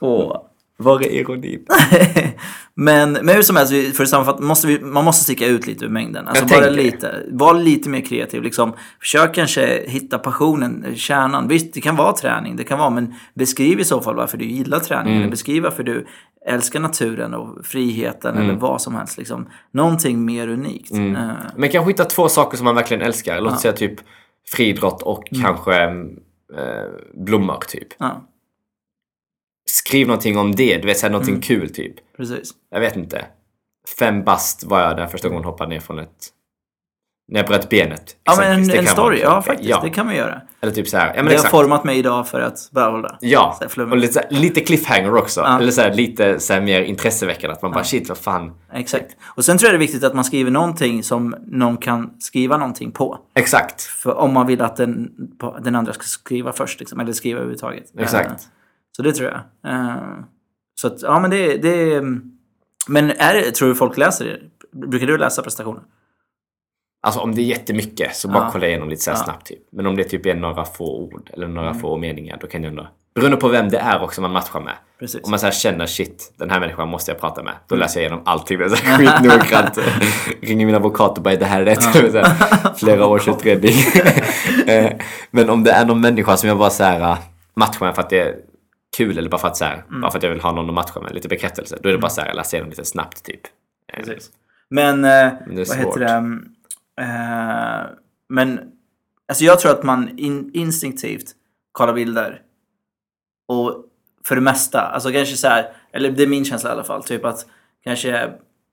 Åh. 0.00 0.51
Var 0.82 1.02
är 1.02 1.10
ironin? 1.10 1.66
men, 2.74 3.12
men 3.12 3.28
hur 3.28 3.42
som 3.42 3.56
helst, 3.56 3.96
för 3.96 4.02
att 4.02 4.08
sammanfatta, 4.10 4.42
måste 4.42 4.66
vi, 4.66 4.80
man 4.80 5.04
måste 5.04 5.24
sticka 5.24 5.46
ut 5.46 5.66
lite 5.66 5.84
ur 5.84 5.88
mängden. 5.88 6.28
Alltså 6.28 6.44
Jag 6.44 6.62
bara 6.62 6.70
lite. 6.70 7.22
Var 7.30 7.54
lite 7.54 7.88
mer 7.88 8.00
kreativ. 8.00 8.42
Liksom, 8.42 8.72
försök 9.00 9.34
kanske 9.34 9.82
hitta 9.86 10.18
passionen, 10.18 10.86
kärnan. 10.96 11.48
Visst, 11.48 11.74
det 11.74 11.80
kan 11.80 11.96
vara 11.96 12.12
träning, 12.12 12.56
det 12.56 12.64
kan 12.64 12.78
vara, 12.78 12.90
men 12.90 13.14
beskriv 13.34 13.80
i 13.80 13.84
så 13.84 14.00
fall 14.00 14.14
varför 14.16 14.38
du 14.38 14.44
gillar 14.44 14.78
träning. 14.78 15.12
Mm. 15.12 15.22
Eller 15.22 15.30
beskriv 15.30 15.62
varför 15.62 15.82
du 15.82 16.06
älskar 16.46 16.80
naturen 16.80 17.34
och 17.34 17.66
friheten 17.66 18.34
Mm. 18.36 18.48
eller 18.48 18.58
vad 18.58 18.80
som 18.82 18.94
helst. 18.94 19.18
Liksom. 19.18 19.46
Någonting 19.72 20.24
mer 20.24 20.48
unikt. 20.48 20.90
Eh, 20.92 20.98
Men 21.56 21.68
kanske 21.70 21.90
hitta 21.90 22.04
två 22.04 22.28
saker 22.28 22.56
som 22.56 22.64
man 22.64 22.74
verkligen 22.74 23.02
älskar. 23.02 23.40
Låt 23.40 23.60
säga 23.60 23.72
typ 23.72 23.94
friidrott 24.56 25.02
och 25.02 25.32
Mm. 25.32 25.44
kanske 25.44 25.82
eh, 26.58 26.90
blommor 27.14 27.58
typ. 27.68 27.88
ja, 27.98 28.28
Skriv 29.70 30.06
någonting 30.06 30.38
om 30.38 30.54
det, 30.54 30.78
du 30.78 30.86
vet 30.86 30.98
säga 30.98 31.10
någonting 31.12 31.34
Mm. 31.34 31.42
kul 31.42 31.74
typ. 31.74 31.94
precis. 32.16 32.50
Jag 32.70 32.80
vet 32.80 32.96
inte. 32.96 33.24
Fem 33.98 34.24
bast 34.24 34.64
var 34.64 34.80
jag 34.80 34.96
där 34.96 35.06
första 35.06 35.28
gången 35.28 35.44
hoppade 35.44 35.70
ner 35.70 35.80
från 35.80 35.98
ett 35.98 36.28
när 37.28 37.40
jag 37.40 37.48
bröt 37.48 37.68
benet. 37.68 38.16
Ja, 38.24 38.34
men 38.38 38.52
en, 38.52 38.70
en 38.70 38.86
story. 38.86 39.20
Ja, 39.20 39.42
faktiskt. 39.42 39.70
grej. 39.70 39.78
Det 39.82 39.90
kan 39.90 40.06
man 40.06 40.14
göra. 40.16 40.40
Eller 40.60 40.72
typ 40.72 40.88
så 40.88 40.96
här. 40.96 41.06
Ja, 41.06 41.12
men 41.16 41.24
det 41.24 41.30
har 41.30 41.34
exakt. 41.34 41.50
format 41.50 41.84
mig 41.84 41.98
idag 41.98 42.28
för 42.28 42.40
att 42.40 42.70
behålla. 42.72 43.18
Ja, 43.20 43.54
Så 43.58 43.64
här 43.64 43.68
flummigt. 43.68 43.92
och 43.92 43.98
lite, 43.98 44.26
lite 44.30 44.60
cliffhanger 44.60 45.14
också. 45.16 45.40
Ja. 45.40 45.58
Eller 45.58 45.70
så 45.72 45.80
här, 45.80 45.94
lite 45.94 46.40
så 46.40 46.52
här, 46.52 46.60
mer 46.60 46.82
intresseväckande. 46.82 47.52
Att 47.54 47.62
man 47.62 47.72
bara 47.72 47.84
shit, 47.84 48.08
vad 48.08 48.18
fan. 48.18 48.52
Exakt. 48.72 49.16
Och 49.24 49.44
sen 49.44 49.58
tror 49.58 49.66
jag 49.68 49.74
det 49.74 49.76
är 49.76 49.86
viktigt 49.86 50.04
att 50.04 50.14
man 50.14 50.24
skriver 50.24 50.50
någonting 50.50 51.02
som 51.02 51.34
någon 51.46 51.76
kan 51.76 52.10
skriva 52.18 52.56
någonting 52.56 52.92
på. 52.92 53.18
Exakt. 53.34 53.82
För 53.82 54.14
om 54.18 54.32
man 54.34 54.46
vill 54.46 54.62
att 54.62 54.76
den, 54.76 55.10
den 55.62 55.74
andra 55.74 55.92
ska 55.92 56.02
skriva 56.02 56.52
först, 56.52 56.80
liksom, 56.80 57.00
eller 57.00 57.12
skriva 57.12 57.38
överhuvudtaget. 57.38 57.84
Exakt. 57.98 58.48
Eh, 58.92 58.96
Så 58.96 59.02
det 59.02 59.12
tror 59.12 59.30
jag. 59.30 59.72
Eh, 59.74 59.96
Så 60.74 60.86
att, 60.86 61.02
ja 61.02 61.20
men 61.20 61.30
det, 61.30 61.56
det 61.56 61.94
är... 61.94 62.20
Men 62.88 63.10
är 63.10 63.34
det, 63.34 63.50
tror 63.50 63.68
du 63.68 63.74
folk 63.74 63.96
läser 63.96 64.24
det? 64.24 64.38
Brukar 64.86 65.06
du 65.06 65.18
läsa 65.18 65.42
prestationer? 65.42 65.82
Alltså 67.04 67.20
om 67.20 67.34
det 67.34 67.40
är 67.42 67.44
jättemycket 67.44 68.16
så 68.16 68.28
bara 68.28 68.44
Ja. 68.44 68.48
kolla 68.52 68.66
igenom 68.66 68.88
lite 68.88 69.02
så 69.02 69.10
här 69.10 69.18
Ja. 69.18 69.24
snabbt. 69.24 69.46
Typ. 69.46 69.58
Men 69.72 69.86
om 69.86 69.96
det 69.96 70.04
typ 70.04 70.26
är 70.26 70.34
några 70.34 70.64
få 70.64 70.98
ord 70.98 71.30
eller 71.32 71.48
några 71.48 71.68
Mm. 71.68 71.80
få 71.80 71.96
meningar 71.96 72.38
då 72.40 72.46
kan 72.46 72.62
jag 72.62 72.70
ändå... 72.70 72.88
Beroende 73.14 73.36
på 73.36 73.48
vem 73.48 73.68
det 73.68 73.78
är 73.78 74.02
också 74.02 74.20
man 74.20 74.30
matchar 74.32 74.60
med. 74.60 74.74
Precis. 74.98 75.20
Om 75.24 75.30
man 75.30 75.38
så 75.40 75.50
känner 75.50 75.86
shit, 75.86 76.32
den 76.36 76.50
här 76.50 76.60
människan 76.60 76.88
måste 76.88 77.10
jag 77.10 77.20
prata 77.20 77.42
med. 77.42 77.52
Då 77.68 77.74
Mm. 77.74 77.80
läser 77.82 78.00
jag 78.00 78.06
igenom 78.08 78.22
allting. 78.26 78.58
Så 78.68 78.74
här 78.84 78.98
skitnoggrant. 78.98 79.78
Ringer 80.42 80.66
min 80.66 80.74
advokat 80.74 81.16
och 81.18 81.22
bara 81.24 81.36
det 81.36 81.44
här 81.46 81.60
är 81.60 81.64
rätt. 81.64 81.82
Så 81.82 81.88
här, 81.98 82.74
Flera 82.74 83.06
års 83.06 83.28
utredning. 83.28 83.72
Eh, 84.66 84.92
Men 85.30 85.50
om 85.50 85.64
det 85.64 85.70
är 85.72 85.84
någon 85.86 86.00
människa 86.00 86.36
som 86.36 86.48
jag 86.48 86.58
bara 86.58 86.70
så 86.70 86.84
här 86.84 87.00
äh, 87.00 87.18
matchar 87.56 87.86
med 87.86 87.94
för 87.94 88.02
att 88.02 88.10
det 88.10 88.20
är 88.20 88.36
kul 88.96 89.18
eller 89.18 89.28
bara 89.30 89.38
för 89.40 89.48
att 89.48 89.56
så 89.56 89.64
här, 89.64 89.84
Mm. 89.88 90.00
bara 90.00 90.10
för 90.10 90.18
att 90.18 90.22
jag 90.22 90.30
vill 90.30 90.40
ha 90.40 90.52
någon 90.52 90.68
att 90.68 90.74
matcha 90.74 91.00
med, 91.00 91.14
lite 91.14 91.28
bekräftelse. 91.28 91.78
Då 91.82 91.88
är 91.88 91.92
det 91.92 91.98
bara 91.98 92.10
så 92.10 92.20
här, 92.20 92.28
jag 92.28 92.36
läser 92.36 92.56
igenom 92.56 92.70
lite 92.70 92.84
snabbt 92.84 93.22
typ. 93.24 93.40
Precis. 93.94 94.30
Men, 94.68 95.04
eh, 95.04 95.10
är 95.10 95.56
vad 95.56 95.66
svårt. 95.66 95.76
heter 95.76 96.00
det? 96.00 96.38
Eh, 97.02 97.86
men 98.28 98.60
alltså 99.28 99.44
jag 99.44 99.60
tror 99.60 99.72
att 99.72 99.82
man 99.82 100.18
in, 100.18 100.50
instinktivt 100.54 101.24
kollar 101.72 101.92
bilder. 101.92 102.40
Och 103.48 103.84
för 104.24 104.34
det 104.34 104.40
mesta, 104.40 104.80
alltså 104.80 105.12
kanske 105.12 105.36
så 105.36 105.48
här, 105.48 105.72
eller 105.92 106.10
det 106.10 106.22
är 106.22 106.26
min 106.26 106.44
känsla 106.44 106.70
i 106.70 106.72
alla 106.72 106.84
fall, 106.84 107.04
typ 107.04 107.24
att 107.24 107.46
kanske 107.84 108.30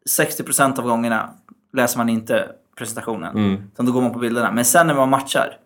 60% 0.09 0.79
av 0.79 0.85
gångerna 0.85 1.33
läser 1.73 1.97
man 1.97 2.09
inte 2.09 2.49
presentationen. 2.77 3.37
Mm. 3.37 3.63
Utan 3.73 3.85
då 3.85 3.91
går 3.91 4.01
man 4.01 4.13
på 4.13 4.19
bilderna. 4.19 4.51
Men 4.51 4.65
sen 4.65 4.87
när 4.87 4.93
man 4.95 5.09
matchar, 5.09 5.57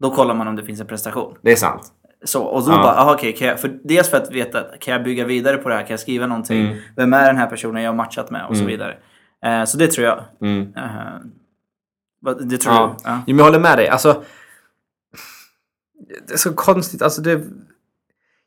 då 0.00 0.10
kollar 0.14 0.34
man 0.34 0.48
om 0.48 0.56
det 0.56 0.64
finns 0.64 0.80
en 0.80 0.86
prestation. 0.86 1.38
Det 1.42 1.52
är 1.52 1.56
sant. 1.56 1.92
Så, 2.24 2.42
och 2.42 2.62
då 2.66 2.70
Ja. 2.72 2.76
bara, 2.82 2.94
aha, 2.96 3.14
okej, 3.14 3.36
jag, 3.40 3.60
för 3.60 3.78
dels 3.84 4.10
för 4.10 4.16
att 4.16 4.30
veta, 4.32 4.62
kan 4.80 4.92
jag 4.94 5.04
bygga 5.04 5.24
vidare 5.24 5.56
på 5.56 5.68
det 5.68 5.74
här? 5.74 5.82
Kan 5.82 5.90
jag 5.90 6.00
skriva 6.00 6.26
någonting? 6.26 6.60
Mm. 6.66 6.78
Vem 6.96 7.12
är 7.12 7.26
den 7.26 7.36
här 7.36 7.46
personen 7.46 7.82
jag 7.82 7.90
har 7.90 7.96
matchat 7.96 8.30
med? 8.30 8.46
Och 8.46 8.56
så 8.56 8.64
vidare. 8.64 8.98
Eh, 9.44 9.64
så 9.64 9.78
det 9.78 9.86
tror 9.88 10.06
jag. 10.06 10.24
Mm. 10.40 10.72
Eh, 10.76 12.34
det 12.40 12.58
tror 12.58 12.74
Ja. 12.74 12.96
du? 13.04 13.10
Ja. 13.10 13.22
Jag 13.26 13.44
håller 13.44 13.58
med 13.58 13.78
dig. 13.78 13.88
Alltså, 13.88 14.22
det 16.28 16.32
är 16.34 16.38
så 16.38 16.52
konstigt. 16.52 17.02
Alltså, 17.02 17.22
det... 17.22 17.42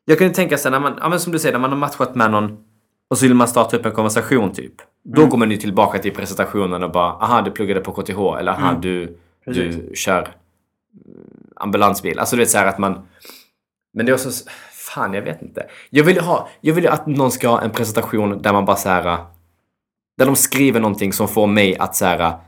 Jag 0.04 0.18
kan 0.18 0.26
ju 0.26 0.32
tänka 0.32 0.58
sig 0.58 0.70
när 0.70 0.80
man, 0.80 0.98
ja, 1.00 1.08
men 1.08 1.20
som 1.20 1.32
du 1.32 1.38
säger, 1.38 1.52
när 1.52 1.60
man 1.60 1.70
har 1.70 1.76
matchat 1.78 2.14
med 2.14 2.30
någon 2.30 2.64
och 3.08 3.18
så 3.18 3.26
vill 3.26 3.34
man 3.34 3.48
starta 3.48 3.76
upp 3.76 3.86
en 3.86 3.92
konversation 3.92 4.52
typ. 4.52 4.72
Då 5.04 5.20
Mm. 5.20 5.30
går 5.30 5.38
man 5.38 5.50
ju 5.50 5.56
tillbaka 5.56 5.98
till 5.98 6.14
presentationen 6.14 6.82
och 6.82 6.90
bara, 6.92 7.12
aha, 7.12 7.42
du 7.42 7.50
pluggade 7.50 7.80
på 7.80 7.92
KTH 7.92 8.18
eller 8.38 8.52
aha, 8.52 8.72
du, 8.82 9.02
Mm. 9.02 9.14
Precis. 9.44 9.76
du 9.90 9.96
kör 9.96 10.18
mm, 10.20 10.28
ambulansbil. 11.56 12.18
Alltså 12.18 12.36
du 12.36 12.42
vet 12.42 12.50
så 12.50 12.58
här 12.58 12.66
att 12.66 12.78
man... 12.78 13.06
Men 13.92 14.06
det 14.06 14.12
är 14.12 14.14
också... 14.14 14.30
Fan, 14.72 15.14
jag 15.14 15.22
vet 15.22 15.42
inte. 15.42 15.66
Jag 15.90 16.04
vill 16.04 16.16
ju 16.16 16.22
ha... 16.22 16.48
Jag 16.60 16.74
vill 16.74 16.84
ju 16.84 16.90
att 16.90 17.06
någon 17.06 17.30
ska 17.30 17.48
ha 17.48 17.62
en 17.62 17.70
presentation 17.70 18.42
där 18.42 18.52
man 18.52 18.64
bara 18.64 18.76
så 18.76 18.88
här... 18.88 19.18
Där 20.18 20.26
de 20.26 20.36
skriver 20.36 20.80
någonting 20.80 21.12
som 21.12 21.28
får 21.28 21.46
mig 21.46 21.76
att 21.78 21.96
så 21.96 22.04
här 22.04 22.38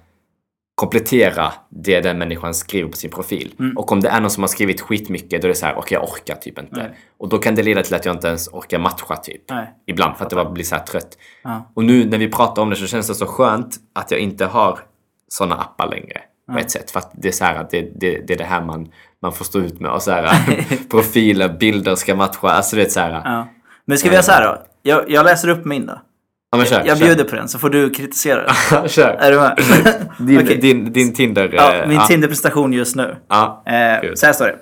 komplettera 0.75 1.53
det 1.69 2.01
den 2.01 2.19
människan 2.19 2.55
skriver 2.55 2.91
på 2.91 2.97
sin 2.97 3.11
profil. 3.11 3.55
Mm. 3.59 3.77
Och 3.77 3.93
om 3.93 4.01
det 4.01 4.09
är 4.09 4.21
någon 4.21 4.31
som 4.31 4.43
har 4.43 4.49
skrivit 4.49 4.81
skitmycket 4.81 5.43
då 5.43 5.47
är 5.47 5.49
det 5.49 5.55
så 5.55 5.67
här, 5.67 5.79
okej 5.79 5.99
jag 6.01 6.09
orkar 6.11 6.35
typ 6.35 6.59
inte. 6.59 6.77
Nej. 6.77 6.91
Och 7.19 7.29
då 7.29 7.39
kan 7.39 7.55
det 7.55 7.63
leda 7.63 7.83
till 7.83 7.95
att 7.95 8.05
jag 8.05 8.15
inte 8.15 8.29
ens 8.29 8.49
orkar 8.49 8.79
matcha 8.79 9.17
typ. 9.17 9.43
Nej. 9.51 9.75
Ibland 9.87 10.17
för 10.17 10.25
att 10.25 10.31
det 10.31 10.37
bara 10.37 10.51
blir 10.51 10.65
så 10.65 10.75
här 10.75 10.83
trött. 10.83 11.19
Ja. 11.43 11.71
Och 11.75 11.85
nu 11.85 12.05
när 12.05 12.19
vi 12.19 12.29
pratar 12.29 12.63
om 12.63 12.71
det 12.71 12.77
så 12.77 12.87
känns 12.87 13.09
det 13.09 13.15
så 13.15 13.27
skönt 13.27 13.77
att 13.93 14.11
jag 14.11 14.21
inte 14.21 14.47
har 14.47 14.79
sådana 15.29 15.55
appar 15.55 15.91
längre. 15.91 16.21
På 16.53 16.59
ett 16.59 16.71
sätt. 16.71 16.91
För 16.91 16.99
att 16.99 17.11
det 17.15 17.29
är 17.29 17.33
så 17.33 17.45
här 17.45 17.55
att 17.55 17.71
det, 17.71 17.81
det, 17.81 18.27
det 18.27 18.35
är 18.35 18.39
det 18.39 18.45
här 18.45 18.65
man, 18.65 18.89
man 19.25 19.33
får 19.33 19.45
stå 19.45 19.59
ut 19.59 19.81
med. 19.81 19.91
Och 19.91 20.03
så 20.03 20.11
här, 20.11 20.31
profiler, 20.91 21.49
bilder 21.49 21.95
ska 21.95 22.15
matcha. 22.15 22.51
Alltså 22.51 22.77
det 22.77 22.83
är 22.83 22.89
så 22.89 23.01
här. 23.01 23.11
Ja, 23.11 23.23
Ja. 23.25 23.49
Men 23.87 23.99
ska 23.99 24.09
vi 24.09 24.15
göra 24.15 24.23
så 24.23 24.33
här 24.33 24.45
då? 24.45 24.63
Jag, 24.83 25.11
jag 25.11 25.25
läser 25.25 25.49
upp 25.49 25.65
min 25.65 25.87
då. 25.87 26.01
men 26.57 26.67
kör. 26.67 26.83
Jag 26.87 26.99
kör. 26.99 27.07
bjuder 27.07 27.25
på 27.25 27.37
den 27.37 27.49
så 27.49 27.59
får 27.59 27.71
du 27.71 27.91
kritisera 27.91 28.43
den. 28.71 28.89
kör. 28.89 29.17
är 29.21 29.31
du 29.33 29.37
med? 29.37 29.57
Din, 30.19 30.39
Okej. 30.45 30.57
din, 30.57 30.93
din 30.93 31.15
Tinder. 31.15 31.51
Ja, 31.53 31.75
eh, 31.75 31.89
min 31.89 31.97
ja. 31.97 32.07
Tinder-prestation 32.07 32.73
just 32.73 32.97
nu. 32.97 33.17
Ja. 33.29 33.63
Eh, 33.67 34.15
så 34.15 34.27
här 34.27 34.33
står 34.33 34.47
det. 34.47 34.57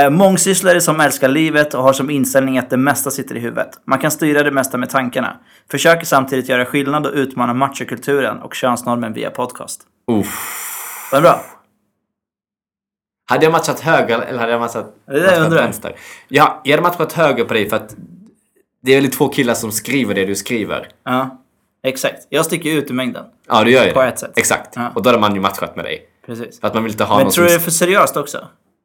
Eh, 0.00 0.10
mångsysslare 0.10 0.80
som 0.80 1.00
älskar 1.00 1.28
livet 1.28 1.74
och 1.74 1.82
har 1.82 1.92
som 1.92 2.10
inställning 2.10 2.58
att 2.58 2.70
det 2.70 2.76
mesta 2.76 3.10
sitter 3.10 3.34
i 3.34 3.38
huvudet. 3.38 3.70
Man 3.86 3.98
kan 3.98 4.10
styra 4.10 4.42
det 4.42 4.50
mesta 4.50 4.78
med 4.78 4.90
tankarna. 4.90 5.36
Försöker 5.70 6.06
samtidigt 6.06 6.48
göra 6.48 6.64
skillnad 6.64 7.06
och 7.06 7.12
utmana 7.14 7.54
machokulturen 7.54 8.38
och 8.38 8.54
könsnormen 8.54 9.12
via 9.12 9.30
podcast. 9.30 9.80
Uff. 10.10 11.08
Var 11.12 11.18
det 11.18 11.22
bra? 11.22 11.40
Hade 13.28 13.44
jag 13.44 13.52
matchat 13.52 13.80
höger 13.80 14.18
eller 14.20 14.38
hade 14.38 14.52
jag 14.52 14.60
matchat, 14.60 14.94
Det 15.06 15.20
matchat 15.22 15.38
undrar. 15.38 15.62
vänster? 15.62 15.96
Ja, 16.28 16.60
jag 16.64 16.72
hade 16.76 16.82
matchat 16.88 17.12
höger 17.12 17.44
på 17.44 17.54
dig 17.54 17.68
för 17.68 17.76
att 17.76 17.94
det 18.82 18.94
är 18.94 19.00
väl 19.00 19.10
två 19.10 19.28
killar 19.28 19.54
som 19.54 19.72
skriver 19.72 20.14
det 20.14 20.24
du 20.24 20.34
skriver. 20.34 20.88
Ja, 21.04 21.42
exakt. 21.84 22.26
Jag 22.28 22.44
sticker 22.44 22.70
ut 22.70 22.90
ur 22.90 22.94
mängden. 22.94 23.24
Ja, 23.48 23.64
du 23.64 23.70
gör 23.70 23.84
ju 23.86 23.92
På 23.92 24.02
det. 24.02 24.08
ett 24.08 24.18
sätt. 24.18 24.32
Exakt. 24.36 24.72
Ja. 24.76 24.90
Och 24.94 25.02
då 25.02 25.08
hade 25.10 25.20
man 25.20 25.34
ju 25.34 25.40
matchat 25.40 25.76
med 25.76 25.84
dig. 25.84 26.00
Precis. 26.26 26.60
För 26.60 26.66
att 26.68 26.74
man 26.74 26.82
vill 26.82 26.92
inte 26.92 27.04
ha 27.04 27.18
Men 27.18 27.30
tror 27.30 27.44
du 27.44 27.48
det 27.50 27.54
är 27.56 27.60
för 27.60 27.70
seriöst 27.70 28.16
också? 28.16 28.38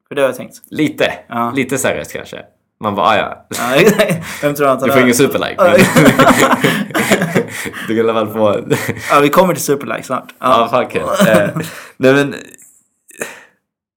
För 0.08 0.16
det 0.16 0.22
har 0.22 0.30
jag 0.30 0.36
tänkt. 0.38 0.56
Lite. 0.70 1.14
Ja. 1.28 1.52
Lite 1.56 1.78
seriöst 1.78 2.14
kanske. 2.14 2.42
Man 2.80 2.96
bara, 2.96 3.08
ah, 3.08 3.18
ja. 3.18 3.46
Vem 4.42 4.56
tror 4.56 4.68
han 4.68 4.80
Du 4.80 4.92
får 4.92 5.02
ingen 5.02 5.14
superlike. 5.16 5.64
Du 7.88 7.96
kan 7.96 8.06
i 8.06 8.10
alla 8.10 8.14
fall 8.14 8.34
få... 8.34 8.76
Ja, 9.12 9.20
vi 9.20 9.30
kommer 9.30 9.54
till 9.54 9.64
superlike 9.64 10.04
snart. 10.04 10.34
ja, 10.40 10.60
Ja. 10.62 10.68
fan 10.70 10.88
kul. 10.88 11.02
Eh, 11.02 11.50
Nej 11.98 12.14
men... 12.14 12.36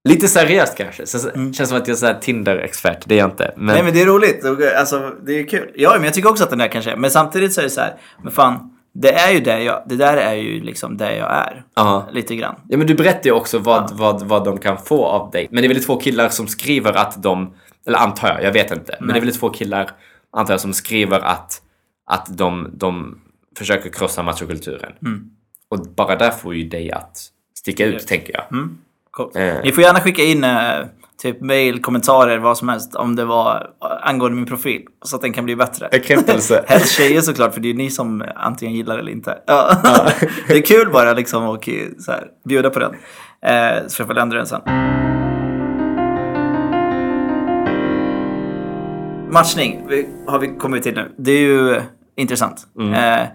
Lite 0.09 0.29
seriöst 0.29 0.77
kanske. 0.77 1.07
Så, 1.07 1.31
Känns 1.31 1.69
som 1.69 1.79
att 1.79 1.89
jag 1.89 2.03
är 2.03 2.21
Tinder-expert. 2.21 2.99
Det 3.07 3.15
är 3.15 3.19
jag 3.19 3.31
inte. 3.31 3.55
Men, 3.57 3.63
Mm. 3.65 3.75
Nej 3.75 3.85
men 3.85 3.93
det 3.95 4.03
är 4.03 4.07
roligt. 4.07 4.45
Alltså, 4.79 5.13
det 5.27 5.33
är 5.33 5.47
kul. 5.47 5.71
Ja, 5.75 5.93
men 5.95 6.05
jag 6.05 6.15
tycker 6.15 6.31
också 6.31 6.45
att 6.45 6.51
den 6.51 6.59
där 6.59 6.69
kanske 6.69 6.91
är. 6.91 6.97
Men 6.97 7.11
samtidigt 7.11 7.53
så 7.53 7.61
är 7.61 7.65
det 7.65 7.71
så 7.71 7.81
här. 7.81 7.95
Men 8.23 8.33
fan, 8.33 8.71
det 8.95 9.13
är 9.15 9.33
ju 9.33 9.41
det 9.41 9.63
jag... 9.63 9.83
Det 9.87 9.97
där 9.97 10.17
är 10.17 10.35
ju 10.35 10.61
liksom 10.61 10.97
det 10.97 11.17
jag 11.17 11.33
är. 11.33 11.65
Ja. 11.75 12.09
Lite 12.13 12.37
grann. 12.37 12.55
Ja 12.69 12.79
men 12.79 12.87
du 12.87 12.95
berättar 12.95 13.25
ju 13.25 13.33
också 13.33 13.59
vad, 13.59 13.97
vad, 13.97 14.23
vad 14.23 14.45
de 14.45 14.59
kan 14.59 14.79
få 14.79 15.05
av 15.05 15.31
dig. 15.31 15.49
Men 15.51 15.63
det 15.63 15.67
är 15.67 15.75
väl 15.75 15.85
två 15.85 15.97
killar 16.01 16.29
som 16.29 16.47
skriver 16.47 16.93
att 16.93 17.23
de, 17.23 17.55
eller 17.87 17.99
antar 17.99 18.29
jag, 18.29 18.43
jag 18.43 18.53
vet 18.53 18.71
inte. 18.73 18.97
Men 19.01 19.09
det 19.09 19.19
är 19.19 19.21
väl 19.25 19.35
två 19.37 19.51
killar, 19.51 19.91
antar 20.33 20.53
jag, 20.55 20.61
som 20.61 20.73
skriver 20.73 21.21
att, 21.21 21.63
att 22.07 22.39
de, 22.39 22.71
de 22.75 23.21
försöker 23.59 23.91
krossa 23.91 24.23
machokulturen. 24.23 24.93
Och 25.69 25.79
bara 25.97 26.17
där 26.17 26.31
får 26.31 26.55
ju 26.55 26.65
dig 26.69 26.93
att 26.93 27.19
sticka 27.59 27.87
ut, 27.87 28.07
tänker 28.07 28.33
jag. 28.35 28.45
Coolt. 29.15 29.37
Eh. 29.37 29.55
Ni 29.65 29.73
får 29.73 29.85
gärna 29.85 30.01
skicka 30.01 30.23
in 30.23 30.45
eh, 30.45 30.87
typ 31.23 31.41
mail, 31.41 31.83
kommentarer, 31.83 32.39
vad 32.39 32.59
som 32.59 32.69
helst 32.69 32.95
om 32.95 33.17
det 33.17 33.25
var 33.25 33.71
angående 34.03 34.37
min 34.37 34.47
profil. 34.47 34.83
Så 35.05 35.17
att 35.17 35.23
den 35.23 35.33
kan 35.33 35.45
bli 35.45 35.57
bättre. 35.57 35.89
Bekräftelse. 35.93 36.65
Helst 36.69 36.93
tjejer 36.93 37.21
såklart, 37.21 37.55
för 37.55 37.61
det 37.61 37.71
är 37.71 37.75
ni 37.75 37.91
som 37.91 38.25
antingen 38.37 38.75
gillar 38.75 38.99
eller 38.99 39.13
inte. 39.13 39.39
Ja. 39.47 39.77
det 40.49 40.55
är 40.55 40.63
kul 40.63 40.91
bara 40.93 41.13
liksom 41.13 41.45
och 41.45 41.69
eh, 41.69 41.89
så 41.99 42.13
här, 42.13 42.27
bjuda 42.49 42.71
på 42.71 42.79
den. 42.79 42.95
Eh, 43.43 43.87
så 43.87 44.03
jag 44.03 44.09
får 44.09 44.19
ändra 44.19 44.39
den 44.39 44.47
sen. 44.47 44.61
Matchning 49.33 49.87
vi, 49.89 50.09
har 50.27 50.39
vi 50.39 50.49
kommit 50.49 50.83
till 50.83 50.95
nu. 50.95 51.15
Det 51.19 51.33
är 51.33 51.41
ju 51.41 51.81
intressant. 52.17 52.67
Eh, 52.79 53.27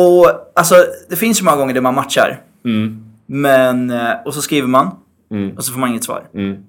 och 0.00 0.52
alltså, 0.54 0.74
det 1.10 1.16
finns 1.16 1.40
ju 1.40 1.44
många 1.44 1.56
gånger 1.56 1.74
där 1.74 1.80
man 1.80 1.94
matchar. 1.94 2.40
Mm. 2.64 3.03
Men, 3.26 3.90
eh, 3.90 4.12
och 4.24 4.34
så 4.34 4.42
skriver 4.42 4.68
man 4.68 4.90
Mm. 5.30 5.56
och 5.56 5.64
så 5.64 5.72
får 5.72 5.80
man 5.80 5.88
inget 5.90 6.04
svar. 6.04 6.28
Mm. 6.34 6.64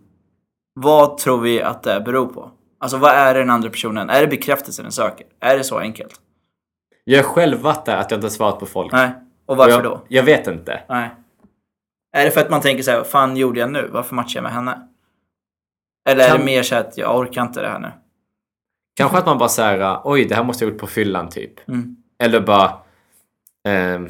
Vad 0.74 1.18
tror 1.18 1.42
vi 1.42 1.62
att 1.62 1.84
det 1.84 2.02
beror 2.06 2.26
på? 2.26 2.52
Alltså 2.80 2.98
vad 2.98 3.12
är 3.12 3.34
det 3.34 3.40
den 3.40 3.50
andra 3.50 3.70
personen? 3.70 4.10
Är 4.10 4.22
det 4.22 4.28
bekräftelse 4.28 4.82
den 4.82 4.92
söker? 4.92 5.28
Är 5.40 5.58
det 5.58 5.64
så 5.64 5.78
enkelt? 5.80 6.22
Jag 7.04 7.24
har 7.24 7.30
själv 7.30 7.60
varit 7.62 7.86
där 7.86 7.98
att 7.98 8.12
jag 8.12 8.18
inte 8.18 8.26
har 8.26 8.32
svarat 8.32 8.60
på 8.60 8.66
folk. 8.66 8.92
Nej. 8.92 9.12
Och 9.46 9.58
varför 9.58 9.72
jag, 9.72 9.84
då? 9.84 10.02
Jag 10.08 10.24
vet 10.24 10.48
inte. 10.48 10.84
Nej. 10.90 11.10
Är 12.18 12.26
det 12.26 12.32
för 12.32 12.42
att 12.42 12.50
man 12.50 12.62
tänker 12.62 12.84
så 12.84 12.92
här, 12.92 12.98
vad 12.98 13.08
fan 13.08 13.38
gjorde 13.38 13.60
jag 13.60 13.72
nu? 13.72 13.90
Varför 13.92 14.16
matchar 14.16 14.38
jag 14.38 14.44
med 14.44 14.52
henne? 14.54 14.88
Eller 16.10 16.24
är 16.24 16.30
Kan- 16.30 16.40
det 16.40 16.46
mer 16.46 16.64
så 16.64 16.76
att 16.76 16.98
jag 16.98 17.18
orkar 17.20 17.42
inte 17.42 17.62
det 17.62 17.68
här 17.68 17.80
nu? 17.80 17.92
Kanske 18.96 19.18
att 19.18 19.26
man 19.26 19.38
bara 19.38 19.50
säger 19.50 20.02
oj 20.04 20.26
det 20.26 20.36
här 20.36 20.44
måste 20.44 20.66
jag 20.66 20.72
gjort 20.72 20.82
på 20.82 20.88
fyllan 20.88 21.30
typ. 21.30 21.68
Mm. 21.70 21.96
Eller 22.24 22.40
bara... 22.42 22.78
ehm, 23.68 24.08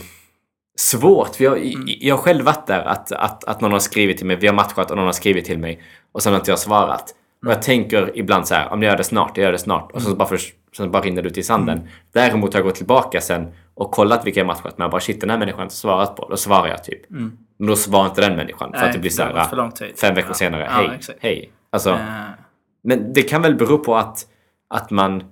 svårt. 0.75 1.35
För 1.35 1.43
jag, 1.43 1.57
Mm. 1.57 1.83
jag 1.88 2.15
har 2.15 2.21
själv 2.23 2.45
varit 2.45 2.67
där 2.67 2.81
att, 2.81 3.11
att, 3.11 3.43
att 3.43 3.61
någon 3.61 3.71
har 3.71 3.79
skrivit 3.79 4.17
till 4.17 4.25
mig, 4.25 4.35
vi 4.35 4.47
har 4.47 4.53
matchat 4.53 4.91
och 4.91 4.97
någon 4.97 5.05
har 5.05 5.13
skrivit 5.13 5.45
till 5.45 5.59
mig 5.59 5.81
och 6.11 6.23
sen 6.23 6.33
har 6.33 6.39
inte 6.39 6.51
jag 6.51 6.59
svarat. 6.59 7.15
Och 7.45 7.51
jag 7.51 7.61
tänker 7.61 8.11
ibland 8.17 8.47
så 8.47 8.55
här, 8.55 8.69
om 8.73 8.81
jag 8.83 8.89
gör 8.89 8.97
det 8.97 9.03
snart, 9.03 9.38
jag 9.38 9.43
gör 9.43 9.51
det 9.51 9.57
snart. 9.57 9.91
Och 9.91 10.01
så 10.01 10.15
bara, 10.15 10.27
för, 10.27 10.39
så 10.77 10.88
bara 10.88 11.03
rinner 11.03 11.21
det 11.21 11.27
ut 11.29 11.38
i 11.38 11.43
sanden. 11.43 11.89
Däremot 12.13 12.53
har 12.53 12.59
jag 12.59 12.65
gått 12.67 12.75
tillbaka 12.75 13.21
sen 13.21 13.47
och 13.73 13.91
kollat 13.91 14.25
vilka 14.25 14.39
jag 14.39 14.47
matchat 14.47 14.77
med 14.77 14.85
och 14.85 14.91
bara 14.91 15.01
shit, 15.01 15.21
den 15.21 15.29
här 15.29 15.38
människan 15.38 15.57
har 15.59 15.63
inte 15.63 15.75
svarat 15.75 16.15
på. 16.15 16.27
Då 16.29 16.38
svarar 16.38 16.67
jag 16.67 16.83
typ. 16.83 17.01
Men 17.09 17.67
då 17.67 17.75
svarar 17.75 18.05
inte 18.05 18.21
den 18.21 18.35
människan. 18.35 18.71
för 18.71 18.77
Nej, 18.79 18.88
att 18.88 18.93
det 18.93 18.99
blir 18.99 19.11
så 19.11 19.23
här, 19.23 19.95
fem 20.01 20.15
veckor 20.15 20.29
Ja. 20.29 20.33
senare, 20.33 20.61
Ja, 20.63 20.71
hej, 20.71 20.89
exakt. 20.95 21.19
hej. 21.21 21.51
Alltså, 21.69 21.89
Eh, 21.89 21.99
men 22.83 23.13
det 23.13 23.21
kan 23.21 23.41
väl 23.41 23.55
bero 23.55 23.77
på 23.77 23.95
att, 23.95 24.25
att 24.69 24.91
man... 24.91 25.23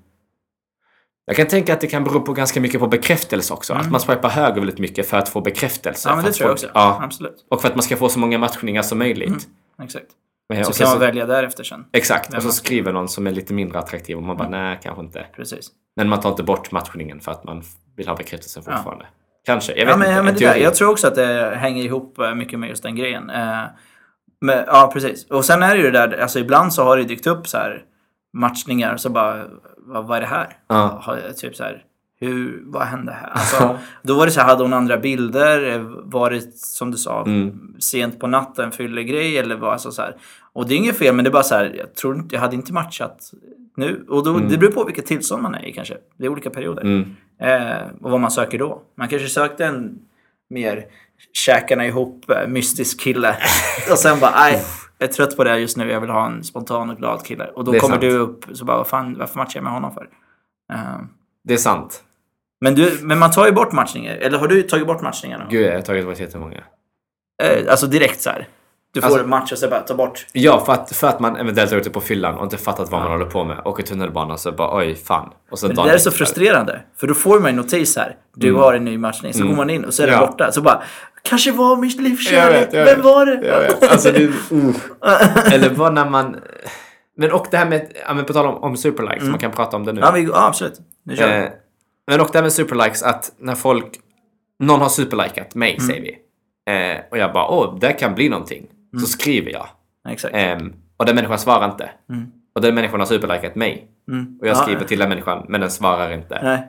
Jag 1.25 1.36
kan 1.36 1.47
tänka 1.47 1.73
att 1.73 1.81
det 1.81 1.88
kan 1.88 2.03
bero 2.03 2.21
på 2.21 2.33
ganska 2.33 2.62
mycket 2.62 2.79
på 2.79 2.88
bekräftelse 2.88 3.53
också. 3.53 3.73
Att 3.73 3.91
man 3.91 3.99
swipar 4.01 4.29
höger 4.29 4.55
väldigt 4.59 4.79
mycket 4.79 5.09
för 5.09 5.17
att 5.17 5.29
få 5.29 5.41
bekräftelse. 5.41 6.09
Mm. 6.09 6.17
ja, 6.19 6.23
men 6.23 6.31
det 6.31 6.38
tror 6.38 6.47
jag 6.47 6.53
också. 6.53 6.67
Ja, 6.73 6.99
Absolut. 7.03 7.45
och 7.49 7.62
för 7.62 7.67
att 7.67 7.75
man 7.75 7.83
ska 7.83 7.97
få 7.97 8.09
så 8.09 8.19
många 8.19 8.38
matchningar 8.38 8.81
som 8.81 8.97
möjligt. 8.99 9.47
Exakt. 9.83 10.05
Eh, 10.05 10.09
Mm. 10.53 10.63
Så 10.65 10.73
kan 10.73 10.89
man 10.89 10.99
välja 10.99 11.25
därefter 11.25 11.63
sen. 11.63 11.86
Exakt, 11.93 12.33
Vem 12.33 12.38
och 12.38 12.41
så 12.41 12.47
man- 12.47 12.53
skriver 12.53 12.93
någon 12.93 13.07
som 13.09 13.27
är 13.27 13.31
lite 13.31 13.53
mindre 13.53 13.79
attraktiv 13.79 14.17
och 14.17 14.23
man 14.23 14.38
bara 14.38 14.49
nej, 14.49 14.79
kanske 14.83 15.01
inte. 15.01 15.25
Precis. 15.36 15.67
Men 15.95 16.09
man 16.09 16.19
tar 16.21 16.29
inte 16.29 16.43
bort 16.43 16.71
matchningen 16.71 17.19
för 17.19 17.31
att 17.31 17.43
man 17.43 17.63
vill 17.97 18.07
ha 18.07 18.15
bekräftelse 18.15 18.62
Ja. 18.65 18.71
fortfarande. 18.75 19.05
Kanske, 19.45 19.71
jag 19.71 19.86
vet 19.86 19.89
Ja, 19.91 19.97
men, 19.97 20.05
inte. 20.07 20.13
ja, 20.13 20.19
En 20.19 20.25
men 20.25 20.33
det 20.36 20.39
där, 20.45 20.55
jag 20.55 20.75
tror 20.75 20.89
också 20.91 21.07
att 21.07 21.15
det 21.15 21.55
hänger 21.55 21.83
ihop 21.83 22.19
eh, 22.19 22.36
mycket 22.36 22.59
med 22.59 22.69
just 22.69 22.83
den 22.83 22.95
grejen. 22.95 23.29
Eh, 23.29 23.59
men, 24.41 24.63
ja, 24.67 24.89
precis. 24.93 25.25
Och 25.29 25.45
sen 25.45 25.63
är 25.63 25.75
det 25.75 25.81
ju 25.81 25.91
det 25.91 26.07
där, 26.07 26.17
alltså 26.17 26.39
ibland 26.39 26.73
så 26.73 26.83
har 26.83 26.97
det 26.97 27.03
dykt 27.03 27.27
upp 27.27 27.47
så 27.47 27.57
här 27.57 27.83
matchningar 28.34 28.98
så 28.98 29.10
bara, 29.10 29.46
vad, 29.78 30.08
vad 30.08 30.17
är 30.17 30.22
det 30.22 30.28
här? 30.28 30.58
Ja. 30.67 31.04
Typ 31.38 31.56
så 31.56 31.63
här, 31.63 31.84
hur, 32.19 32.62
vad 32.65 32.84
hände 32.84 33.12
här? 33.12 33.30
Alltså, 33.30 33.80
då 34.02 34.13
var 34.13 34.26
det 34.26 34.32
så 34.32 34.39
här, 34.41 34.48
hade 34.48 34.63
hon 34.63 34.74
andra 34.74 34.98
bilder? 34.98 35.80
Var 36.04 36.30
det 36.30 36.41
som 36.58 36.91
du 36.91 36.98
sa, 36.98 37.22
Mm. 37.26 37.76
sent 37.80 38.19
på 38.19 38.28
natten, 38.28 38.72
fyllegrej 38.72 39.38
eller 39.38 39.56
vad? 39.56 39.72
Alltså, 39.74 39.91
så 39.91 40.02
här. 40.02 40.15
Och 40.54 40.67
det 40.67 40.74
är 40.74 40.78
inget 40.78 40.98
fel, 40.98 41.15
men 41.15 41.24
det 41.26 41.30
är 41.30 41.34
bara 41.34 41.43
så 41.43 41.56
här, 41.56 41.74
jag 41.78 41.96
tror 41.96 42.15
inte, 42.15 42.36
jag 42.36 42.41
hade 42.41 42.56
inte 42.56 42.74
matchat 42.74 43.32
nu. 43.78 44.06
Och 44.10 44.24
då, 44.26 44.38
det 44.39 44.58
beror 44.58 44.72
på 44.72 44.84
vilket 44.84 45.06
tillstånd 45.06 45.43
man 45.43 45.56
är 45.56 45.65
i 45.65 45.74
kanske. 45.74 45.98
Det 46.17 46.26
är 46.26 46.30
olika 46.30 46.50
perioder. 46.50 46.82
Mm. 46.82 47.15
Eh, 47.41 47.88
och 48.02 48.12
vad 48.12 48.19
man 48.19 48.32
söker 48.32 48.60
då. 48.60 48.82
Man 48.98 49.08
kanske 49.08 49.28
sökte 49.28 49.65
en 49.65 50.00
mer 50.50 50.86
käkarna 51.34 51.86
ihop 51.86 52.30
eh, 52.30 52.48
mystisk 52.48 53.00
kille. 53.00 53.36
och 53.91 53.98
sen 53.98 54.19
bara, 54.19 54.32
nej, 54.32 54.62
jag 55.03 55.09
är 55.09 55.13
trött 55.13 55.37
på 55.37 55.43
det 55.43 55.49
här 55.49 55.57
just 55.57 55.77
nu. 55.77 55.91
Jag 55.91 56.01
vill 56.01 56.09
ha 56.09 56.25
en 56.25 56.43
spontan 56.43 56.89
och 56.89 56.97
glad 56.97 57.25
kille. 57.25 57.45
Och 57.45 57.63
då 57.63 57.71
Det 57.71 57.79
kommer 57.79 57.93
sant. 57.93 58.01
du 58.01 58.17
upp 58.17 58.45
så 58.53 58.65
bara, 58.65 58.77
vad 58.77 58.87
fan, 58.87 59.15
varför 59.19 59.37
matchar 59.39 59.57
jag 59.59 59.63
med 59.63 59.73
honom 59.73 59.93
för? 59.93 60.07
Eh, 60.73 60.79
Det 61.43 61.53
är 61.53 61.57
sant. 61.57 62.03
men, 62.61 62.75
du, 62.75 62.99
men 63.01 63.19
man 63.19 63.31
tar 63.31 63.45
ju 63.45 63.51
bort 63.51 63.71
matchningar. 63.71 64.15
Eller 64.15 64.37
har 64.37 64.47
du 64.47 64.61
tagit 64.61 64.87
bort 64.87 65.01
matchningarna? 65.01 65.45
Gud, 65.49 65.65
jag 65.67 65.73
har 65.73 65.81
tagit 65.81 66.05
bort 66.05 66.19
jättemånga. 66.19 66.63
Eh, 67.43 67.71
alltså 67.71 67.87
direkt 67.87 68.21
så 68.21 68.29
här. 68.29 68.47
Du 68.93 69.01
får 69.01 69.07
Alltså- 69.09 69.27
match 69.27 69.51
och 69.51 69.57
så 69.57 69.69
bara 69.69 69.79
ta 69.79 69.95
bort. 69.95 70.25
Ja, 70.33 70.65
för 70.65 70.73
att, 70.73 70.91
för 70.95 71.07
att 71.07 71.19
man 71.19 71.35
eventuellt 71.35 71.71
är 71.71 71.77
ute 71.77 71.89
på 71.89 72.01
fyllan 72.01 72.35
och 72.35 72.43
inte 72.43 72.57
fattat 72.57 72.91
vad 72.91 73.01
man 73.01 73.11
håller 73.11 73.25
på 73.25 73.43
med. 73.43 73.61
Åker 73.65 73.83
tunnelbana 73.83 74.37
så 74.37 74.51
bara 74.51 74.77
oj, 74.77 74.95
fan. 74.95 75.29
Och 75.51 75.59
så 75.59 75.67
Men 75.67 75.75
det 75.75 75.83
där 75.83 75.93
är 75.93 75.97
så 75.97 76.11
frustrerande. 76.11 76.81
För 76.97 77.07
då 77.07 77.13
får 77.13 77.39
man 77.39 77.49
en 77.49 77.55
notis 77.55 77.97
här. 77.97 78.15
Du 78.35 78.53
har 78.53 78.73
en 78.73 78.85
ny 78.85 78.97
matchning. 78.97 79.33
Så 79.33 79.47
går 79.47 79.55
man 79.55 79.69
in 79.69 79.85
och 79.85 79.93
så 79.93 80.03
är 80.03 80.07
det 80.07 80.13
Mm. 80.13 80.23
Ja. 80.25 80.31
borta. 80.31 80.51
Så 80.51 80.61
bara, 80.61 80.83
kanske 81.29 81.51
var 81.51 81.77
mitt 81.77 82.01
livs 82.01 82.31
Jag 82.31 82.43
kärlek. 82.43 82.67
vet, 82.67 82.73
jag 82.73 82.86
Vem 82.86 83.01
var 83.01 83.25
det? 83.25 83.47
Jag 83.47 83.59
vet. 83.59 83.91
Alltså, 83.91 84.12
det, 84.12 84.23
uh. 84.23 84.75
Eller 85.53 85.69
vad 85.69 85.93
när 85.93 86.09
man... 86.09 86.36
Men 87.17 87.31
och 87.31 87.47
det 87.51 87.57
här 87.57 87.65
med, 87.69 87.91
ja, 88.07 88.13
men 88.13 88.25
på 88.25 88.33
tal 88.33 88.45
om, 88.45 88.55
om 88.63 88.77
superlikes, 88.77 89.23
man 89.29 89.39
kan 89.39 89.51
prata 89.51 89.77
om 89.77 89.86
det 89.86 89.93
nu. 89.93 90.01
Ja, 90.01 90.12
vi, 90.12 90.23
ja 90.23 90.47
absolut. 90.47 90.79
Nu 91.03 91.15
kör. 91.15 91.41
Eh, 91.43 91.49
men 92.07 92.21
och 92.21 92.29
det 92.31 92.38
här 92.38 92.43
med 92.43 92.53
superlikes, 92.53 93.03
att 93.03 93.31
när 93.38 93.55
folk... 93.55 93.99
Någon 94.59 94.81
har 94.81 94.89
superlikat 94.89 95.55
mig, 95.55 95.73
Mm. 95.73 95.88
säger 95.88 96.01
vi. 96.01 96.17
Eh, 96.73 96.97
och 97.12 97.17
jag 97.17 97.33
bara, 97.33 97.47
åh, 97.47 97.77
det 97.79 97.93
kan 97.93 98.15
bli 98.15 98.29
någonting. 98.29 98.67
Mm. 98.93 99.01
Så 99.05 99.07
skriver 99.12 99.51
jag. 99.51 99.67
Exakt. 100.09 100.36
Ehm, 100.36 100.73
och 100.97 101.05
den 101.05 101.15
människan 101.15 101.39
svarar 101.39 101.65
inte. 101.71 101.89
Och 102.55 102.62
den 102.62 102.75
människan 102.75 102.99
har 102.99 103.07
superlikat 103.07 103.55
mig. 103.55 103.88
Mm. 104.12 104.38
Och 104.41 104.47
jag 104.47 104.55
Ja, 104.57 104.62
skriver 104.62 104.86
till 104.86 104.99
den 104.99 105.09
människan, 105.09 105.45
men 105.49 105.62
den 105.62 105.71
svarar 105.71 106.12
inte. 106.13 106.39
Nej. 106.43 106.67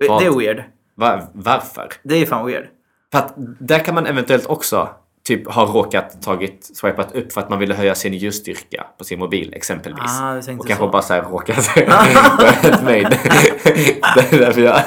Det 0.00 0.08
Vad? 0.08 0.22
det 0.22 0.26
är 0.26 0.38
weird. 0.38 0.62
Va- 0.94 1.22
varför? 1.32 1.88
Det 2.02 2.14
är 2.22 2.26
fan 2.26 2.46
weird. 2.46 2.64
För 3.12 3.18
att 3.18 3.34
där 3.58 3.78
kan 3.78 3.94
man 3.94 4.06
eventuellt 4.06 4.46
också 4.46 4.88
typ 5.26 5.52
ha 5.52 5.64
råkat 5.64 6.22
tagit, 6.22 6.70
swipat 6.76 7.14
upp 7.14 7.32
för 7.32 7.40
att 7.40 7.50
man 7.50 7.58
ville 7.58 7.74
höja 7.74 7.94
sin 7.94 8.14
ljusstyrka 8.14 8.86
på 8.98 9.04
sin 9.04 9.18
mobil 9.18 9.54
exempelvis. 9.54 10.20
Ah, 10.20 10.36
och 10.36 10.44
kanske 10.44 10.76
så. 10.76 10.88
bara 10.88 11.02
såhär 11.02 11.22
råkat 11.22 11.74
börjat 12.38 12.84
mig. 12.84 13.02
Det 13.02 14.32
är 14.32 14.38
därför 14.38 14.60
jag, 14.60 14.82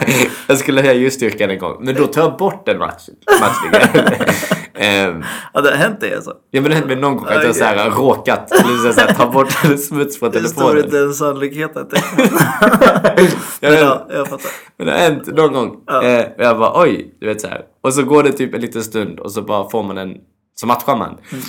jag 0.47 0.57
skulle 0.57 0.81
höja 0.81 0.93
ljusstyrkan 0.93 1.49
en 1.49 1.59
gång. 1.59 1.77
Men 1.79 1.95
då 1.95 2.07
tar 2.07 2.21
jag 2.21 2.37
bort 2.37 2.65
den 2.65 2.77
match, 2.77 3.09
matchningen. 3.41 4.15
Ehm, 4.81 5.23
Ja, 5.53 5.61
det 5.61 5.69
har 5.69 5.77
hänt 5.77 5.97
det 6.01 6.15
alltså. 6.15 6.33
ja 6.51 6.61
men 6.61 6.69
det 6.69 6.75
hände 6.75 6.87
mig 6.87 7.01
någon 7.01 7.15
gång 7.17 7.25
att 7.25 7.31
jag 7.33 7.39
Okej. 7.41 7.53
såhär 7.53 7.89
råkat, 7.91 8.51
eller 8.51 8.91
så 8.93 9.01
här, 9.01 9.13
ta 9.13 9.31
bort 9.31 9.51
smuts 9.79 10.19
på 10.19 10.25
Hur 10.29 10.43
stor 10.43 10.77
är 10.77 10.81
telefonen. 10.81 10.89
den 11.07 11.13
sannolikheten? 11.13 11.87
Jag 13.59 13.71
vet- 13.71 13.81
ja, 13.81 14.07
jag 14.09 14.27
fattar. 14.27 14.51
Men 14.77 14.87
det 14.87 14.93
har 14.93 14.99
hänt 14.99 15.27
någon 15.27 15.53
gång. 15.53 15.83
Ja. 15.87 16.03
Eh, 16.03 16.25
och 16.25 16.43
jag 16.43 16.57
bara 16.59 16.81
oj, 16.81 17.15
du 17.19 17.27
vet 17.27 17.41
så 17.41 17.47
här. 17.47 17.61
Och 17.81 17.93
så 17.93 18.03
går 18.03 18.23
det 18.23 18.31
typ 18.31 18.53
en 18.55 18.61
liten 18.61 18.83
stund 18.83 19.19
och 19.19 19.31
så 19.31 19.41
bara 19.41 19.69
får 19.69 19.83
man 19.83 19.97
en, 19.97 20.17
så 20.55 20.67
matchar 20.67 20.95
man. 20.95 21.09
Mm. 21.31 21.43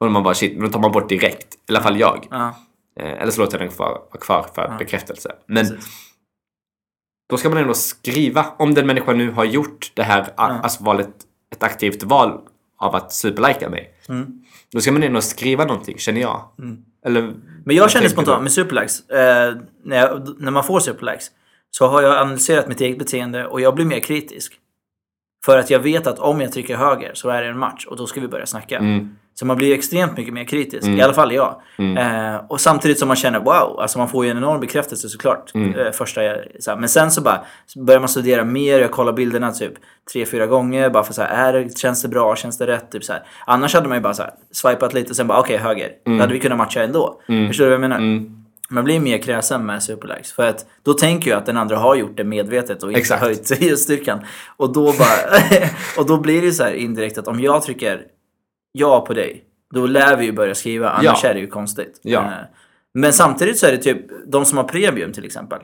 Och 0.00 0.10
man 0.12 0.22
bara 0.22 0.34
shit, 0.34 0.52
men 0.58 0.66
då 0.66 0.72
tar 0.72 0.80
man 0.80 0.92
bort 0.92 1.08
direkt. 1.08 1.54
I 1.54 1.58
alla 1.72 1.80
fall 1.80 2.00
jag. 2.00 2.26
Ja, 2.30 2.54
Eh, 3.00 3.12
eller 3.22 3.30
så 3.32 3.40
låter 3.40 3.58
jag 3.58 3.68
den 3.68 3.74
kvar, 3.76 3.88
vara 3.88 4.20
kvar 4.20 4.46
för 4.54 4.74
bekräftelse. 4.78 5.32
Men 5.48 5.68
precis. 5.68 5.86
då 7.30 7.36
ska 7.36 7.48
man 7.48 7.58
ändå 7.58 7.74
skriva, 7.74 8.46
om 8.58 8.74
den 8.74 8.86
människan 8.86 9.18
nu 9.18 9.30
har 9.30 9.44
gjort 9.44 9.92
det 9.94 10.02
här, 10.02 10.20
a- 10.36 10.60
alltså 10.62 10.84
valet, 10.84 11.08
ett 11.52 11.62
aktivt 11.62 12.02
val 12.02 12.40
av 12.82 12.96
att 12.96 13.12
superlika 13.12 13.70
mig. 13.70 13.94
Mm. 14.08 14.42
Då 14.72 14.80
ska 14.80 14.92
man 14.92 15.02
ändå 15.02 15.20
skriva 15.20 15.64
någonting, 15.64 15.98
känner 15.98 16.20
jag. 16.20 16.48
Eller, 17.06 17.34
Men 17.64 17.76
jag 17.76 17.90
känner 17.90 18.08
spontant 18.08 18.42
med 18.42 18.52
superlikes, 18.52 19.10
eh, 19.10 19.56
när, 19.84 19.96
jag, 19.96 20.36
när 20.38 20.50
man 20.50 20.64
får 20.64 20.80
superlikes, 20.80 21.30
så 21.70 21.86
har 21.86 22.02
jag 22.02 22.18
analyserat 22.18 22.68
mitt 22.68 22.80
eget 22.80 22.98
beteende 22.98 23.46
och 23.46 23.60
jag 23.60 23.74
blir 23.74 23.84
mer 23.84 24.00
kritisk. 24.00 24.58
För 25.44 25.58
att 25.58 25.70
jag 25.70 25.78
vet 25.78 26.06
att 26.06 26.18
om 26.18 26.40
jag 26.40 26.52
trycker 26.52 26.76
höger 26.76 27.10
så 27.14 27.28
är 27.28 27.42
det 27.42 27.48
en 27.48 27.58
match 27.58 27.86
och 27.86 27.96
då 27.96 28.06
ska 28.06 28.20
vi 28.20 28.28
börja 28.28 28.46
snacka. 28.46 28.78
Mm. 28.78 29.16
Så 29.34 29.46
man 29.46 29.56
blir 29.56 29.74
extremt 29.74 30.16
mycket 30.16 30.34
mer 30.34 30.44
kritisk, 30.44 30.88
i 30.88 31.02
alla 31.02 31.12
fall 31.12 31.32
jag. 31.32 31.62
Eh, 31.78 32.36
och 32.48 32.60
samtidigt 32.60 32.98
som 32.98 33.08
man 33.08 33.16
känner 33.16 33.38
wow, 33.38 33.80
alltså 33.80 33.98
man 33.98 34.08
får 34.08 34.24
ju 34.24 34.30
en 34.30 34.36
enorm 34.36 34.60
bekräftelse 34.60 35.08
såklart. 35.08 35.54
Mm. 35.54 35.74
Eh, 35.74 35.92
första, 35.92 36.20
så 36.60 36.70
här. 36.70 36.78
Men 36.78 36.88
sen 36.88 37.10
så 37.10 37.20
bara 37.20 37.44
så 37.66 37.84
börjar 37.84 38.00
man 38.00 38.08
studera 38.08 38.44
mer, 38.44 38.80
jag 38.80 38.90
kollar 38.90 39.12
bilderna 39.12 39.52
typ 39.52 39.72
tre, 40.12 40.26
fyra 40.26 40.46
gånger 40.46 40.90
bara 40.90 41.04
för 41.04 41.12
så 41.12 41.22
här, 41.22 41.48
är 41.48 41.52
det, 41.52 41.78
känns 41.78 42.02
det 42.02 42.08
bra, 42.08 42.36
känns 42.36 42.58
det 42.58 42.66
rätt? 42.66 42.92
Typ 42.92 43.04
så 43.04 43.12
här. 43.12 43.22
Annars 43.46 43.74
hade 43.74 43.88
man 43.88 43.98
ju 43.98 44.02
bara 44.02 44.14
så 44.14 44.22
här, 44.22 44.32
swipat 44.52 44.94
lite 44.94 45.10
och 45.10 45.16
sen 45.16 45.26
bara 45.26 45.40
okej 45.40 45.56
höger. 45.56 45.88
Då 46.04 46.18
hade 46.18 46.32
vi 46.32 46.40
kunnat 46.40 46.58
matcha 46.58 46.82
ändå. 46.82 47.20
Förstår 47.48 47.64
du 47.64 47.70
vad 47.70 47.74
jag 47.74 47.80
menar? 47.80 47.98
Mm. 47.98 48.42
Man 48.72 48.84
blir 48.84 49.00
mer 49.00 49.18
kräsen 49.18 49.66
med 49.66 49.82
superlikes. 49.82 50.32
För 50.32 50.48
att 50.48 50.66
då 50.82 50.94
tänker 50.94 51.30
jag 51.30 51.38
att 51.38 51.46
den 51.46 51.56
andra 51.56 51.76
har 51.76 51.94
gjort 51.94 52.16
det 52.16 52.24
medvetet 52.24 52.82
och 52.82 52.90
inte 52.90 53.00
Exakt. 53.00 53.22
höjt 53.22 53.60
ljusstyrkan. 53.62 54.20
Och 54.56 54.72
då, 54.72 54.84
bara, 54.84 55.42
och 55.98 56.06
då 56.06 56.16
blir 56.16 56.42
det 56.42 56.52
så 56.52 56.62
här 56.64 56.72
indirekt 56.72 57.18
att 57.18 57.28
om 57.28 57.40
jag 57.40 57.62
trycker 57.62 58.00
ja 58.72 59.00
på 59.06 59.14
dig, 59.14 59.44
då 59.74 59.86
lär 59.86 60.16
vi 60.16 60.24
ju 60.24 60.32
börja 60.32 60.54
skriva. 60.54 60.90
Annars 60.90 61.20
Ja. 61.24 61.28
är 61.30 61.34
det 61.34 61.40
ju 61.40 61.46
konstigt. 61.46 62.00
Ja. 62.02 62.20
Eh, 62.20 62.30
Men 62.94 63.12
samtidigt 63.12 63.58
så 63.58 63.66
är 63.66 63.72
det 63.72 63.78
typ, 63.78 63.98
de 64.26 64.44
som 64.44 64.58
har 64.58 64.64
premium 64.64 65.12
till 65.12 65.24
exempel. 65.24 65.58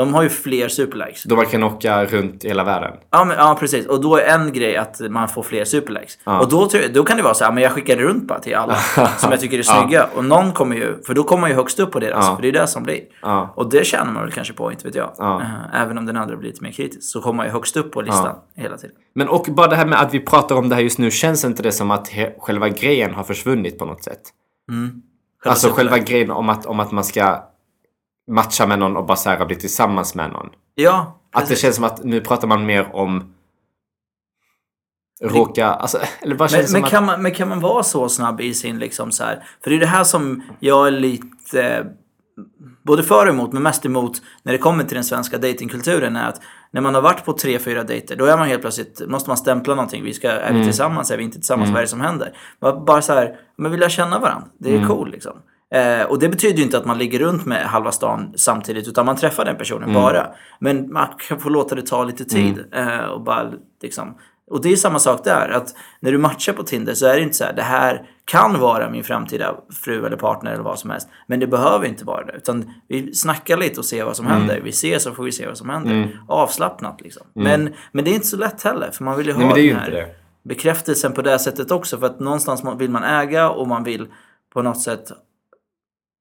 De 0.00 0.14
har 0.14 0.22
ju 0.22 0.28
fler 0.28 0.68
superlikes. 0.68 1.22
då 1.22 1.36
man 1.36 1.46
kan 1.46 1.62
åka 1.62 2.04
runt 2.04 2.44
hela 2.44 2.64
världen. 2.64 2.92
Ja, 3.10 3.24
men, 3.24 3.36
ja, 3.36 3.56
precis. 3.60 3.86
Och 3.86 4.00
då 4.00 4.16
är 4.16 4.22
en 4.34 4.52
grej 4.52 4.76
att 4.76 5.00
man 5.10 5.28
får 5.28 5.42
fler 5.42 5.64
superlikes. 5.64 6.18
Och 6.24 6.48
då, 6.48 6.68
då 6.94 7.04
kan 7.04 7.16
det 7.16 7.22
vara 7.22 7.34
så 7.34 7.44
här, 7.44 7.52
men 7.52 7.62
jag 7.62 7.72
skickar 7.72 7.96
det 7.96 8.02
runt 8.02 8.28
bara 8.28 8.38
till 8.38 8.54
alla 8.54 8.74
som 9.18 9.30
jag 9.30 9.40
tycker 9.40 9.58
är 9.58 9.62
snygga. 9.62 10.08
Och 10.14 10.24
någon 10.24 10.52
kommer 10.52 10.76
ju, 10.76 11.02
för 11.06 11.14
då 11.14 11.22
kommer 11.22 11.40
man 11.40 11.50
ju 11.50 11.56
högst 11.56 11.80
upp 11.80 11.92
på 11.92 12.00
deras. 12.00 12.26
Ja. 12.26 12.34
För 12.36 12.42
det 12.42 12.48
är 12.48 12.52
det 12.52 12.66
som 12.66 12.82
blir. 12.82 13.00
Ja. 13.22 13.52
Och 13.56 13.70
det 13.70 13.86
tjänar 13.86 14.12
man 14.12 14.22
väl 14.22 14.32
kanske 14.32 14.54
på, 14.54 14.72
inte 14.72 14.84
vet 14.86 14.94
jag. 14.94 15.10
Ja. 15.18 15.40
Eh, 15.40 15.80
Även 15.82 15.98
om 15.98 16.06
den 16.06 16.16
andra 16.16 16.36
blir 16.36 16.48
lite 16.50 16.62
mer 16.62 16.72
kritisk. 16.72 17.12
Så 17.12 17.20
kommer 17.20 17.36
man 17.36 17.46
ju 17.46 17.52
högst 17.52 17.76
upp 17.76 17.92
på 17.92 18.02
listan 18.02 18.34
hela 18.56 18.76
tiden. 18.76 18.96
Men 19.14 19.28
och 19.28 19.46
bara 19.50 19.66
det 19.68 19.76
här 19.76 19.86
med 19.86 20.00
att 20.00 20.14
vi 20.14 20.20
pratar 20.20 20.56
om 20.56 20.68
det 20.68 20.74
här 20.74 20.82
just 20.82 20.98
nu, 20.98 21.10
känns 21.10 21.44
inte 21.44 21.62
det 21.62 21.72
som 21.72 21.90
att 21.90 22.10
själva 22.38 22.68
grejen 22.68 23.14
har 23.14 23.24
försvunnit 23.24 23.78
på 23.78 23.84
något 23.84 24.04
sätt? 24.04 24.20
alltså 25.46 25.68
superlikes. 25.68 25.76
själva 25.92 25.98
grejen 26.10 26.30
om 26.30 26.48
att, 26.48 26.66
om 26.66 26.80
att 26.80 26.92
man 26.92 27.04
ska 27.04 27.44
matcha 28.30 28.66
med 28.66 28.78
någon 28.78 28.96
och 28.96 29.06
bara 29.06 29.16
så 29.16 29.30
här 29.30 29.46
bli 29.46 29.56
tillsammans 29.56 30.14
med 30.14 30.30
någon. 30.32 30.48
Ja, 30.74 31.18
Att 31.32 31.40
det 31.42 31.46
precis. 31.48 31.62
känns 31.62 31.74
som 31.76 31.84
att 31.84 32.04
nu 32.04 32.20
pratar 32.20 32.48
man 32.48 32.66
mer 32.66 32.94
om 32.96 33.34
råka, 35.22 35.66
alltså, 35.66 35.98
eller 36.22 36.34
bara 36.34 36.48
Men, 36.52 36.60
men, 36.60 36.68
som 36.68 36.82
kan 36.82 37.06
man, 37.06 37.22
men 37.22 37.32
kan 37.34 37.48
man 37.48 37.60
vara 37.60 37.82
så 37.82 38.08
snabb 38.08 38.40
i 38.40 38.54
sin 38.54 38.78
liksom 38.78 39.12
så 39.12 39.24
här? 39.24 39.44
För 39.62 39.70
det 39.70 39.76
är 39.76 39.80
det 39.80 39.86
här 39.86 40.04
som 40.04 40.42
jag 40.60 40.86
är 40.86 40.90
lite 40.90 41.62
eh, 41.62 41.84
både 42.82 43.02
för 43.02 43.26
och 43.26 43.32
emot, 43.32 43.52
men 43.52 43.62
mest 43.62 43.86
emot 43.86 44.22
när 44.42 44.52
det 44.52 44.58
kommer 44.58 44.84
till 44.84 44.94
den 44.94 45.04
svenska 45.04 45.38
datingkulturen 45.38 46.16
är 46.16 46.28
att 46.28 46.40
när 46.70 46.80
man 46.80 46.94
har 46.94 47.02
varit 47.02 47.24
på 47.24 47.32
tre, 47.32 47.58
fyra 47.58 47.82
dejter, 47.84 48.16
då 48.16 48.24
är 48.24 48.36
man 48.36 48.48
helt 48.48 48.60
plötsligt, 48.60 49.02
måste 49.08 49.30
man 49.30 49.36
stämpla 49.36 49.74
någonting. 49.74 50.04
Vi 50.04 50.14
ska, 50.14 50.30
är 50.30 50.48
Mm. 50.48 50.60
vi 50.60 50.64
tillsammans? 50.66 51.10
Är 51.10 51.16
vi 51.16 51.24
inte 51.24 51.36
tillsammans? 51.38 51.70
Vad 51.70 51.76
är 51.78 51.82
det 51.82 51.88
som 51.88 52.00
händer? 52.00 52.36
Bara, 52.60 52.80
bara 52.80 53.02
så 53.02 53.12
här, 53.12 53.36
men 53.56 53.70
vill 53.70 53.80
jag 53.80 53.90
känna 53.90 54.18
varandra? 54.18 54.48
Det 54.58 54.70
är 54.70 54.76
Mm. 54.76 54.88
cool 54.88 55.10
liksom. 55.10 55.36
Eh, 55.74 56.02
och 56.02 56.18
det 56.18 56.28
betyder 56.28 56.56
ju 56.58 56.62
inte 56.62 56.78
att 56.78 56.84
man 56.86 56.98
ligger 56.98 57.18
runt 57.18 57.46
med 57.46 57.64
halva 57.66 57.92
stan 57.92 58.32
samtidigt, 58.36 58.88
utan 58.88 59.06
man 59.06 59.16
träffar 59.16 59.44
den 59.44 59.56
personen 59.56 59.82
Mm. 59.90 59.94
bara. 60.02 60.26
Men 60.58 60.92
man 60.92 61.06
kan 61.28 61.40
få 61.40 61.48
låta 61.48 61.74
det 61.74 61.82
ta 61.86 62.04
lite 62.04 62.24
tid. 62.24 62.64
Eh, 62.72 62.98
och 63.04 63.20
bara 63.20 63.50
liksom 63.82 64.18
Och 64.52 64.62
det 64.62 64.72
är 64.72 64.76
samma 64.76 64.98
sak 64.98 65.24
där, 65.24 65.48
att 65.48 65.74
när 66.00 66.12
du 66.12 66.18
matchar 66.18 66.52
på 66.52 66.62
Tinder 66.62 66.94
så 66.94 67.06
är 67.06 67.16
det 67.16 67.22
inte 67.22 67.36
så 67.36 67.44
här, 67.44 67.52
det 67.52 67.62
här 67.62 68.02
kan 68.24 68.60
vara 68.60 68.90
min 68.90 69.04
framtida 69.04 69.54
fru 69.84 70.06
eller 70.06 70.16
partner 70.16 70.52
eller 70.52 70.62
vad 70.62 70.78
som 70.78 70.90
helst. 70.90 71.08
Men 71.26 71.40
det 71.40 71.46
behöver 71.46 71.86
inte 71.86 72.04
vara 72.04 72.24
det. 72.24 72.32
Utan 72.36 72.70
vi 72.88 73.14
snackar 73.14 73.56
lite 73.56 73.80
och 73.80 73.84
ser 73.86 74.04
vad 74.04 74.16
som 74.16 74.26
Mm. 74.26 74.38
händer. 74.38 74.60
Vi 74.64 74.70
ses 74.70 75.02
så 75.02 75.12
får 75.14 75.22
vi 75.24 75.32
se 75.32 75.46
vad 75.46 75.56
som 75.58 75.68
händer. 75.70 76.20
Avslappnat 76.28 77.00
liksom. 77.00 77.22
Men, 77.34 77.74
men 77.92 78.04
det 78.04 78.10
är 78.10 78.14
inte 78.14 78.26
så 78.26 78.36
lätt 78.36 78.62
heller, 78.62 78.90
för 78.90 79.04
man 79.04 79.16
vill 79.16 79.26
ju 79.26 79.32
ha 79.32 79.42
Mm. 79.42 79.52
Nej, 79.56 79.68
den 79.68 79.76
här 79.78 80.06
bekräftelsen 80.42 81.12
på 81.12 81.22
det 81.22 81.38
sättet 81.38 81.70
också. 81.70 81.98
För 81.98 82.06
att 82.06 82.20
någonstans 82.20 82.62
vill 82.78 82.90
man 82.90 83.04
äga 83.04 83.50
och 83.50 83.68
man 83.68 83.84
vill 83.84 84.06
på 84.54 84.62
något 84.62 84.80
sätt 84.80 85.04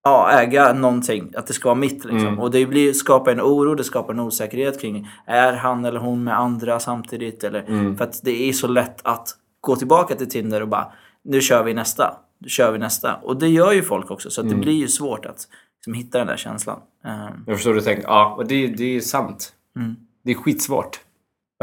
ja, 0.04 0.32
äga 0.32 0.74
någonting. 0.74 1.34
Att 1.36 1.47
det 1.47 1.54
ska 1.54 1.70
vara 1.70 1.80
mitt 1.80 2.06
liksom. 2.06 2.28
Mm. 2.28 2.39
Och 2.39 2.52
det 2.52 2.66
blir, 2.66 2.93
skapar 2.93 3.32
en 3.32 3.41
oro, 3.41 3.76
det 3.76 3.84
skapar 3.84 4.14
en 4.14 4.20
osäkerhet 4.20 4.82
kring 4.82 5.08
är 5.26 5.54
han 5.54 5.86
eller 5.86 6.00
hon 6.00 6.24
med 6.24 6.39
andra 6.39 6.80
samtidigt? 6.80 7.43
Eller, 7.43 7.62
Mm. 7.64 7.97
För 7.97 8.04
att 8.06 8.20
det 8.24 8.50
är 8.50 8.54
så 8.54 8.68
lätt 8.68 9.00
att 9.06 9.30
gå 9.62 9.76
tillbaka 9.76 10.16
till 10.16 10.30
Tinder 10.30 10.62
och 10.62 10.68
bara 10.68 10.91
nu 11.24 11.41
kör 11.41 11.64
vi 11.64 11.74
nästa. 11.74 12.18
Nu 12.39 12.50
kör 12.50 12.72
vi 12.72 12.78
nästa. 12.80 13.16
Och 13.16 13.39
det 13.39 13.47
gör 13.47 13.72
ju 13.72 13.84
folk 13.84 14.12
också. 14.12 14.30
Så 14.30 14.41
Mm. 14.41 14.54
det 14.54 14.60
blir 14.60 14.74
ju 14.74 14.88
svårt 14.88 15.26
att 15.26 15.47
liksom, 15.78 15.93
hitta 15.93 16.18
den 16.18 16.28
där 16.28 16.38
känslan. 16.38 16.80
Ehm, 17.06 17.43
Jag 17.47 17.56
förstår 17.56 17.74
du 17.74 17.82
tänker. 17.82 18.04
Ja, 18.04 18.34
och 18.38 18.47
det, 18.47 18.68
det 18.68 18.95
är 18.95 19.00
sant. 19.00 19.54
Mm. 19.76 19.95
Det 20.24 20.32
är 20.32 20.36
skitsvårt. 20.36 21.00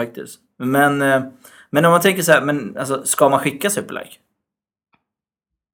faktiskt. 0.00 0.40
Men, 0.58 1.02
eh, 1.02 1.22
men 1.70 1.84
om 1.84 1.90
man 1.90 2.00
tänker 2.00 2.22
så 2.22 2.32
här, 2.32 2.42
men 2.42 2.76
alltså, 2.78 3.02
ska 3.04 3.28
man 3.28 3.38
skicka 3.40 3.70
superlike? 3.70 4.12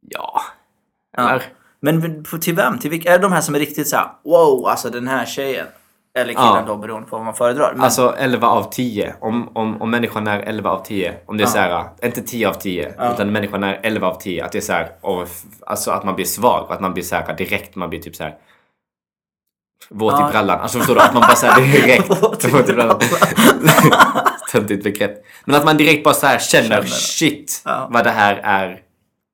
Ja. 0.00 0.40
Ja. 1.16 1.40
Men 1.82 2.24
på- 2.24 2.38
till 2.38 2.54
vem? 2.54 2.78
Till 2.78 2.90
vilka? 2.90 3.08
Är 3.08 3.18
det 3.18 3.22
de 3.22 3.32
här 3.32 3.40
som 3.40 3.54
är 3.54 3.58
riktigt 3.58 3.88
så 3.88 3.96
här, 3.96 4.06
wow, 4.24 4.66
alltså 4.68 4.90
den 4.90 5.08
här 5.08 5.26
tjejen? 5.26 5.66
Eller 6.18 6.32
killen 6.32 6.48
Ja. 6.56 6.64
då, 6.66 6.76
beroende 6.76 7.08
på 7.08 7.16
vad 7.16 7.24
man 7.24 7.34
föredrar. 7.34 7.72
Men, 7.74 7.84
Alltså 7.84 8.14
11 8.18 8.46
av 8.48 8.70
10. 8.70 9.14
Om, 9.20 9.48
om, 9.56 9.82
om 9.82 9.90
människan 9.90 10.26
är 10.26 10.38
11 10.40 10.70
av 10.70 10.84
10. 10.84 11.14
Om 11.26 11.36
det 11.36 11.42
är 11.42 11.46
Ja. 11.46 11.50
så 11.50 11.58
här, 11.58 11.84
inte 12.02 12.22
10 12.22 12.48
av 12.48 12.54
10. 12.54 12.94
Utan 13.14 13.32
människan 13.32 13.64
är 13.64 13.80
11 13.82 14.06
av 14.06 14.14
10. 14.20 14.44
Att 14.44 14.52
det 14.52 14.58
är 14.58 14.62
så 14.62 14.72
här, 14.72 14.88
och, 15.00 15.22
f- 15.22 15.42
alltså 15.66 15.90
att 15.90 16.04
man 16.04 16.14
blir 16.14 16.24
svag. 16.24 16.64
Och 16.64 16.74
att 16.74 16.80
man 16.80 16.92
blir 16.94 17.04
så 17.04 17.16
här 17.16 17.36
direkt, 17.36 17.74
man 17.76 17.90
blir 17.90 18.00
typ 18.00 18.16
så 18.16 18.22
här 18.24 18.34
våt 19.90 20.12
Ja. 20.12 20.28
i 20.28 20.32
brallan. 20.32 20.60
Alltså 20.60 20.78
förstår 20.78 20.94
du? 20.94 21.00
Att 21.00 21.14
man 21.14 21.20
bara 21.22 21.34
så 21.34 21.46
här 21.46 21.60
direkt 21.72 22.10
Våt 22.10 22.44
i 22.68 22.72
brallan. 22.72 23.00
Töntigt 24.52 24.84
begrepp. 24.84 25.24
Men 25.44 25.56
att 25.56 25.64
man 25.64 25.76
direkt 25.76 26.04
bara 26.04 26.14
så 26.14 26.26
här 26.26 26.38
känner, 26.38 26.68
Känner. 26.68 26.82
shit 26.86 27.62
Ja. 27.64 27.88
vad 27.90 28.04
det 28.04 28.10
här 28.10 28.40
är. 28.44 28.80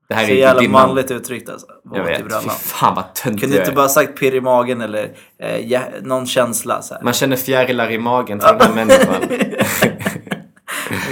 Det 0.08 0.14
här 0.14 0.24
så 0.26 0.30
är 0.32 0.34
jävla 0.34 0.60
dimman. 0.60 0.88
manligt 0.88 1.10
uttryckt 1.10 1.48
alltså. 1.48 1.66
Jag 1.94 2.04
vet. 2.04 2.18
Fy 2.18 2.22
brallan. 2.24 2.50
fan 2.50 2.94
vad 2.94 3.14
töntigt 3.14 3.40
Kunde 3.40 3.56
jag 3.56 3.64
inte 3.64 3.74
bara 3.76 3.88
sagt 3.88 4.18
pirr 4.18 4.34
i 4.34 4.40
magen 4.40 4.80
eller 4.80 5.10
eh, 5.42 5.56
ja, 5.58 5.80
någon 6.02 6.26
känsla 6.26 6.82
så 6.82 6.94
här. 6.94 7.02
Man 7.02 7.12
känner 7.12 7.36
fjärilar 7.36 7.90
i 7.90 7.98
magen 7.98 8.38
till 8.40 8.48
den 8.48 8.60
här 8.60 8.74
människan. 8.74 9.22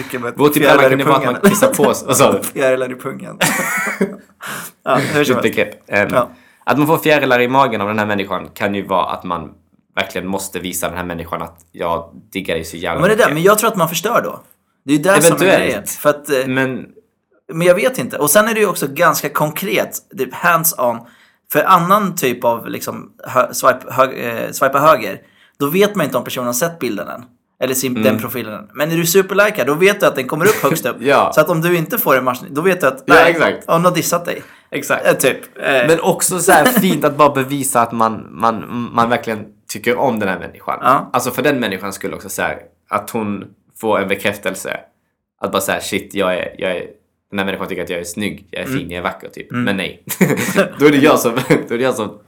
Fjärilar 0.08 0.32
brallan 0.32 0.90
kan 0.90 0.98
det 0.98 1.04
vara 1.04 1.16
att 1.16 1.24
man 1.42 1.50
kissar 1.50 1.74
på 1.74 1.94
sig. 1.94 2.06
Vad 2.06 2.16
sa 2.16 2.32
du? 2.32 2.42
Fjärilar 2.52 2.92
i 2.92 2.94
pungen. 2.94 3.38
ja, 4.84 4.94
hur 4.96 5.42
begrepp. 5.42 5.82
Ehm, 5.86 6.08
Ja. 6.12 6.30
Att 6.64 6.78
man 6.78 6.86
får 6.86 6.98
fjärilar 6.98 7.40
i 7.40 7.48
magen 7.48 7.80
av 7.80 7.88
den 7.88 7.98
här 7.98 8.06
människan 8.06 8.48
kan 8.54 8.74
ju 8.74 8.86
vara 8.86 9.06
att 9.06 9.24
man 9.24 9.50
verkligen 9.96 10.26
måste 10.26 10.58
visa 10.60 10.88
den 10.88 10.96
här 10.96 11.04
människan 11.04 11.42
att 11.42 11.58
jag 11.72 12.10
diggar 12.32 12.54
dig 12.54 12.64
så 12.64 12.76
jävla 12.76 13.00
Men 13.00 13.10
det 13.10 13.16
där, 13.16 13.24
mycket. 13.24 13.34
men 13.34 13.42
jag 13.42 13.58
tror 13.58 13.70
att 13.70 13.76
man 13.76 13.88
förstör 13.88 14.22
då. 14.24 14.40
Det 14.84 14.92
är 14.92 14.96
ju 14.96 15.02
det 15.02 15.22
som 15.22 15.36
är 15.36 15.40
grejen. 15.40 15.86
För 15.86 16.10
att, 16.10 16.30
eh, 16.30 16.46
Men 16.46 16.86
Men 17.52 17.66
jag 17.66 17.74
vet 17.74 17.98
inte. 17.98 18.16
Och 18.18 18.30
sen 18.30 18.48
är 18.48 18.54
det 18.54 18.60
ju 18.60 18.66
också 18.66 18.86
ganska 18.90 19.28
konkret, 19.28 19.98
typ 20.18 20.34
hands-on. 20.34 20.98
För 21.52 21.64
annan 21.64 22.14
typ 22.16 22.44
av 22.44 22.68
liksom, 22.68 23.12
hö, 23.24 23.54
swipe, 23.54 23.78
hö, 23.90 24.12
eh, 24.12 24.50
swipa 24.52 24.78
höger, 24.78 25.20
då 25.58 25.66
vet 25.66 25.94
man 25.94 26.06
inte 26.06 26.18
om 26.18 26.24
personen 26.24 26.46
har 26.46 26.52
sett 26.54 26.78
bilden 26.78 27.08
än. 27.08 27.24
Eller 27.60 27.74
sin, 27.74 28.02
den 28.02 28.18
profilen. 28.18 28.68
Men 28.74 28.90
är 28.92 28.96
du 28.96 29.06
superlikar, 29.06 29.64
då 29.66 29.74
vet 29.74 30.00
du 30.00 30.06
att 30.06 30.14
den 30.16 30.26
kommer 30.28 30.44
upp 30.44 30.62
högst 30.62 30.86
upp. 30.86 30.96
Mm. 30.96 31.08
Ja. 31.08 31.30
Så 31.34 31.40
att 31.40 31.48
om 31.48 31.60
du 31.60 31.76
inte 31.76 31.98
får 31.98 32.16
en 32.16 32.24
matchning, 32.24 32.54
då 32.54 32.60
vet 32.60 32.80
du 32.80 32.86
att 32.86 33.02
Ja, 33.06 33.14
nej, 33.14 33.30
exakt. 33.30 33.64
hon 33.66 33.84
har 33.84 33.92
dissat 33.92 34.24
dig. 34.24 34.42
exakt. 34.70 35.06
Eh, 35.06 35.12
typ. 35.12 35.58
Eh, 35.58 35.64
Men 35.88 36.00
också 36.00 36.38
så 36.38 36.52
här 36.52 36.64
fint 36.80 37.04
att 37.04 37.16
bara 37.16 37.30
bevisa 37.30 37.80
att 37.80 37.92
man, 37.92 38.26
man, 38.30 38.88
man 38.92 39.08
verkligen 39.08 39.44
tycker 39.68 39.96
om 39.96 40.18
den 40.18 40.28
här 40.28 40.38
människan. 40.38 40.78
Ja. 40.82 41.10
Alltså 41.12 41.30
för 41.30 41.42
den 41.42 41.60
människan 41.60 41.92
skulle 41.92 42.14
också 42.16 42.28
så 42.28 42.42
här, 42.42 42.58
att 42.90 43.10
hon 43.10 43.44
får 43.80 44.00
en 44.00 44.08
bekräftelse. 44.08 44.80
Att 45.40 45.52
bara 45.52 45.62
säga 45.62 45.80
shit, 45.80 46.14
jag 46.14 46.34
är, 46.34 46.54
jag 46.58 46.70
är, 46.76 46.84
den 47.30 47.38
här 47.38 47.46
människan 47.46 47.68
tycker 47.68 47.82
att 47.82 47.90
jag 47.90 48.00
är 48.00 48.04
snygg, 48.04 48.46
jag 48.50 48.62
är 48.62 48.66
Mm. 48.66 48.78
fin, 48.78 48.90
jag 48.90 48.98
är 48.98 49.02
vacker 49.02 49.28
typ. 49.28 49.46
Men 49.50 49.76
nej. 49.76 50.04
då 50.78 50.86
är 50.86 50.90
det 50.90 50.96
jag 50.98 51.18
som, 51.18 51.32
då 51.68 51.74
är 51.74 51.78
det 51.78 51.84
jag 51.84 51.94
som 51.94 52.18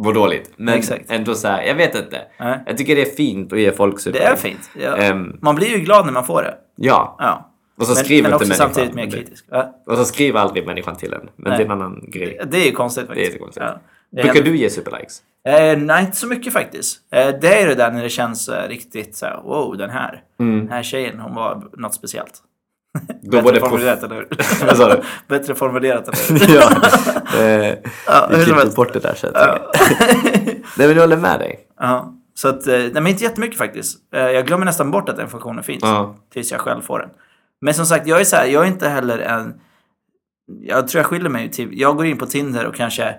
mår 0.00 0.14
dåligt. 0.14 0.50
Men 0.56 0.74
Exakt. 0.78 1.10
ändå 1.10 1.34
så 1.34 1.48
här, 1.48 1.62
jag 1.62 1.74
vet 1.74 1.94
inte. 1.94 2.22
Nej. 2.40 2.58
Jag 2.66 2.78
tycker 2.78 2.96
det 2.96 3.02
är 3.02 3.14
fint 3.14 3.52
att 3.52 3.60
ge 3.60 3.72
folk 3.72 4.00
super. 4.00 4.18
det 4.18 4.24
är 4.24 4.36
fint. 4.36 4.70
Ja. 4.80 4.96
Ehm, 4.96 5.36
man 5.42 5.54
blir 5.54 5.68
ju 5.68 5.78
glad 5.78 6.06
när 6.06 6.12
man 6.12 6.24
får 6.26 6.42
det. 6.42 6.54
Ja. 6.76 7.16
Ja. 7.18 7.46
Och 7.78 7.86
så 7.86 7.94
Men, 7.94 8.04
skriver 8.04 8.22
men 8.22 8.32
inte 8.32 8.36
också 8.36 8.48
människan. 8.48 8.74
samtidigt 8.74 8.94
mer 8.94 9.10
kritisk. 9.10 9.44
Ja. 9.50 9.82
Och 9.86 9.96
så 9.96 10.04
skriver 10.04 10.40
aldrig 10.40 10.66
människan 10.66 10.96
till 10.96 11.12
en. 11.12 11.20
Men 11.36 11.50
Nej. 11.50 11.58
det 11.58 11.62
är 11.62 11.64
en 11.64 11.70
annan 11.72 12.04
grej. 12.08 12.40
Det 12.50 12.56
är 12.56 12.66
ju 12.66 12.72
konstigt 12.72 13.06
Det 13.08 13.12
är 13.12 13.16
faktiskt. 13.16 13.38
konstigt. 13.40 13.62
Ja. 13.66 13.80
Det 14.12 14.22
Brukar 14.22 14.42
du 14.42 14.56
ge 14.56 14.70
superlikes? 14.70 15.22
Eh, 15.48 15.78
nej, 15.78 16.04
inte 16.04 16.16
så 16.16 16.26
mycket 16.26 16.52
faktiskt. 16.52 16.98
Eh, 17.14 17.28
det 17.40 17.62
är 17.62 17.66
det 17.68 17.74
där 17.74 17.90
när 17.92 18.02
det 18.02 18.08
känns 18.08 18.48
eh, 18.48 18.68
riktigt 18.68 19.16
så 19.16 19.26
här, 19.26 19.40
wow, 19.44 19.76
den 19.76 19.90
här. 19.90 20.22
Den 20.38 20.68
här 20.70 20.82
tjejen, 20.82 21.20
hon 21.20 21.34
var 21.34 21.68
något 21.72 21.94
speciellt. 21.94 22.32
Då 23.22 23.36
var 23.36 23.42
Bättre 23.42 23.54
det 23.54 23.60
på... 23.60 23.66
formulerat, 23.68 24.02
eller 24.02 24.14
hur? 24.14 24.28
Vad 24.66 24.76
sa 24.76 24.94
du? 24.94 25.02
Bättre 25.28 25.54
formulerat, 25.54 26.08
eller 26.08 26.46
hur? 26.46 26.54
ja. 26.60 26.70
Eh, 27.40 27.74
Ja, 28.06 28.28
vi 28.30 28.36
helst. 28.52 28.76
bort 28.76 28.92
det 28.92 28.98
där 28.98 29.14
sen. 29.14 29.32
Nej 29.34 30.62
men 30.76 30.90
jag 30.90 31.00
håller 31.00 31.16
med 31.16 31.40
dig. 31.40 31.58
Ja, 31.80 32.14
så 32.34 32.48
att, 32.48 32.66
eh, 32.66 32.72
nej 32.78 32.90
men 32.92 33.06
inte 33.06 33.24
jättemycket 33.24 33.58
faktiskt. 33.58 33.98
Eh, 34.14 34.20
jag 34.20 34.46
glömmer 34.46 34.64
nästan 34.64 34.90
bort 34.90 35.08
att 35.08 35.16
den 35.16 35.28
funktionen 35.28 35.64
finns. 35.64 35.82
Ja. 35.82 36.16
Tills 36.32 36.52
jag 36.52 36.60
själv 36.60 36.80
får 36.82 36.98
den. 36.98 37.10
Men 37.60 37.74
som 37.74 37.86
sagt, 37.86 38.06
jag 38.06 38.20
är 38.20 38.24
så 38.24 38.36
här, 38.36 38.46
jag 38.46 38.62
är 38.62 38.66
inte 38.68 38.88
heller 38.88 39.18
en... 39.18 39.54
Jag 40.62 40.88
tror 40.88 40.98
jag 40.98 41.06
skiljer 41.06 41.28
mig 41.30 41.50
till... 41.50 41.68
Jag 41.80 41.96
går 41.96 42.06
in 42.06 42.18
på 42.18 42.26
Tinder 42.26 42.66
och 42.66 42.74
kanske 42.74 43.14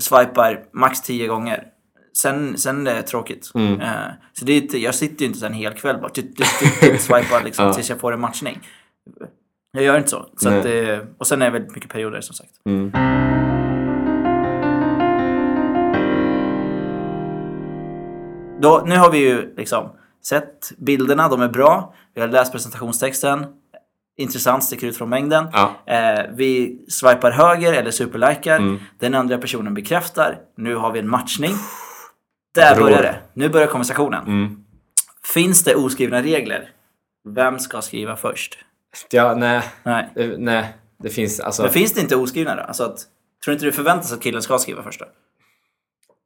swipar 0.00 0.60
max 0.72 1.00
tio 1.02 1.26
gånger. 1.26 1.64
Sen, 2.16 2.58
sen 2.58 2.86
är 2.86 2.94
det 2.94 3.02
tråkigt. 3.02 3.50
Mm. 3.54 3.80
Eh, 3.80 3.88
så 4.32 4.44
det 4.44 4.52
är 4.74 4.78
jag 4.78 4.94
sitter 4.94 5.20
ju 5.20 5.26
inte 5.26 5.38
så 5.38 5.46
en 5.46 5.52
hel 5.52 5.72
kväll 5.74 5.98
bara 6.00 6.08
tut, 6.10 6.36
tut, 6.36 6.46
tut, 6.80 7.00
swipar 7.00 7.44
liksom, 7.44 7.66
Ja. 7.66 7.72
tills 7.72 7.90
jag 7.90 8.00
får 8.00 8.12
en 8.12 8.20
matchning. 8.20 8.60
Jag 9.72 9.84
gör 9.84 9.98
inte 9.98 10.10
så. 10.10 10.26
så 10.36 10.48
att, 10.48 10.64
eh, 10.64 10.98
och 11.18 11.26
sen 11.26 11.42
är 11.42 11.46
det 11.46 11.52
väldigt 11.52 11.74
mycket 11.74 11.90
perioder 11.90 12.20
som 12.20 12.34
sagt. 12.34 12.50
Mm. 12.66 12.92
Då, 18.60 18.82
nu 18.86 18.96
har 18.96 19.10
vi 19.10 19.18
ju 19.18 19.54
liksom 19.56 19.90
sett 20.24 20.72
bilderna, 20.78 21.28
de 21.28 21.42
är 21.42 21.48
bra. 21.48 21.94
Vi 22.14 22.20
har 22.20 22.28
läst 22.28 22.52
presentationstexten. 22.52 23.46
Intressant, 24.16 24.64
sticker 24.64 24.86
ut 24.86 24.96
från 24.96 25.08
mängden. 25.08 25.46
Ja. 25.52 25.72
Eh, 25.86 26.24
vi 26.34 26.78
swipar 26.88 27.30
höger 27.30 27.72
eller 27.72 27.90
superlikar. 27.90 28.56
Mm. 28.58 28.78
Den 28.98 29.14
andra 29.14 29.38
personen 29.38 29.74
bekräftar. 29.74 30.38
Nu 30.56 30.74
har 30.74 30.92
vi 30.92 30.98
en 30.98 31.08
matchning. 31.08 31.54
Där 32.54 32.80
börjar 32.80 33.02
det. 33.02 33.16
Nu 33.32 33.48
börjar 33.48 33.66
konversationen. 33.66 34.26
Mm. 34.26 34.64
Finns 35.34 35.64
det 35.64 35.74
oskrivna 35.74 36.22
regler? 36.22 36.70
Vem 37.28 37.58
ska 37.58 37.82
skriva 37.82 38.16
först? 38.16 38.63
Ja, 39.10 39.34
nej. 39.34 39.62
Nej. 39.82 40.08
Eh, 40.16 40.30
Nej. 40.38 40.74
Det 40.98 41.10
finns 41.10 41.40
alltså... 41.40 41.62
Men 41.62 41.70
finns 41.70 41.92
det 41.92 42.00
inte 42.00 42.16
oskrivna 42.16 42.56
då? 42.56 42.62
Alltså 42.62 42.84
att, 42.84 42.98
tror 43.44 43.46
du 43.46 43.52
inte 43.52 43.66
det 43.66 43.72
förväntas 43.72 44.12
att 44.12 44.22
killen 44.22 44.42
ska 44.42 44.58
skriva 44.58 44.82
först 44.82 45.00
då? 45.00 45.06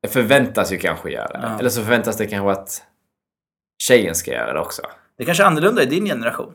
Det 0.03 0.09
förväntas 0.09 0.73
ju 0.73 0.79
kanske 0.79 1.11
göra 1.11 1.27
det. 1.29 1.41
Ja. 1.43 1.59
Eller 1.59 1.71
så 1.71 1.83
förväntas 1.83 2.17
det 2.17 2.27
kanske 2.27 2.61
att 2.61 2.83
tjejen 3.79 4.15
ska 4.15 4.31
göra 4.31 4.53
det 4.53 4.61
också. 4.61 4.83
Det 5.19 5.25
kanske 5.25 5.43
är 5.43 5.47
annorlunda 5.47 5.83
i 5.83 5.87
din 5.87 6.05
generation. 6.05 6.55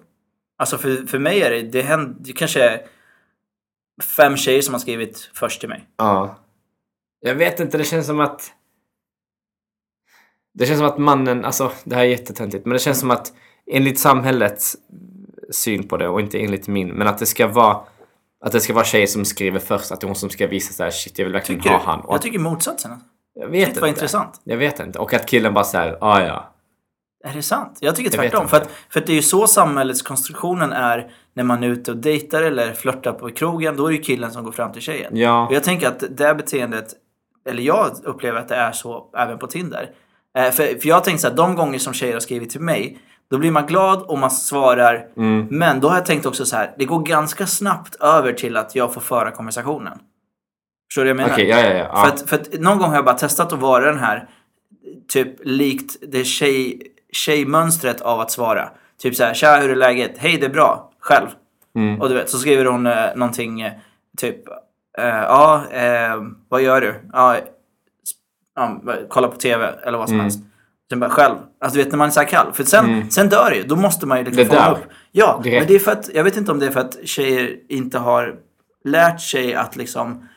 Alltså 0.57 0.77
för, 0.77 1.07
för 1.07 1.19
mig 1.19 1.41
är 1.41 1.51
det, 1.51 1.61
det, 1.61 1.81
händer, 1.81 2.15
det 2.19 2.33
kanske 2.33 2.63
är 2.69 2.87
fem 4.17 4.37
tjejer 4.37 4.61
som 4.61 4.73
har 4.73 4.79
skrivit 4.79 5.31
först 5.33 5.59
till 5.59 5.69
mig. 5.69 5.87
Ja. 5.97 6.35
Jag 7.19 7.35
vet 7.35 7.59
inte, 7.59 7.77
det 7.77 7.83
känns 7.83 8.05
som 8.05 8.19
att... 8.19 8.53
Det 10.53 10.65
känns 10.65 10.79
som 10.79 10.87
att 10.87 10.97
mannen, 10.97 11.45
alltså 11.45 11.71
det 11.83 11.95
här 11.95 12.03
är 12.03 12.07
jättetöntigt, 12.07 12.65
men 12.65 12.73
det 12.73 12.79
känns 12.79 12.99
som 12.99 13.11
att 13.11 13.33
enligt 13.65 13.99
samhällets 13.99 14.77
syn 15.53 15.87
på 15.87 15.97
det 15.97 16.07
och 16.07 16.19
inte 16.21 16.39
enligt 16.39 16.67
min, 16.67 16.87
men 16.87 17.07
att 17.07 17.17
det 17.17 17.25
ska 17.25 17.47
vara 17.47 17.77
att 18.45 18.51
det 18.51 18.59
ska 18.59 18.73
vara 18.73 18.85
tjejer 18.85 19.07
som 19.07 19.25
skriver 19.25 19.59
först, 19.59 19.91
att 19.91 20.01
det 20.01 20.05
är 20.05 20.07
hon 20.07 20.15
som 20.15 20.29
ska 20.29 20.47
visa 20.47 20.73
så 20.73 20.83
här 20.83 20.91
shit 20.91 21.19
jag 21.19 21.25
vill 21.25 21.33
verkligen 21.33 21.61
Tycker 21.61 21.73
ha 21.75 21.79
du? 21.79 21.85
han. 21.85 21.99
Och 22.01 22.13
Jag 22.13 22.21
tycker 22.21 22.39
motsatsen. 22.39 22.91
jag 23.33 23.47
vet 23.47 23.67
Shit 23.67 23.75
inte. 23.77 23.87
intressant. 23.89 24.41
Jag 24.43 24.57
vet 24.57 24.79
inte. 24.79 24.99
Och 24.99 25.13
att 25.13 25.25
killen 25.25 25.53
bara 25.53 25.63
säger 25.63 25.97
ah 26.01 26.21
ja. 26.21 26.49
Är 27.25 27.33
det 27.33 27.41
sant? 27.41 27.77
Jag 27.81 27.95
tycker 27.95 28.11
Jag 28.17 28.19
tvärtom. 28.31 28.41
inte. 28.41 28.49
För 28.49 28.57
att, 28.57 28.69
för 28.89 28.99
att 28.99 29.05
det 29.05 29.11
är 29.11 29.15
ju 29.15 29.21
så 29.21 29.47
samhällskonstruktionen 29.47 30.73
är 30.73 31.11
när 31.33 31.43
man 31.43 31.63
är 31.63 31.67
ute 31.67 31.91
och 31.91 31.97
dejtar 31.97 32.41
eller 32.43 32.73
flörtar 32.73 33.11
på 33.13 33.29
krogen. 33.29 33.77
Då 33.77 33.85
är 33.85 33.89
det 33.91 33.95
ju 33.97 34.01
killen 34.03 34.31
som 34.31 34.43
går 34.43 34.51
fram 34.51 34.71
till 34.71 34.81
tjejen. 34.81 35.17
Ja. 35.17 35.47
Och 35.47 35.53
jag 35.53 35.63
tänker 35.63 35.87
att 35.87 36.03
det 36.09 36.23
här 36.25 36.35
beteendet, 36.35 36.87
eller 37.49 37.63
jag 37.63 37.91
upplever 38.03 38.39
att 38.39 38.47
det 38.49 38.55
är 38.55 38.71
så 38.71 39.09
även 39.17 39.39
på 39.39 39.47
Tinder. 39.47 39.89
Eh, 40.37 40.51
för, 40.51 40.79
för 40.79 40.87
jag 40.89 41.03
tänkt 41.03 41.21
så 41.21 41.27
här, 41.27 41.35
de 41.35 41.55
gånger 41.55 41.79
som 41.79 41.93
tjejer 41.93 42.13
har 42.13 42.19
skrivit 42.19 42.49
till 42.49 42.61
mig, 42.61 42.99
då 43.33 43.39
blir 43.39 43.51
man 43.51 43.65
glad 43.65 44.01
och 44.01 44.17
man 44.19 44.31
svarar. 44.31 45.05
Mm. 45.17 45.47
Men 45.49 45.79
då 45.79 45.87
har 45.87 45.95
jag 45.95 46.05
tänkt 46.05 46.25
också 46.25 46.45
så 46.45 46.55
här, 46.55 46.75
det 46.77 46.85
går 46.85 46.99
ganska 46.99 47.47
snabbt 47.47 47.95
över 47.95 48.33
till 48.33 48.57
att 48.57 48.75
jag 48.75 48.93
får 48.93 49.01
föra 49.01 49.31
konversationen. 49.31 49.97
Förstår 50.89 51.05
du 51.05 51.05
vad 51.05 51.09
jag 51.09 51.15
menar? 51.15 51.33
Okej, 51.33 51.47
ja, 51.49 51.59
ja, 51.59 51.73
ja. 51.73 51.95
För, 52.03 52.07
att, 52.07 52.29
för 52.29 52.35
att 52.35 52.59
någon 52.59 52.77
gång 52.77 52.89
har 52.89 52.95
jag 52.95 53.05
bara 53.05 53.17
testat 53.17 53.53
att 53.53 53.59
vara 53.59 53.85
den 53.85 53.99
här, 53.99 54.29
typ 55.07 55.35
likt 55.43 55.95
det 56.11 56.23
tjej, 56.23 56.81
tjejmönstret 57.13 58.01
av 58.01 58.19
att 58.19 58.31
svara. 58.31 58.69
Typ 59.01 59.15
så 59.15 59.23
här, 59.23 59.33
tja 59.33 59.55
hur 59.55 59.71
är 59.71 59.75
läget? 59.75 60.17
Hej 60.17 60.37
det 60.37 60.45
är 60.45 60.49
bra. 60.49 60.91
Själv. 60.99 61.27
Mm. 61.75 62.01
Och 62.01 62.09
du 62.09 62.15
vet, 62.15 62.29
så 62.29 62.37
skriver 62.37 62.65
hon 62.65 62.87
eh, 62.87 63.15
någonting 63.15 63.61
eh, 63.61 63.73
typ, 64.17 64.47
eh, 64.97 65.05
ja, 65.07 65.63
eh, 65.71 66.21
vad 66.49 66.61
gör 66.61 66.81
du? 66.81 66.95
Ja, 67.13 67.37
kolla 69.09 69.27
på 69.27 69.35
tv 69.35 69.73
eller 69.83 69.97
vad 69.97 70.07
som 70.07 70.15
Mm. 70.15 70.23
helst. 70.23 70.39
Sen 70.89 70.99
bara 70.99 71.09
själv. 71.09 71.35
Alltså 71.61 71.77
du 71.77 71.83
vet 71.83 71.91
när 71.91 71.97
man 71.97 72.07
är 72.07 72.11
så 72.11 72.19
här 72.19 72.27
kall. 72.27 72.53
För 72.53 72.63
sen, 72.63 73.11
sen 73.11 73.29
dör 73.29 73.49
det 73.49 73.55
ju. 73.55 73.63
Då 73.63 73.75
måste 73.75 74.05
man 74.05 74.17
ju 74.17 74.23
liksom 74.23 74.43
Det 74.43 74.49
fånga 74.49 74.71
upp. 74.71 74.83
Ja, 75.11 75.41
Direkt. 75.43 75.61
men 75.61 75.67
det 75.67 75.75
är 75.75 75.79
för 75.79 75.91
att, 75.91 76.09
jag 76.13 76.23
vet 76.23 76.37
inte 76.37 76.51
om 76.51 76.59
det 76.59 76.65
är 76.65 76.71
för 76.71 76.79
att 76.79 76.97
tjejer 77.03 77.55
inte 77.69 77.97
har 77.97 78.35
lärt 78.85 79.21
sig 79.21 79.53
att 79.53 79.75
liksom 79.75 80.27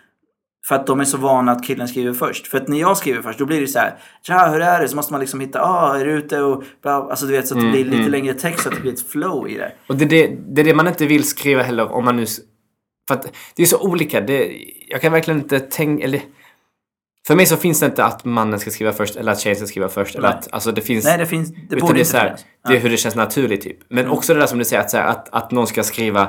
för 0.68 0.74
att 0.74 0.86
de 0.86 1.01
är 1.01 1.05
så 1.05 1.16
vana 1.18 1.53
att 1.53 1.64
killen 1.64 1.88
skriver 1.88 2.12
först. 2.12 2.47
För 2.47 2.59
att 2.59 2.68
när 2.68 2.80
jag 2.80 2.97
skriver 2.97 3.22
först, 3.22 3.38
då 3.38 3.47
blir 3.47 3.61
det 3.61 3.66
så 3.66 3.78
här. 3.78 3.99
Tja, 4.26 4.47
hur 4.47 4.61
är 4.61 4.80
det? 4.80 4.88
Så 4.88 4.97
måste 4.97 5.12
man 5.12 5.20
liksom 5.20 5.40
hitta, 5.40 5.62
ah, 5.62 5.99
är 5.99 6.05
du 6.05 6.12
ute? 6.12 6.40
Och 6.40 6.64
bla, 6.82 6.92
alltså 6.92 7.26
du 7.26 7.32
vet, 7.32 7.49
så 7.49 7.55
att 7.55 7.64
det 7.64 7.70
blir 7.70 7.84
lite 7.84 8.11
längre 8.11 8.34
text, 8.34 8.62
så 8.62 8.68
att 8.68 8.74
det 8.74 8.80
blir 8.80 8.92
ett 8.92 9.11
flow 9.11 9.49
i 9.49 9.57
det. 9.57 9.72
Och 9.86 9.97
det 9.97 10.05
är 10.05 10.09
det, 10.09 10.36
det 10.49 10.61
är 10.61 10.64
det 10.64 10.74
man 10.74 10.88
inte 10.88 11.07
vill 11.07 11.24
skriva 11.24 11.62
heller 11.62 11.92
om 11.92 12.05
man 12.05 12.16
nu... 12.16 12.26
För 13.09 13.14
att 13.14 13.32
det 13.57 13.62
är 13.62 13.66
så 13.66 13.80
olika. 13.80 14.20
Det, 14.20 14.53
jag 14.88 15.01
kan 15.01 15.12
verkligen 15.12 15.40
inte 15.40 15.61
tänka... 15.61 16.05
Eller, 16.05 16.20
för 17.26 17.34
mig 17.34 17.46
så 17.46 17.56
finns 17.56 17.80
det 17.80 17.86
inte 17.86 18.04
att 18.04 18.24
mannen 18.24 18.60
ska 18.60 18.70
skriva 18.70 18.92
först 18.92 19.16
eller 19.16 19.32
att 19.32 19.40
tjejen 19.40 19.56
ska 19.56 19.66
skriva 19.66 19.88
först. 19.88 20.14
Eller 20.16 20.28
att, 20.28 20.48
alltså 20.52 20.72
det 20.72 20.80
finns... 20.80 21.04
Nej, 21.04 21.18
det 21.18 21.26
finns, 21.26 21.52
det 21.68 21.76
borde 21.76 21.92
det 21.92 21.98
inte 21.98 22.10
så 22.10 22.16
här, 22.16 22.24
finnas. 22.26 22.44
det 22.68 22.76
är 22.76 22.80
hur 22.80 22.90
det 22.90 22.96
känns 22.96 23.14
naturligt 23.14 23.60
typ. 23.62 23.78
Men 23.88 24.08
också 24.08 24.34
det 24.34 24.40
där 24.40 24.46
som 24.46 24.58
du 24.58 24.64
säger 24.64 24.82
att, 24.82 24.92
här, 24.92 25.06
att, 25.06 25.28
att 25.34 25.50
någon 25.50 25.66
ska 25.66 25.82
skriva 25.82 26.28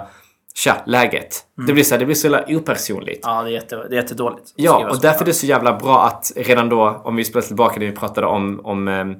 Tja, 0.55 0.75
läget. 0.85 1.43
Det 1.67 1.73
blir 1.73 1.83
så 1.83 1.93
här, 1.93 1.99
det 1.99 2.05
blir 2.05 2.15
så 2.15 2.27
jävla 2.27 2.57
opersonligt. 2.57 3.19
Ja, 3.23 3.43
det 3.43 3.49
är, 3.49 3.53
jätte, 3.53 3.75
det 3.75 3.95
är 3.95 4.01
jättedåligt. 4.01 4.53
Ja, 4.55 4.89
och 4.89 5.01
därför 5.01 5.21
är 5.21 5.25
det 5.25 5.33
så 5.33 5.45
jävla 5.45 5.73
bra 5.73 6.05
att 6.05 6.31
redan 6.35 6.69
då, 6.69 7.01
om 7.05 7.15
vi 7.15 7.23
spelar 7.25 7.41
tillbaka 7.41 7.79
det 7.79 7.85
vi 7.85 7.91
pratade 7.91 8.27
om, 8.27 8.61
om 8.63 8.87
ehm, 8.87 9.15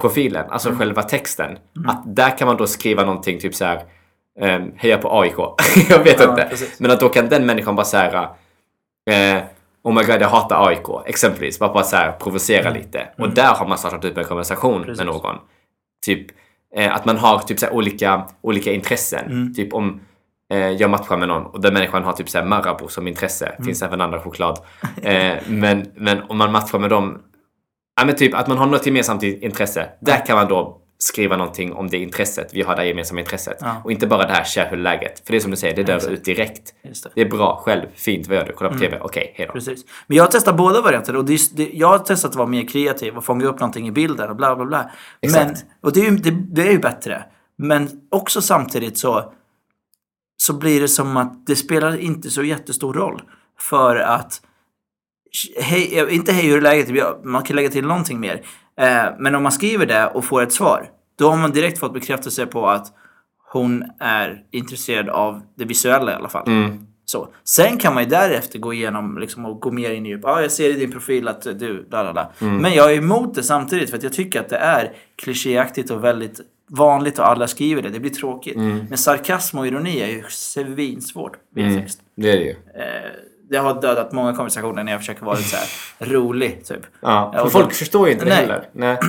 profilen, 0.00 0.44
alltså 0.50 0.68
Mm. 0.68 0.78
själva 0.78 1.02
texten. 1.02 1.58
Att 1.86 2.02
där 2.16 2.38
kan 2.38 2.46
man 2.48 2.56
då 2.56 2.66
skriva 2.66 3.04
någonting 3.04 3.38
typ 3.40 3.54
så 3.54 3.64
här, 3.64 3.82
ehm, 4.40 4.72
heja 4.76 4.98
på 4.98 5.20
AIK. 5.20 5.34
jag 5.88 5.98
vet 6.04 6.20
Ja, 6.20 6.30
inte. 6.30 6.46
precis. 6.50 6.80
Men 6.80 6.90
att 6.90 7.00
då 7.00 7.08
kan 7.08 7.28
den 7.28 7.46
människan 7.46 7.76
bara 7.76 7.86
säga 7.86 8.30
eh, 9.10 9.42
Oh 9.82 9.94
my 9.94 10.02
god, 10.02 10.20
jag 10.22 10.28
hatar 10.28 10.68
AIK. 10.68 10.86
Exempelvis. 11.06 11.58
Bara, 11.58 11.72
bara 11.72 11.84
så 11.84 11.96
här 11.96 12.12
provocera 12.12 12.70
lite. 12.70 13.08
Och 13.18 13.30
där 13.30 13.54
har 13.54 13.66
man 13.68 13.78
startat 13.78 14.04
upp 14.04 14.18
en 14.18 14.24
konversation 14.24 14.74
Mm. 14.74 14.84
Precis. 14.84 14.98
med 14.98 15.06
någon. 15.06 15.36
Typ 16.06 16.26
eh, 16.76 16.94
att 16.94 17.04
man 17.04 17.16
har 17.16 17.38
typ 17.38 17.58
så 17.58 17.66
här 17.66 17.72
olika, 17.74 18.26
olika 18.40 18.72
intressen. 18.72 19.26
Mm. 19.26 19.54
Typ 19.54 19.74
om 19.74 20.00
eh, 20.52 20.58
jag 20.68 20.90
matchar 20.90 21.16
med 21.16 21.28
någon 21.28 21.46
och 21.46 21.60
den 21.60 21.74
människan 21.74 22.04
har 22.04 22.12
typ 22.12 22.28
så 22.28 22.38
här 22.38 22.44
Marabou 22.44 22.88
som 22.88 23.08
intresse. 23.08 23.46
Mm. 23.46 23.64
Finns 23.66 23.82
även 23.82 24.00
andra 24.00 24.20
choklad. 24.20 24.58
Eh, 25.02 25.36
men, 25.46 25.86
men 25.94 26.22
om 26.22 26.38
man 26.38 26.52
matchar 26.52 26.78
med 26.78 26.90
dem. 26.90 27.18
Ja 28.00 28.04
men 28.06 28.16
typ 28.16 28.34
att 28.34 28.46
man 28.48 28.58
har 28.58 28.66
något 28.66 28.86
gemensamt 28.86 29.22
intresse. 29.22 29.88
Där 30.00 30.26
kan 30.26 30.36
man 30.36 30.48
då 30.48 30.79
skriva 31.02 31.36
någonting 31.36 31.72
om 31.72 31.88
det 31.90 31.96
intresset. 31.96 32.54
Vi 32.54 32.62
har 32.62 32.76
det 32.76 32.86
gemensamma 32.86 33.20
intresset. 33.20 33.58
Ja. 33.60 33.82
Och 33.84 33.92
inte 33.92 34.06
bara 34.06 34.26
det 34.26 34.32
här, 34.32 34.44
tja 34.44 34.64
hur 34.64 34.76
läget? 34.76 35.22
För 35.26 35.32
det 35.32 35.38
är 35.38 35.40
som 35.40 35.50
du 35.50 35.56
säger, 35.56 35.76
det 35.76 35.82
dör 35.82 35.96
exakt. 35.96 36.12
ut 36.12 36.24
direkt. 36.24 36.74
Det. 36.82 37.10
Det 37.14 37.20
är 37.20 37.28
bra, 37.28 37.62
själv, 37.64 37.86
fint, 37.94 38.28
vad 38.28 38.36
gör 38.36 38.44
du? 38.44 38.52
Kolla 38.52 38.70
på 38.70 38.78
TV, 38.78 38.98
okej, 39.00 39.34
hejdå. 39.36 39.52
Precis. 39.52 39.84
Men 40.06 40.16
jag 40.16 40.24
har 40.24 40.30
testat 40.30 40.56
båda 40.56 40.80
varianter 40.80 41.16
och 41.16 41.24
det 41.24 41.32
är, 41.32 41.56
det, 41.56 41.70
jag 41.72 41.88
har 41.88 41.98
testat 41.98 42.30
att 42.30 42.36
vara 42.36 42.48
mer 42.48 42.68
kreativ 42.68 43.16
och 43.16 43.24
fånga 43.24 43.46
upp 43.46 43.60
någonting 43.60 43.88
i 43.88 43.92
bilden 43.92 44.30
och 44.30 44.36
bla 44.36 44.56
bla 44.56 44.64
bla. 44.64 44.90
Men, 45.22 45.30
Exakt. 45.30 45.64
och 45.82 45.92
det 45.92 46.00
är, 46.00 46.10
ju, 46.10 46.16
det, 46.16 46.30
det 46.30 46.68
är 46.68 46.72
ju 46.72 46.78
bättre. 46.78 47.24
Men 47.58 47.88
också 48.10 48.42
samtidigt 48.42 48.98
så, 48.98 49.32
så 50.42 50.52
blir 50.52 50.80
det 50.80 50.88
som 50.88 51.16
att 51.16 51.46
det 51.46 51.56
spelar 51.56 51.96
inte 51.96 52.30
så 52.30 52.42
jättestor 52.42 52.94
roll. 52.94 53.22
För 53.58 53.96
att, 53.96 54.40
hej, 55.56 56.14
inte 56.14 56.32
hej 56.32 56.46
hur 56.46 56.56
är 56.56 56.60
läget, 56.60 56.88
Ja, 56.88 57.20
man 57.24 57.42
kan 57.42 57.56
lägga 57.56 57.70
till 57.70 57.86
någonting 57.86 58.20
mer. 58.20 58.42
Eh, 58.80 59.12
men 59.18 59.34
om 59.34 59.42
man 59.42 59.52
skriver 59.52 59.86
det 59.86 60.06
och 60.06 60.24
får 60.24 60.42
ett 60.42 60.52
svar, 60.52 60.90
då 61.18 61.30
har 61.30 61.36
man 61.36 61.50
direkt 61.50 61.78
fått 61.78 61.94
bekräftelse 61.94 62.46
på 62.46 62.68
att 62.68 62.86
hon 63.52 63.84
är 64.00 64.42
intresserad 64.50 65.08
av 65.08 65.42
det 65.54 65.64
visuella 65.64 66.12
i 66.12 66.14
alla 66.14 66.28
fall. 66.28 66.46
Mm. 66.46 66.86
Så. 67.04 67.28
Sen 67.44 67.78
kan 67.78 67.94
man 67.94 68.02
ju 68.02 68.08
därefter 68.08 68.58
gå 68.58 68.74
igenom 68.74 69.18
liksom, 69.18 69.46
och 69.46 69.60
gå 69.60 69.70
mer 69.70 69.90
in 69.90 70.06
i 70.06 70.08
djup. 70.08 70.20
Ja, 70.22 70.42
jag 70.42 70.50
ser 70.50 70.70
i 70.70 70.72
din 70.72 70.92
profil 70.92 71.28
att 71.28 71.42
du... 71.42 71.86
Bla, 71.88 72.12
bla. 72.12 72.30
Mm. 72.40 72.56
Men 72.56 72.74
jag 72.74 72.92
är 72.92 72.96
emot 72.96 73.34
det 73.34 73.42
samtidigt 73.42 73.90
för 73.90 73.96
att 73.96 74.02
jag 74.02 74.12
tycker 74.12 74.40
att 74.40 74.48
det 74.48 74.56
är 74.56 74.92
klichéaktigt 75.16 75.90
och 75.90 76.04
väldigt 76.04 76.40
vanligt 76.68 77.18
och 77.18 77.28
alla 77.28 77.48
skriver 77.48 77.82
det. 77.82 77.88
Det 77.88 78.00
blir 78.00 78.10
tråkigt. 78.10 78.56
Mm. 78.56 78.86
Men 78.88 78.98
sarkasm 78.98 79.58
och 79.58 79.66
ironi 79.66 80.00
är 80.00 80.08
ju 80.08 80.22
svinsvårt 80.28 81.36
via 81.54 81.80
text. 81.80 82.00
Det 82.14 82.30
är 82.30 82.36
det 82.36 82.44
ju. 82.44 82.50
Eh, 82.50 83.10
det 83.50 83.56
har 83.58 83.80
dödat 83.80 84.12
många 84.12 84.32
konversationer 84.32 84.84
när 84.84 84.92
jag 84.92 85.00
försöker 85.00 85.24
vara 85.24 85.36
lite 85.36 85.48
så 85.48 85.56
här 85.56 85.66
rolig, 86.12 86.64
typ. 86.64 86.80
Ja, 87.00 87.32
för 87.36 87.44
och 87.44 87.52
folk 87.52 87.64
då- 87.64 87.70
förstår 87.70 88.06
ju 88.06 88.12
inte 88.12 88.24
det 88.24 88.30
Nej. 88.30 88.40
heller. 88.40 88.68
Nej. 88.72 88.98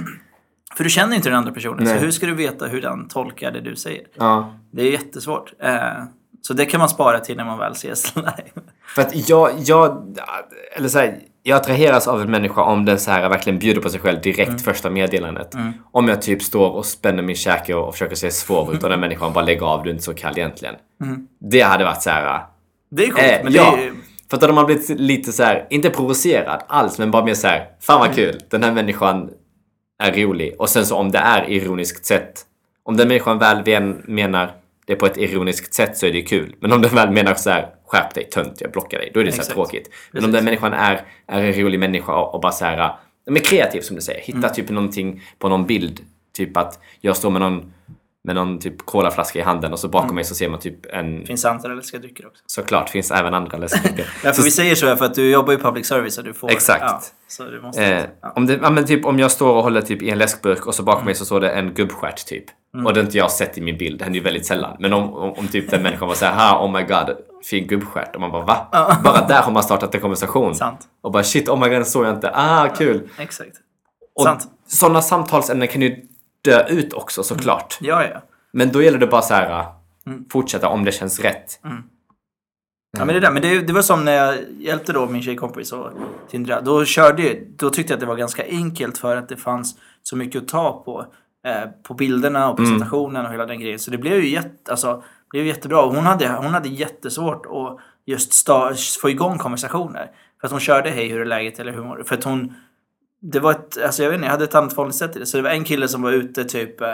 För 0.75 0.83
du 0.83 0.89
känner 0.89 1.15
inte 1.15 1.29
den 1.29 1.37
andra 1.37 1.51
personen, 1.51 1.83
Nej. 1.83 1.93
så 1.99 2.05
hur 2.05 2.11
ska 2.11 2.25
du 2.25 2.33
veta 2.35 2.65
hur 2.65 2.81
den 2.81 3.07
tolkar 3.07 3.51
det 3.51 3.61
du 3.61 3.75
säger? 3.75 4.03
Ja. 4.17 4.53
Det 4.71 4.81
är 4.81 4.91
jättesvårt. 4.91 5.53
Eh, 5.63 5.73
så 6.41 6.53
det 6.53 6.65
kan 6.65 6.79
man 6.79 6.89
spara 6.89 7.19
till 7.19 7.37
när 7.37 7.45
man 7.45 7.57
väl 7.59 7.71
ses 7.71 8.15
live. 8.15 8.31
För 8.95 9.01
att 9.01 9.29
jag, 9.29 9.51
jag, 9.59 10.17
eller 10.75 10.89
så 10.89 10.99
här, 10.99 11.17
jag 11.43 11.55
attraheras 11.55 12.07
av 12.07 12.21
en 12.21 12.31
människa 12.31 12.61
om 12.61 12.85
den 12.85 12.99
så 12.99 13.11
här 13.11 13.29
verkligen 13.29 13.59
bjuder 13.59 13.81
på 13.81 13.89
sig 13.89 13.99
själv 13.99 14.21
direkt 14.21 14.49
Mm. 14.49 14.59
första 14.59 14.89
meddelandet. 14.89 15.55
Om 15.91 16.07
jag 16.07 16.21
typ 16.21 16.41
står 16.43 16.69
och 16.71 16.85
spänner 16.85 17.23
min 17.23 17.35
käke 17.35 17.73
och, 17.73 17.87
och 17.87 17.93
försöker 17.93 18.15
se 18.15 18.31
svår 18.31 18.73
ut 18.73 18.83
och 18.83 18.89
den 18.89 18.99
människan 19.05 19.33
bara 19.33 19.45
lägger 19.45 19.65
av, 19.65 19.83
du 19.83 19.89
är 19.89 19.93
inte 19.93 20.03
så 20.05 20.13
kall 20.13 20.37
egentligen. 20.37 20.75
Det 21.39 21.61
hade 21.61 21.83
varit 21.83 22.01
så 22.01 22.09
här. 22.09 22.43
Det 22.91 23.03
är 23.05 23.09
coolt, 23.09 23.23
Mm. 23.23 23.43
men 23.43 23.53
ja, 23.53 23.73
det 23.77 23.83
är. 23.83 23.91
För 24.31 24.37
att 24.37 24.41
då 24.41 24.45
hade 24.47 24.55
man 24.55 24.65
blivit 24.65 24.89
lite 24.89 25.31
så 25.31 25.43
här, 25.43 25.67
inte 25.69 25.89
provocerad 25.89 26.63
alls, 26.67 26.97
men 26.97 27.11
bara 27.11 27.25
mer 27.25 27.33
så 27.33 27.47
här, 27.47 27.65
fan 27.79 27.99
vad 27.99 28.15
kul, 28.15 28.39
den 28.49 28.63
här 28.63 28.71
människan 28.71 29.29
är 30.03 30.11
rolig. 30.11 30.55
Och 30.59 30.69
sen 30.69 30.85
så 30.85 30.95
om 30.95 31.11
det 31.11 31.17
är 31.17 31.49
ironiskt 31.49 32.05
sätt, 32.05 32.45
om 32.83 32.97
den 32.97 33.07
människan 33.07 33.39
väl 33.39 33.93
menar 34.05 34.51
det 34.87 34.95
på 34.95 35.05
ett 35.05 35.17
ironiskt 35.17 35.73
sätt 35.73 35.97
så 35.97 36.05
är 36.05 36.11
det 36.11 36.21
kul. 36.21 36.55
Men 36.59 36.71
om 36.71 36.81
den 36.81 36.95
väl 36.95 37.11
menar 37.11 37.33
så 37.33 37.49
här, 37.49 37.67
skärp 37.87 38.13
dig, 38.13 38.23
tönt, 38.23 38.61
jag 38.61 38.71
blockar 38.71 38.97
dig, 38.97 39.11
då 39.13 39.19
är 39.19 39.23
det 39.23 39.31
så 39.31 39.35
här 39.35 39.41
Exakt. 39.41 39.55
tråkigt. 39.55 39.89
Men 40.11 40.25
om 40.25 40.31
den 40.31 40.45
människan 40.45 40.73
är, 40.73 41.01
är 41.27 41.43
en 41.43 41.53
rolig 41.53 41.79
människa 41.79 42.13
och, 42.13 42.33
och 42.35 42.41
bara 42.41 42.51
så 42.51 42.65
här, 42.65 42.91
men 43.25 43.41
kreativ 43.41 43.81
som 43.81 43.95
du 43.95 44.01
säger, 44.01 44.21
hitta 44.21 44.37
Mm. 44.37 44.53
typ 44.53 44.69
någonting 44.69 45.21
på 45.39 45.49
någon 45.49 45.65
bild, 45.65 45.99
typ 46.33 46.57
att 46.57 46.79
jag 47.01 47.17
står 47.17 47.29
med 47.29 47.41
någon 47.41 47.73
med 48.23 48.35
någon 48.35 48.59
typ 48.59 48.85
colaflaska 48.85 49.39
i 49.39 49.41
handen 49.41 49.73
och 49.73 49.79
så 49.79 49.87
Mm. 49.87 49.91
bakom 49.91 50.15
mig 50.15 50.23
så 50.23 50.35
ser 50.35 50.49
man 50.49 50.59
typ 50.59 50.85
en... 50.93 51.25
finns 51.25 51.45
andra 51.45 51.73
läskiga 51.73 51.99
drycker 51.99 52.27
också. 52.27 52.43
Såklart, 52.47 52.89
finns 52.89 53.11
även 53.11 53.33
andra 53.33 53.57
läskedrycker. 53.57 54.07
Ja, 54.23 54.33
för 54.33 54.43
vi 54.43 54.51
säger 54.51 54.75
så 54.75 54.87
här 54.87 54.95
för 54.95 55.05
att 55.05 55.13
du 55.13 55.31
jobbar 55.31 55.53
i 55.53 55.57
public 55.57 55.87
service 55.87 56.17
och 56.17 56.23
du 56.23 56.33
får... 56.33 56.51
Exakt. 56.51 56.81
Ja, 56.81 57.01
så 57.27 57.43
du 57.43 57.61
måste... 57.61 57.85
Eh, 57.85 58.05
ja. 58.21 58.33
om, 58.35 58.45
det, 58.45 58.59
ja, 58.61 58.69
men 58.69 58.85
typ, 58.85 59.05
om 59.05 59.19
jag 59.19 59.31
står 59.31 59.55
och 59.55 59.63
håller 59.63 59.81
typ 59.81 60.01
i 60.01 60.09
en 60.09 60.17
läskburk 60.17 60.67
och 60.67 60.75
så 60.75 60.83
bakom 60.83 61.05
mig 61.05 61.15
så 61.15 61.25
står 61.25 61.39
det 61.39 61.49
en 61.49 61.73
gubbstjärt 61.73 62.25
typ. 62.25 62.45
Mm. 62.73 62.85
Och 62.85 62.93
det 62.93 62.99
har 62.99 63.05
inte 63.05 63.17
jag 63.17 63.31
sett 63.31 63.57
i 63.57 63.61
min 63.61 63.77
bild, 63.77 63.99
det 63.99 64.03
händer 64.03 64.19
ju 64.19 64.23
väldigt 64.23 64.45
sällan. 64.45 64.77
Men 64.79 64.93
om, 64.93 65.13
om, 65.13 65.33
om 65.33 65.47
typ 65.47 65.71
den 65.71 65.83
människan 65.83 66.07
var 66.07 66.15
såhär, 66.15 66.49
ha 66.49 66.65
oh 66.65 66.71
my 66.71 66.83
god, 66.83 67.15
fin 67.49 67.67
gubbstjärt. 67.67 68.15
Och 68.15 68.21
man 68.21 68.31
bara 68.31 68.45
va? 68.45 68.67
Bara 69.03 69.27
där 69.27 69.41
har 69.41 69.51
man 69.51 69.63
startat 69.63 69.95
en 69.95 70.01
konversation. 70.01 70.55
Sant. 70.55 70.79
Och 71.01 71.11
bara 71.11 71.23
shit, 71.23 71.49
oh 71.49 71.59
my 71.59 71.65
god, 71.65 71.77
den 71.77 71.85
såg 71.85 72.05
jag 72.05 72.15
inte. 72.15 72.31
Ah, 72.33 72.67
kul. 72.67 73.09
Exakt. 73.17 73.51
Och 74.15 74.23
Sant. 74.23 74.47
sådana 74.67 75.01
samtalsämnen 75.01 75.67
kan 75.67 75.81
ju 75.81 75.95
dö 76.41 76.67
ut 76.67 76.93
också 76.93 77.23
såklart. 77.23 77.77
Ja, 77.81 78.03
ja. 78.03 78.21
Men 78.51 78.71
då 78.71 78.81
gäller 78.81 78.99
det 78.99 79.07
bara 79.07 79.21
så 79.21 79.33
här 79.33 79.65
Mm. 80.05 80.25
fortsätta 80.31 80.67
om 80.67 80.85
det 80.85 80.91
känns 80.91 81.19
rätt. 81.19 81.59
Ja, 82.97 83.05
men 83.05 83.07
det, 83.07 83.19
där, 83.19 83.31
men 83.31 83.41
det, 83.41 83.61
det 83.61 83.73
var 83.73 83.81
som 83.81 84.05
när 84.05 84.11
jag 84.11 84.37
hjälpte 84.59 84.93
då 84.93 85.05
min 85.05 85.21
tjejkompis 85.21 85.71
och 85.71 85.89
Tindra. 86.29 86.61
Då 86.61 86.85
körde 86.85 87.23
jag, 87.23 87.37
då 87.57 87.69
tyckte 87.69 87.93
jag 87.93 87.95
att 87.95 87.99
det 87.99 88.05
var 88.05 88.15
ganska 88.15 88.45
enkelt 88.45 88.97
för 88.97 89.17
att 89.17 89.29
det 89.29 89.37
fanns 89.37 89.75
så 90.03 90.15
mycket 90.15 90.41
att 90.41 90.47
ta 90.47 90.83
på. 90.85 91.05
Eh, 91.47 91.69
på 91.83 91.93
bilderna 91.93 92.51
och 92.51 92.57
presentationen 92.57 93.25
och 93.25 93.33
hela 93.33 93.45
den 93.45 93.59
grejen. 93.59 93.79
Så 93.79 93.91
det 93.91 93.97
blev 93.97 94.13
ju 94.23 94.29
jätte, 94.29 94.71
alltså, 94.71 95.03
blev 95.29 95.45
jättebra. 95.45 95.81
Hon 95.81 96.05
hade, 96.05 96.29
hon 96.29 96.53
hade 96.53 96.69
jättesvårt 96.69 97.45
att 97.45 97.77
just 98.05 98.33
sta, 98.33 98.73
få 99.01 99.09
igång 99.09 99.37
konversationer. 99.37 100.11
För 100.41 100.47
att 100.47 100.51
hon 100.51 100.59
körde 100.59 100.89
hej 100.89 101.07
hur 101.07 101.21
är 101.21 101.25
läget 101.25 101.59
eller 101.59 101.71
hur 101.71 101.83
mår 101.83 101.97
du? 101.97 102.03
För 102.03 102.15
att 102.15 102.23
hon, 102.23 102.53
det 103.21 103.39
var 103.39 103.51
ett, 103.51 103.77
alltså 103.85 104.03
jag 104.03 104.09
vet 104.09 104.15
inte, 104.15 104.25
jag 104.25 104.31
hade 104.31 104.43
ett 104.43 104.55
annat 104.55 104.73
förhållningssätt 104.73 105.11
till 105.11 105.19
det. 105.19 105.25
Så 105.25 105.37
det 105.37 105.43
var 105.43 105.49
en 105.49 105.63
kille 105.63 105.87
som 105.87 106.01
var 106.01 106.11
ute 106.11 106.43
typ 106.43 106.81
eh, 106.81 106.93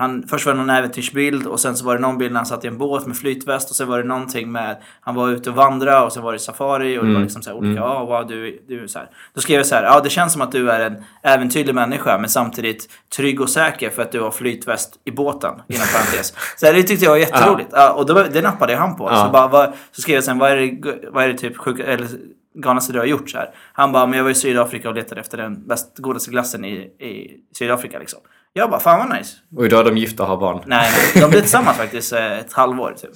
han, 0.00 0.24
först 0.28 0.46
var 0.46 0.52
det 0.52 0.58
någon 0.58 0.70
äventyrsbild 0.70 1.46
och 1.46 1.60
sen 1.60 1.76
så 1.76 1.84
var 1.84 1.94
det 1.94 2.00
någon 2.00 2.18
bild 2.18 2.32
när 2.32 2.38
han 2.38 2.46
satt 2.46 2.64
i 2.64 2.68
en 2.68 2.78
båt 2.78 3.06
med 3.06 3.16
flytväst 3.16 3.70
och 3.70 3.76
sen 3.76 3.88
var 3.88 3.98
det 3.98 4.04
någonting 4.04 4.52
med 4.52 4.76
han 5.00 5.14
var 5.14 5.30
ute 5.30 5.50
och 5.50 5.56
vandrade 5.56 6.06
och 6.06 6.12
sen 6.12 6.22
var 6.22 6.32
det 6.32 6.38
safari 6.38 6.98
och 6.98 7.06
det 7.06 7.14
var 7.14 7.20
liksom 7.20 7.42
så 7.42 7.50
här 7.50 7.56
olika, 7.56 7.80
ja 7.80 8.04
wow, 8.04 8.26
du, 8.26 8.62
du 8.68 8.88
så 8.88 8.98
här. 8.98 9.08
Då 9.34 9.40
skrev 9.40 9.56
jag 9.56 9.66
så 9.66 9.74
här, 9.74 9.82
ja 9.82 10.00
det 10.00 10.10
känns 10.10 10.32
som 10.32 10.42
att 10.42 10.52
du 10.52 10.70
är 10.70 10.80
en 10.80 11.04
äventyrlig 11.22 11.74
människa 11.74 12.18
men 12.18 12.28
samtidigt 12.30 12.88
trygg 13.16 13.40
och 13.40 13.50
säker 13.50 13.90
för 13.90 14.02
att 14.02 14.12
du 14.12 14.20
har 14.20 14.30
flytväst 14.30 15.00
i 15.04 15.10
båten, 15.10 15.54
inom 15.68 15.86
parentes. 15.92 16.34
Så 16.56 16.66
här, 16.66 16.72
det 16.72 16.82
tyckte 16.82 17.04
jag 17.04 17.12
var 17.12 17.18
jätteroligt. 17.18 17.70
Ja, 17.72 17.92
och 17.92 18.06
då, 18.06 18.22
det 18.22 18.42
nappade 18.42 18.76
han 18.76 18.96
på. 18.96 19.08
Ja. 19.10 19.24
Så, 19.24 19.32
bara, 19.32 19.48
vad, 19.48 19.72
så 19.92 20.02
skrev 20.02 20.14
jag 20.14 20.24
sen, 20.24 20.38
vad 20.38 20.50
är 20.50 20.56
det, 20.56 21.08
vad 21.10 21.24
är 21.24 21.28
det 21.28 21.38
typ 21.38 21.56
sjuka, 21.56 21.84
eller 21.84 22.08
galnaste 22.54 22.92
du 22.92 22.98
har 22.98 23.06
gjort 23.06 23.30
så 23.30 23.38
här? 23.38 23.50
Han 23.72 23.92
bara, 23.92 24.06
men 24.06 24.16
jag 24.16 24.24
var 24.24 24.30
i 24.30 24.34
Sydafrika 24.34 24.88
och 24.88 24.94
letade 24.94 25.20
efter 25.20 25.38
den 25.38 25.66
bäst, 25.66 25.98
godaste 25.98 26.30
glassen 26.30 26.64
i, 26.64 26.74
i 26.98 27.40
Sydafrika 27.58 27.98
liksom. 27.98 28.20
Jag 28.58 28.70
bara, 28.70 28.80
fan 28.80 29.08
vad 29.08 29.18
nice. 29.18 29.36
Och 29.56 29.66
idag 29.66 29.80
är 29.80 29.84
de 29.84 29.96
gifta 29.98 30.22
och 30.22 30.28
har 30.28 30.36
barn. 30.36 30.62
Nej, 30.66 30.90
nej. 31.14 31.22
De 31.22 31.30
blev 31.30 31.40
tillsammans 31.40 31.76
faktiskt 31.76 32.12
eh, 32.12 32.38
ett 32.38 32.52
halvår. 32.52 32.94
Typ. 33.02 33.10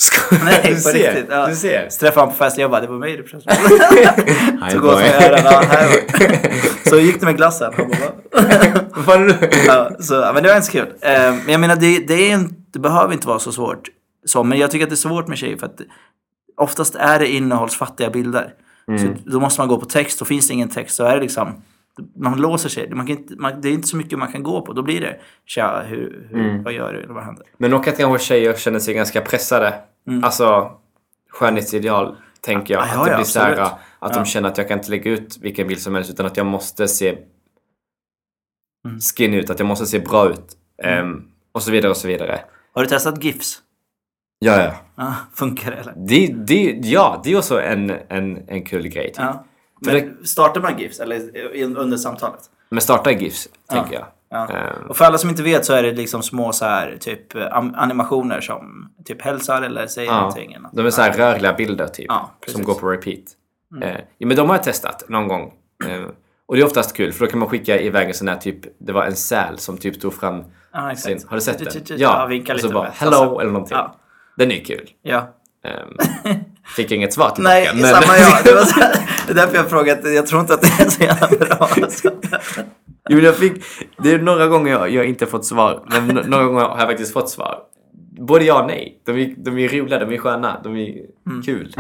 Nej, 0.45 0.61
du 0.74 0.76
ser, 0.76 0.93
riktigt. 0.93 1.26
Ja. 1.30 1.47
du 1.47 1.57
ser. 1.57 1.88
Så 1.90 1.99
träffade 1.99 2.20
han 2.26 2.28
på 2.28 2.34
fest. 2.45 2.59
Jag 2.59 2.70
bara, 2.70 2.80
det 2.80 2.86
var 2.86 2.99
mig 2.99 3.16
du 3.16 3.22
pratade. 3.22 3.57
Ja, 5.45 5.62
här 5.68 5.88
var- 5.88 6.88
Så 6.88 6.99
gick 6.99 7.20
det 7.20 7.26
med 7.26 7.36
glassen. 7.36 7.72
Han 7.76 7.90
bara, 9.07 9.34
ja, 9.66 9.90
så, 10.01 10.30
men 10.34 10.43
det 10.43 10.49
var 10.49 10.57
inte 10.57 10.66
så 10.66 10.72
kul. 10.72 10.93
Eh, 11.01 11.12
men 11.34 11.49
jag 11.49 11.61
menar, 11.61 11.76
det, 11.76 11.99
det 11.99 12.14
är 12.30 12.34
en 12.34 12.55
Det 12.72 12.78
behöver 12.78 13.12
inte 13.12 13.28
vara 13.28 13.38
så 13.38 13.53
svårt. 13.53 13.88
Så, 14.26 14.45
men 14.45 14.59
jag 14.59 14.70
tycker 14.70 14.84
att 14.86 14.90
det 14.90 14.95
är 14.95 15.09
svårt 15.09 15.28
med 15.28 15.38
tjejer 15.38 15.57
för 15.57 15.66
att 15.66 15.80
oftast 16.57 16.95
är 16.95 17.18
det 17.18 17.28
innehållsfattiga 17.28 18.11
bilder. 18.11 18.53
Så 19.01 19.07
då 19.30 19.40
måste 19.40 19.61
man 19.61 19.68
gå 19.68 19.76
på 19.80 19.86
text 19.86 20.20
och 20.20 20.26
finns 20.28 20.49
det 20.49 20.55
ingen 20.55 20.68
text 20.68 20.97
så 20.97 21.05
är 21.05 21.14
det 21.14 21.20
liksom 21.22 21.62
man 22.16 22.40
låser 22.40 22.68
sig. 22.68 22.90
Man 22.90 23.07
kan 23.07 23.16
inte, 23.16 23.36
man, 23.36 23.61
det 23.61 23.68
är 23.68 23.72
inte 23.72 23.88
så 23.88 23.97
mycket 23.97 24.18
man 24.18 24.32
kan 24.32 24.43
gå 24.43 24.62
på. 24.62 24.72
Då 24.72 24.82
blir 24.82 25.01
det 25.01 25.20
tja, 25.47 25.82
hur, 25.86 26.28
hur, 26.30 26.62
vad 26.62 26.72
gör 26.72 26.93
du? 26.93 27.03
Eller 27.03 27.14
vad 27.14 27.24
händer? 27.24 27.47
Men 27.57 27.74
och 27.74 27.88
att 27.88 27.97
kanske 27.97 28.24
tjejer 28.26 28.55
känner 28.55 28.78
sig 28.78 28.95
ganska 28.95 29.20
pressade. 29.20 29.74
Alltså 30.22 30.70
skönhetsideal 31.30 32.16
tänker 32.40 32.74
jag. 32.74 32.82
Mm. 32.82 32.95
Ja, 32.95 33.01
att 33.01 33.07
det 33.07 33.11
ja, 33.11 33.16
blir 33.16 33.26
så 33.26 33.40
här, 33.40 33.70
att 33.99 34.14
de 34.14 34.24
känner 34.24 34.49
att 34.49 34.59
jag 34.59 34.68
kan 34.68 34.78
inte 34.78 34.90
lägga 34.90 35.11
ut 35.11 35.38
vilken 35.40 35.68
bild 35.68 35.80
som 35.80 35.95
helst 35.95 36.11
utan 36.11 36.26
att 36.26 36.36
jag 36.36 36.47
måste 36.47 36.88
se 36.88 37.18
Mm. 38.84 39.01
skin 39.01 39.34
ut, 39.34 39.51
att 39.51 39.59
jag 39.59 39.66
måste 39.66 39.86
se 39.86 39.99
bra 39.99 40.30
ut. 40.30 40.57
Ehm, 40.82 41.24
och 41.53 41.62
så 41.62 41.70
vidare 41.70 41.90
och 41.90 41.97
så 41.97 42.09
vidare. 42.09 42.40
Har 42.74 42.82
du 42.82 42.88
testat 42.88 43.24
GIFs? 43.24 43.59
Ja, 44.38 44.62
ja. 44.62 44.74
Ja, 44.97 45.14
funkar 45.34 45.70
det 45.70 45.76
eller? 45.76 45.95
Det, 45.97 46.26
det, 46.26 46.88
ja, 46.88 47.20
det 47.24 47.32
är 47.32 47.38
också 47.38 47.61
en, 47.61 47.90
en, 48.09 48.49
en 48.49 48.64
kul 48.64 48.88
grej. 48.88 49.07
Typ. 49.07 49.16
Ja. 49.18 49.45
Men 49.86 50.26
startar 50.26 50.60
man 50.60 50.78
GIFs 50.78 51.00
eller 51.00 51.36
i- 51.56 51.64
under 51.64 51.96
samtalet? 51.96 52.40
Men 52.68 52.80
starta 52.80 53.10
GIFs, 53.12 53.48
tänker 53.70 53.94
jag. 53.94 54.04
Ja. 54.30 54.48
Ehm, 54.48 54.86
Och 54.88 54.96
för 54.96 55.04
alla 55.04 55.18
som 55.18 55.30
inte 55.30 55.42
vet 55.42 55.64
så 55.64 55.72
är 55.72 55.82
det 55.82 55.92
liksom 55.92 56.22
små 56.22 56.52
så 56.52 56.64
här 56.64 56.96
typ 57.00 57.34
animationer 57.74 58.40
som 58.40 58.92
typ 59.04 59.22
hälsar 59.22 59.62
eller 59.62 59.86
säger 59.86 60.10
ja, 60.10 60.16
någonting. 60.18 60.52
eller 60.52 60.62
något. 60.62 60.72
de 60.76 60.86
är 60.86 60.90
så 60.90 61.02
här 61.02 61.12
rörliga 61.12 61.52
bilder 61.52 61.86
typ. 61.86 62.06
Ja. 62.08 62.18
Mm. 62.46 62.52
som 62.54 62.62
går 62.64 62.74
på 62.74 62.88
repeat. 62.90 63.24
Eh, 63.82 63.96
ja, 64.18 64.26
men 64.26 64.36
de 64.36 64.48
har 64.48 64.56
jag 64.56 64.64
testat 64.64 65.04
någon 65.08 65.28
gång. 65.28 65.52
Eh, 65.88 66.02
och 66.46 66.56
det 66.56 66.62
är 66.62 66.66
oftast 66.66 66.96
kul 66.96 67.12
för 67.12 67.24
då 67.26 67.30
kan 67.30 67.38
man 67.40 67.48
skicka 67.48 67.80
iväg 67.80 68.08
en 68.08 68.14
sån 68.14 68.28
här 68.28 68.36
typ, 68.36 68.58
det 68.78 68.92
var 68.92 69.04
en 69.04 69.16
säl 69.16 69.58
som 69.58 69.78
typ 69.78 70.00
tog 70.00 70.14
fram 70.14 70.44
Ja, 70.72 70.92
exakt. 70.92 71.20
sin, 71.20 71.28
har 71.28 71.36
du 71.36 71.40
sett 71.40 71.60
Ja, 71.60 71.70
den? 71.88 71.98
Ja, 71.98 72.26
vinka 72.26 72.54
och 72.54 72.60
så 72.60 72.68
bara 72.72 72.88
hello 72.94 73.16
Alltså, 73.16 73.40
eller 73.40 73.52
någonting. 73.52 73.76
Ja. 73.76 73.94
Den 74.36 74.52
är 74.52 74.64
kul. 74.64 74.90
Ja. 75.02 75.28
Fick 76.76 76.90
inget 76.90 77.12
svar 77.12 77.30
tillbaka. 77.30 77.54
Nej, 77.54 77.70
men, 77.74 77.90
samma 77.90 78.18
jag. 78.18 78.44
Det, 78.44 78.54
var 78.54 78.64
så 78.64 78.80
här, 78.80 78.92
det 79.26 79.32
är 79.32 79.36
därför 79.36 79.56
jag 79.56 79.70
frågat. 79.70 79.98
Jag 80.04 80.26
tror 80.26 80.40
inte 80.40 80.54
att 80.54 80.60
det 80.62 80.82
är 80.82 80.90
så 80.90 81.02
jävla 81.02 81.28
bra. 81.28 81.68
Alltså. 81.82 82.10
Jo, 83.08 83.18
jag 83.18 83.36
fick, 83.36 83.52
det 83.98 84.12
är 84.12 84.18
några 84.18 84.46
gånger 84.46 84.72
jag, 84.72 84.90
jag 84.90 85.04
inte 85.06 85.26
fått 85.26 85.44
svar, 85.44 85.82
men 85.90 86.06
några 86.08 86.44
gånger 86.44 86.60
har 86.60 86.78
jag 86.78 86.88
faktiskt 86.88 87.12
fått 87.12 87.30
svar. 87.30 87.58
Både 88.20 88.44
ja 88.44 88.60
och 88.60 88.66
nej. 88.66 89.00
De 89.06 89.12
är, 89.12 89.34
de 89.36 89.58
är 89.58 89.68
roliga, 89.68 89.98
de 89.98 90.14
är 90.14 90.18
sköna, 90.18 90.60
de 90.64 90.76
är 90.76 90.94
Mm. 91.26 91.42
kul. 91.42 91.74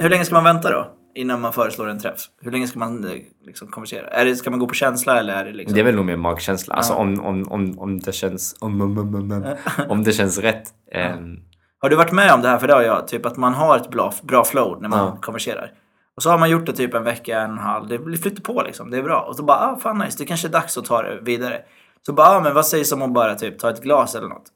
Hur 0.00 0.08
länge 0.10 0.24
ska 0.24 0.34
man 0.34 0.44
vänta 0.44 0.70
då? 0.70 0.86
Innan 1.18 1.40
man 1.40 1.52
föreslår 1.52 1.88
en 1.88 1.98
träff? 1.98 2.20
Hur 2.40 2.50
länge 2.52 2.66
ska 2.68 2.78
man 2.78 3.04
eh, 3.04 3.10
liksom 3.46 3.68
konversera? 3.68 4.06
Är 4.06 4.24
det, 4.24 4.36
ska 4.36 4.50
man 4.50 4.58
gå 4.58 4.66
på 4.66 4.74
känsla 4.74 5.18
eller 5.20 5.34
är 5.34 5.44
det 5.44 5.52
liksom... 5.52 5.74
Det 5.74 5.80
är 5.80 5.84
väl 5.84 5.94
nog 5.94 6.04
mer 6.04 6.16
magkänsla. 6.16 6.74
Alltså 6.74 6.94
om, 6.94 7.20
om, 7.20 7.48
om, 7.52 7.78
om 7.78 7.98
det 8.00 8.12
känns... 8.12 8.56
Om, 8.60 8.80
om, 8.80 8.98
om, 8.98 9.56
om, 9.88 10.04
det 10.04 10.12
känns 10.12 10.38
rätt. 10.38 10.68
Ehm, 10.92 11.36
Har 11.78 11.90
du 11.90 11.96
varit 11.96 12.12
med 12.12 12.34
om 12.34 12.42
det 12.42 12.48
här? 12.48 12.58
För 12.58 12.66
det 12.66 12.74
har 12.74 12.82
jag. 12.82 13.08
Typ 13.08 13.26
att 13.26 13.36
man 13.36 13.54
har 13.54 13.76
ett 13.76 13.90
bra, 13.90 14.12
bra 14.22 14.44
flow 14.44 14.82
när 14.82 14.88
man 14.88 14.98
Ja. 14.98 15.18
konverserar. 15.22 15.72
Och 16.16 16.22
så 16.22 16.30
har 16.30 16.38
man 16.38 16.50
gjort 16.50 16.66
det 16.66 16.72
typ 16.72 16.94
en 16.94 17.04
vecka, 17.04 17.40
en 17.40 17.58
halv. 17.58 17.88
Det 17.88 18.18
flyter 18.18 18.42
på 18.42 18.62
liksom. 18.62 18.90
Det 18.90 18.98
är 18.98 19.02
bra. 19.02 19.20
Och 19.20 19.36
så 19.36 19.42
bara, 19.42 19.58
ah 19.58 19.76
fan 19.76 19.98
nice. 19.98 20.18
Det 20.18 20.24
kanske 20.24 20.48
är 20.48 20.52
dags 20.52 20.78
att 20.78 20.84
ta 20.84 21.02
det 21.02 21.20
vidare. 21.22 21.62
Så 22.06 22.12
bara, 22.12 22.26
ah, 22.28 22.40
men 22.40 22.54
vad 22.54 22.66
sägs 22.66 22.92
om 22.92 23.02
att 23.02 23.12
bara 23.12 23.34
typ 23.34 23.58
ta 23.58 23.70
ett 23.70 23.82
glas 23.82 24.14
eller 24.14 24.28
något? 24.28 24.46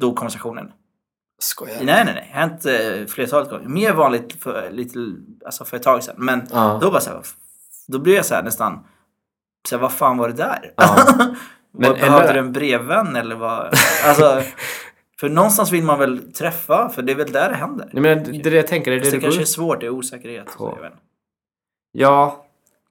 Då 0.00 0.14
konversationen. 0.14 0.72
Skojar 1.44 1.76
Nej, 1.82 2.04
nej, 2.04 2.14
nej. 2.14 2.28
Hänt 2.32 2.66
eh, 2.66 3.06
flertalet 3.08 3.50
gånger. 3.50 3.68
Mer 3.68 3.92
vanligt 3.92 4.42
för, 4.42 4.70
lite, 4.70 4.98
alltså 5.46 5.64
för 5.64 5.76
ett 5.76 5.82
tag 5.82 6.02
sedan. 6.04 6.14
Men 6.18 6.48
Ja. 6.52 6.78
då 6.82 6.90
bara 6.90 7.00
så 7.00 7.10
här, 7.10 7.20
då 7.88 7.98
blir 7.98 8.14
jag 8.14 8.24
så 8.24 8.34
här 8.34 8.42
nästan, 8.42 8.86
så 9.68 9.74
här, 9.76 9.82
vad 9.82 9.92
fan 9.92 10.16
var 10.18 10.28
det 10.28 10.34
där? 10.34 10.72
Ja. 10.76 10.96
Men 11.18 11.36
Men 11.72 11.92
Behövde 11.94 12.06
ändå- 12.20 12.32
du 12.32 12.38
en 12.38 12.52
brevvän 12.52 13.16
eller 13.16 13.34
vad? 13.36 13.74
Alltså, 14.04 14.42
för 15.20 15.28
någonstans 15.28 15.72
vill 15.72 15.82
man 15.84 15.98
väl 15.98 16.32
träffa, 16.32 16.88
för 16.88 17.02
det 17.02 17.12
är 17.12 17.16
väl 17.16 17.32
där 17.32 17.48
det 17.50 17.56
händer. 17.56 17.90
Nej, 17.92 18.02
men 18.02 18.24
det 18.42 18.50
det 18.50 18.56
jag 18.56 18.66
tänker. 18.66 18.90
Det 18.90 18.96
är 18.96 19.00
det, 19.00 19.04
det 19.04 19.10
det 19.10 19.16
går 19.16 19.22
kanske 19.22 19.40
är 19.40 19.44
svårt, 19.44 19.80
det 19.80 19.86
är 19.86 19.90
osäkerhet. 19.90 20.50
Så 20.50 20.58
på. 20.58 20.72
jag 20.76 20.82
vet 20.82 20.92
inte. 20.92 21.02
Ja, 21.92 22.43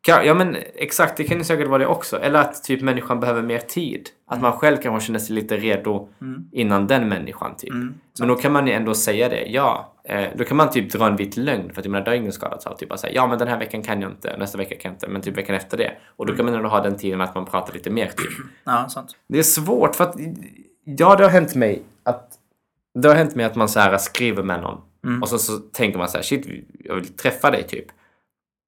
ja 0.08 0.34
men 0.34 0.58
exakt, 0.76 1.18
det 1.18 1.24
kan 1.24 1.38
ju 1.38 1.44
säkert 1.44 1.68
vara 1.68 1.78
det 1.78 1.88
också. 1.88 2.20
Eller 2.20 2.40
att 2.40 2.64
typ 2.64 2.82
människan 2.82 3.20
behöver 3.20 3.42
mer 3.42 3.60
tid. 3.60 4.10
Att 4.28 4.42
man 4.42 4.52
själv 4.54 4.78
kanske 4.78 5.06
känner 5.08 5.20
sig 5.20 5.36
lite 5.36 5.58
redo 5.58 6.10
innan 6.52 6.88
den 6.88 7.10
människan 7.10 7.56
typ. 7.58 7.72
Mm, 7.72 7.94
men 8.20 8.28
då 8.28 8.36
kan 8.36 8.52
man 8.52 8.68
ju 8.68 8.74
ändå 8.74 8.94
säga 8.94 9.30
det, 9.30 9.46
ja. 9.46 9.94
Eh, 10.04 10.26
då 10.36 10.44
kan 10.44 10.58
man 10.58 10.70
typ 10.70 10.92
dra 10.92 11.08
en 11.08 11.16
vit 11.16 11.38
lögn 11.38 11.74
för 11.74 11.80
att 11.80 11.86
jag 11.86 11.92
menar, 11.92 12.06
det 12.06 12.12
har 12.12 12.16
ingen 12.16 12.32
skadat 12.32 12.68
av. 12.68 12.78
Typ 12.78 12.92
att 12.92 13.00
säga, 13.00 13.14
ja 13.14 13.28
men 13.28 13.40
den 13.40 13.48
här 13.48 13.60
veckan 13.60 13.84
kan 13.84 14.02
jag 14.02 14.12
inte, 14.12 14.38
nästa 14.38 14.58
vecka 14.58 14.76
kan 14.76 14.90
jag 14.90 14.96
inte, 14.96 15.08
men 15.08 15.22
typ 15.22 15.38
veckan 15.38 15.56
efter 15.56 15.78
det. 15.78 15.92
Och 16.16 16.26
då 16.26 16.36
kan 16.36 16.46
man 16.46 16.54
ändå 16.54 16.70
ha 16.70 16.82
den 16.82 16.98
tiden 16.98 17.22
att 17.22 17.36
man 17.36 17.46
pratar 17.46 17.74
lite 17.74 17.90
mer 17.90 18.08
typ. 18.08 18.32
Ja, 18.64 18.90
sant. 18.90 19.16
Det 19.28 19.40
är 19.40 19.44
svårt 19.44 19.96
för 19.96 20.04
att, 20.04 20.16
ja 20.84 21.16
det 21.16 21.24
har 21.24 21.32
hänt 21.32 21.56
mig 21.56 21.84
att 22.04 22.30
det 22.94 23.08
har 23.08 23.16
hänt 23.16 23.36
mig 23.36 23.46
att 23.46 23.56
man 23.56 23.70
så 23.70 23.80
här 23.80 23.98
skriver 23.98 24.44
med 24.44 24.62
någon 24.62 24.78
och 25.22 25.30
så, 25.30 25.38
så 25.38 25.58
tänker 25.58 25.98
man 25.98 26.10
så 26.10 26.18
här, 26.18 26.24
shit 26.24 26.48
jag 26.80 26.96
vill 26.96 27.08
träffa 27.08 27.52
dig 27.52 27.64
typ. 27.64 27.86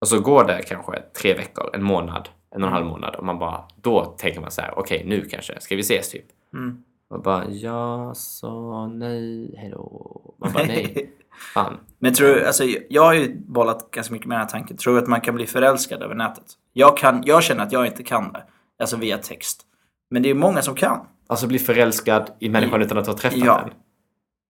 Och 0.05 0.09
så 0.09 0.19
går 0.19 0.43
det 0.43 0.61
kanske 0.61 1.01
tre 1.21 1.33
veckor, 1.33 1.69
en 1.73 1.83
månad, 1.83 2.29
en 2.55 2.61
och 2.63 2.67
en 2.67 2.73
halv 2.73 2.85
månad 2.85 3.15
och 3.15 3.25
man 3.25 3.39
bara, 3.39 3.63
då 3.81 4.05
tänker 4.05 4.41
man 4.41 4.51
så 4.51 4.61
här, 4.61 4.79
okej 4.79 5.03
nu 5.05 5.21
kanske, 5.21 5.59
ska 5.59 5.75
vi 5.75 5.81
ses 5.81 6.09
typ? 6.09 6.25
Mm. 6.53 6.83
Man 7.09 7.21
bara, 7.21 7.49
ja, 7.49 8.13
så, 8.15 8.85
nej, 8.87 9.55
hejdå. 9.57 10.11
Man 10.37 10.53
bara, 10.53 10.63
nej, 10.63 11.11
fan. 11.53 11.77
Men 11.99 12.13
tror 12.13 12.27
du, 12.27 12.45
alltså 12.45 12.63
jag 12.89 13.01
har 13.03 13.13
ju 13.13 13.37
bollat 13.39 13.91
ganska 13.91 14.13
mycket 14.13 14.27
med 14.27 14.35
den 14.35 14.41
här 14.41 14.49
tanken. 14.49 14.77
Tror 14.77 14.93
du 14.93 15.01
att 15.01 15.07
man 15.07 15.21
kan 15.21 15.35
bli 15.35 15.45
förälskad 15.45 16.03
över 16.03 16.15
nätet? 16.15 16.45
Jag, 16.73 16.97
kan, 16.97 17.23
jag 17.25 17.43
känner 17.43 17.63
att 17.63 17.71
jag 17.71 17.85
inte 17.87 18.03
kan 18.03 18.33
det. 18.33 18.43
Alltså 18.79 18.97
via 18.97 19.17
text. 19.17 19.61
Men 20.09 20.23
det 20.23 20.29
är 20.29 20.33
många 20.33 20.61
som 20.61 20.75
kan. 20.75 21.07
Alltså 21.27 21.47
bli 21.47 21.59
förälskad 21.59 22.29
i 22.39 22.49
människan 22.49 22.81
utan 22.81 22.97
att 22.97 23.07
ha 23.07 23.13
träffat 23.13 23.39
Ja. 23.39 23.61
den. 23.65 23.73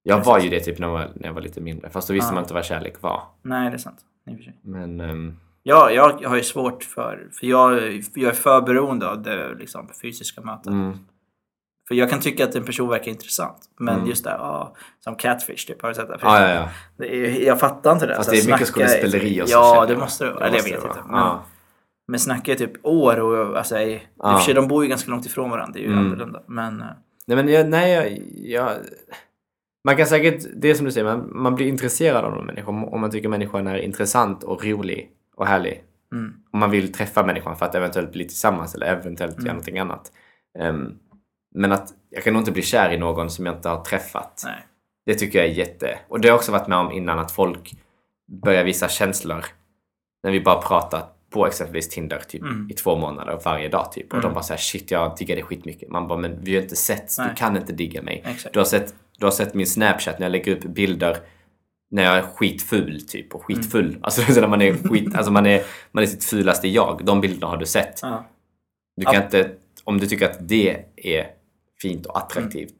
Jag 0.03 0.23
var 0.23 0.39
ju 0.39 0.49
det 0.49 0.59
typ 0.59 0.79
när 0.79 0.87
jag 0.87 0.93
var, 0.93 1.11
när 1.15 1.27
jag 1.27 1.33
var 1.33 1.41
lite 1.41 1.61
mindre, 1.61 1.89
fast 1.89 2.07
då 2.07 2.13
visste 2.13 2.29
Ja. 2.29 2.33
man 2.33 2.43
inte 2.43 2.53
vad 2.53 2.65
kärlek 2.65 3.01
var. 3.01 3.21
Nej, 3.41 3.69
det 3.69 3.75
är 3.75 3.77
sant. 3.77 3.99
Men, 4.61 4.99
ehm, 5.01 5.37
Ja, 5.67 5.91
jag 5.91 6.29
har 6.29 6.35
ju 6.35 6.43
svårt 6.43 6.83
för, 6.83 7.27
för 7.39 7.47
jag, 7.47 7.73
jag 8.13 8.29
är 8.29 8.35
för 8.35 8.61
beroende 8.61 9.09
av 9.09 9.21
det 9.21 9.53
liksom, 9.59 9.89
fysiska 10.01 10.41
mötet. 10.41 10.67
mm. 10.67 10.97
För 11.87 11.95
jag 11.95 12.09
kan 12.09 12.19
tycka 12.19 12.43
att 12.45 12.55
en 12.55 12.63
person 12.63 12.89
verkar 12.89 13.11
intressant. 13.11 13.57
Men 13.79 14.07
just 14.07 14.23
det, 14.23 14.37
ah, 14.39 14.75
som 14.99 15.15
catfish 15.15 15.67
typ. 15.67 15.81
Har 15.81 15.89
du 15.89 15.95
sett 15.95 16.07
det? 16.07 16.17
Ja, 16.21 16.41
ja, 16.41 16.53
ja. 16.53 16.69
Det 16.97 17.15
är, 17.15 17.45
jag 17.47 17.59
fattar 17.59 17.91
inte 17.91 18.05
det. 18.05 18.15
Fast 18.15 18.29
det 18.29 18.37
är 18.39 18.51
mycket 18.51 18.67
skådespeleri 18.67 19.41
och 19.41 19.49
så, 19.49 19.53
Ja, 19.53 19.85
det 19.85 19.97
måste 19.97 20.25
det 20.25 20.31
vara. 20.31 20.45
Eller 20.47 20.57
jag 20.57 20.63
vet 20.63 20.73
inte. 20.73 20.99
Men, 21.07 21.19
Ja. 21.19 21.43
men 22.07 22.19
snackar 22.19 22.51
jag 22.51 22.57
typ 22.59 22.85
år 22.85 23.19
och 23.19 23.57
alltså, 23.57 23.77
i, 23.77 23.93
i 23.93 23.99
och 24.15 24.31
för 24.31 24.39
sig 24.39 24.53
de 24.53 24.67
bor 24.67 24.83
ju 24.83 24.89
ganska 24.89 25.11
långt 25.11 25.25
ifrån 25.25 25.49
varandra. 25.49 25.73
Det 25.73 25.79
är 25.79 25.83
ju 25.83 25.91
Mm. 25.91 26.05
annorlunda. 26.05 26.41
Men 26.47 26.81
eh, 26.81 26.87
Nej, 27.27 27.35
men 27.37 27.47
jag, 27.47 27.69
nej, 27.69 27.91
jag, 27.91 28.19
jag... 28.61 28.71
Man 29.83 29.97
kan 29.97 30.05
säkert, 30.07 30.45
det 30.55 30.69
är 30.69 30.73
som 30.73 30.85
du 30.85 30.91
säger, 30.91 31.05
man, 31.17 31.29
man 31.41 31.55
blir 31.55 31.67
intresserad 31.67 32.25
av 32.25 32.31
någon 32.31 32.45
människa 32.45 32.67
om, 32.67 32.83
om 32.85 33.01
man 33.01 33.11
tycker 33.11 33.29
människan 33.29 33.67
är 33.67 33.77
intressant 33.77 34.43
och 34.43 34.65
rolig 34.65 35.11
och 35.37 35.47
härlig. 35.47 35.83
mm, 36.11 36.33
Om 36.51 36.59
man 36.59 36.71
vill 36.71 36.93
träffa 36.93 37.25
människan 37.25 37.55
för 37.57 37.65
att 37.65 37.75
eventuellt 37.75 38.11
bli 38.11 38.23
tillsammans 38.25 38.75
eller 38.75 38.85
eventuellt 38.87 39.33
Mm. 39.33 39.45
göra 39.45 39.53
någonting 39.53 39.79
annat. 39.79 40.11
Ehm, 40.59 40.93
men 41.55 41.71
att 41.71 41.89
jag 42.09 42.23
kan 42.23 42.33
nog 42.33 42.41
inte 42.41 42.51
bli 42.51 42.61
kär 42.61 42.91
i 42.93 42.97
någon 42.97 43.29
som 43.29 43.45
jag 43.45 43.55
inte 43.55 43.69
har 43.69 43.83
träffat. 43.83 44.41
nej. 44.45 44.65
Det 45.05 45.13
tycker 45.15 45.39
jag 45.39 45.47
är 45.47 45.53
jätte... 45.53 45.99
Och 46.07 46.19
det 46.21 46.27
har 46.27 46.31
jag 46.31 46.37
också 46.37 46.51
varit 46.51 46.67
med 46.67 46.77
om 46.77 46.91
innan 46.91 47.19
att 47.19 47.31
folk 47.31 47.73
börjar 48.43 48.63
visa 48.63 48.87
känslor 48.89 49.45
när 50.23 50.31
vi 50.31 50.41
bara 50.41 50.61
pratat 50.61 51.11
på 51.29 51.47
exempelvis 51.47 51.89
Tinder 51.89 52.19
typ 52.27 52.41
Mm. 52.41 52.67
i 52.71 52.73
två 52.73 52.95
månader 52.95 53.39
varje 53.45 53.69
dag 53.69 53.91
typ. 53.91 54.13
Och 54.13 54.21
de 54.21 54.33
bara 54.33 54.43
säger 54.43 54.59
shit 54.59 54.91
jag 54.91 55.17
diggar 55.17 55.35
dig 55.35 55.43
skitmycket. 55.43 55.89
Man 55.89 56.07
bara 56.07 56.19
men 56.19 56.43
vi 56.43 56.55
har 56.55 56.61
inte 56.63 56.75
sett, 56.75 57.11
Nej. 57.17 57.27
du 57.29 57.35
kan 57.35 57.57
inte 57.57 57.73
digga 57.73 58.01
mig. 58.01 58.23
Exakt. 58.25 58.53
Du 58.53 58.59
har, 58.59 58.65
sett, 58.65 58.95
du 59.19 59.25
har 59.25 59.31
sett 59.31 59.53
min 59.53 59.67
snapchat 59.67 60.19
när 60.19 60.25
jag 60.25 60.31
lägger 60.31 60.51
upp 60.55 60.63
bilder 60.63 61.17
när 61.95 62.03
jag 62.03 62.17
är 62.17 62.21
skitful 62.21 63.01
typ 63.07 63.35
och 63.35 63.45
skitfull. 63.45 63.85
Mm. 63.89 63.99
Alltså 64.03 64.33
så 64.33 64.41
när 64.41 64.47
man 64.47 64.61
är 64.61 64.73
skit, 64.73 65.15
alltså 65.15 65.31
man 65.31 65.45
är, 65.45 65.63
man 65.91 66.03
är 66.03 66.07
sitt 66.07 66.23
fulaste 66.23 66.67
jag. 66.67 67.01
De 67.05 67.21
bilderna 67.21 67.47
har 67.47 67.57
du 67.57 67.65
sett. 67.65 67.99
Ja. 68.01 68.25
Du 68.97 69.05
kan 69.05 69.13
Ja. 69.13 69.23
inte, 69.23 69.51
om 69.83 69.99
du 69.99 70.07
tycker 70.07 70.29
att 70.29 70.37
det 70.39 70.83
är 70.95 71.27
fint 71.81 72.05
och 72.05 72.17
attraktivt, 72.17 72.75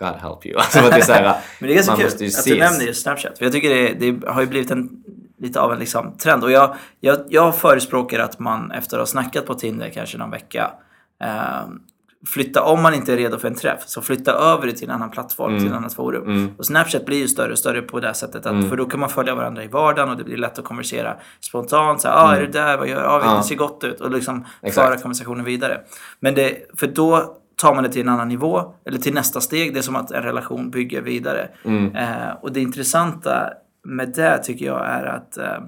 God 0.00 0.08
help 0.08 0.46
you. 0.46 0.56
Alltså 0.58 0.78
att 0.78 0.90
det 0.90 0.96
är 0.96 1.00
så 1.00 1.12
här, 1.12 1.22
Men 1.58 1.68
det 1.68 1.72
är 1.72 1.74
ganska 1.74 1.96
kul 1.96 2.06
att 2.06 2.44
du 2.44 2.58
nämner 2.58 2.84
just 2.84 3.02
Snapchat. 3.02 3.38
För 3.38 3.44
jag 3.44 3.52
tycker 3.52 3.70
det, 3.70 4.10
det 4.10 4.26
har 4.28 4.40
ju 4.40 4.46
blivit 4.46 4.70
en, 4.70 5.04
lite 5.38 5.60
av 5.60 5.72
en 5.72 5.78
liksom 5.78 6.16
trend. 6.18 6.44
Och 6.44 6.50
jag, 6.50 6.76
jag, 7.00 7.18
jag 7.28 7.56
förespråkar 7.56 8.18
att 8.18 8.38
man 8.38 8.70
efter 8.70 8.96
att 8.96 9.00
ha 9.00 9.06
snackat 9.06 9.46
på 9.46 9.54
Tinder 9.54 9.90
kanske 9.90 10.18
någon 10.18 10.30
vecka 10.30 10.70
eh, 11.24 11.68
flytta, 12.26 12.62
om 12.62 12.82
man 12.82 12.94
inte 12.94 13.12
är 13.12 13.16
redo 13.16 13.38
för 13.38 13.48
en 13.48 13.54
träff, 13.54 13.82
så 13.86 14.02
flytta 14.02 14.32
över 14.32 14.66
det 14.66 14.72
till 14.72 14.88
en 14.88 14.94
annan 14.94 15.10
plattform, 15.10 15.58
till 15.58 15.66
ett 15.68 15.72
annat 15.74 15.94
forum. 15.94 16.22
Mm. 16.22 16.50
Och 16.58 16.66
Snapchat 16.66 17.06
blir 17.06 17.18
ju 17.18 17.28
större 17.28 17.52
och 17.52 17.58
större 17.58 17.82
på 17.82 18.00
det 18.00 18.14
sättet. 18.14 18.46
Att, 18.46 18.68
För 18.68 18.76
då 18.76 18.84
kan 18.84 19.00
man 19.00 19.08
följa 19.08 19.34
varandra 19.34 19.64
i 19.64 19.68
vardagen 19.68 20.10
och 20.10 20.16
det 20.16 20.24
blir 20.24 20.36
lätt 20.36 20.58
att 20.58 20.64
konversera 20.64 21.16
spontant. 21.40 22.00
Så 22.00 22.08
här, 22.08 22.14
ah, 22.16 22.36
är 22.36 22.40
du 22.40 22.46
där? 22.46 22.76
Vad 22.78 22.88
gör 22.88 23.02
du? 23.02 23.08
Ah, 23.08 23.20
Ja. 23.24 23.36
det 23.36 23.42
ser 23.42 23.54
gott 23.54 23.84
ut. 23.84 24.00
Och 24.00 24.10
liksom 24.10 24.44
Exakt. 24.62 24.88
föra 24.88 25.00
konversationen 25.00 25.44
vidare. 25.44 25.80
Men 26.20 26.34
det, 26.34 26.56
för 26.76 26.86
då 26.86 27.36
tar 27.56 27.74
man 27.74 27.84
det 27.84 27.90
till 27.92 28.02
en 28.02 28.08
annan 28.08 28.28
nivå, 28.28 28.74
eller 28.86 28.98
till 28.98 29.14
nästa 29.14 29.40
steg. 29.40 29.74
Det 29.74 29.80
är 29.80 29.82
som 29.82 29.96
att 29.96 30.10
en 30.10 30.22
relation 30.22 30.70
bygger 30.70 31.02
vidare. 31.02 31.48
Mm. 31.64 31.96
Eh, 31.96 32.30
och 32.42 32.52
det 32.52 32.60
intressanta 32.60 33.50
med 33.84 34.12
det 34.14 34.38
tycker 34.38 34.66
jag 34.66 34.86
är 34.86 35.04
att... 35.06 35.36
Eh, 35.36 35.58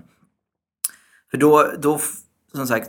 för 1.31 1.39
då, 1.39 1.67
då, 1.79 1.99
som 2.55 2.67
sagt, 2.67 2.89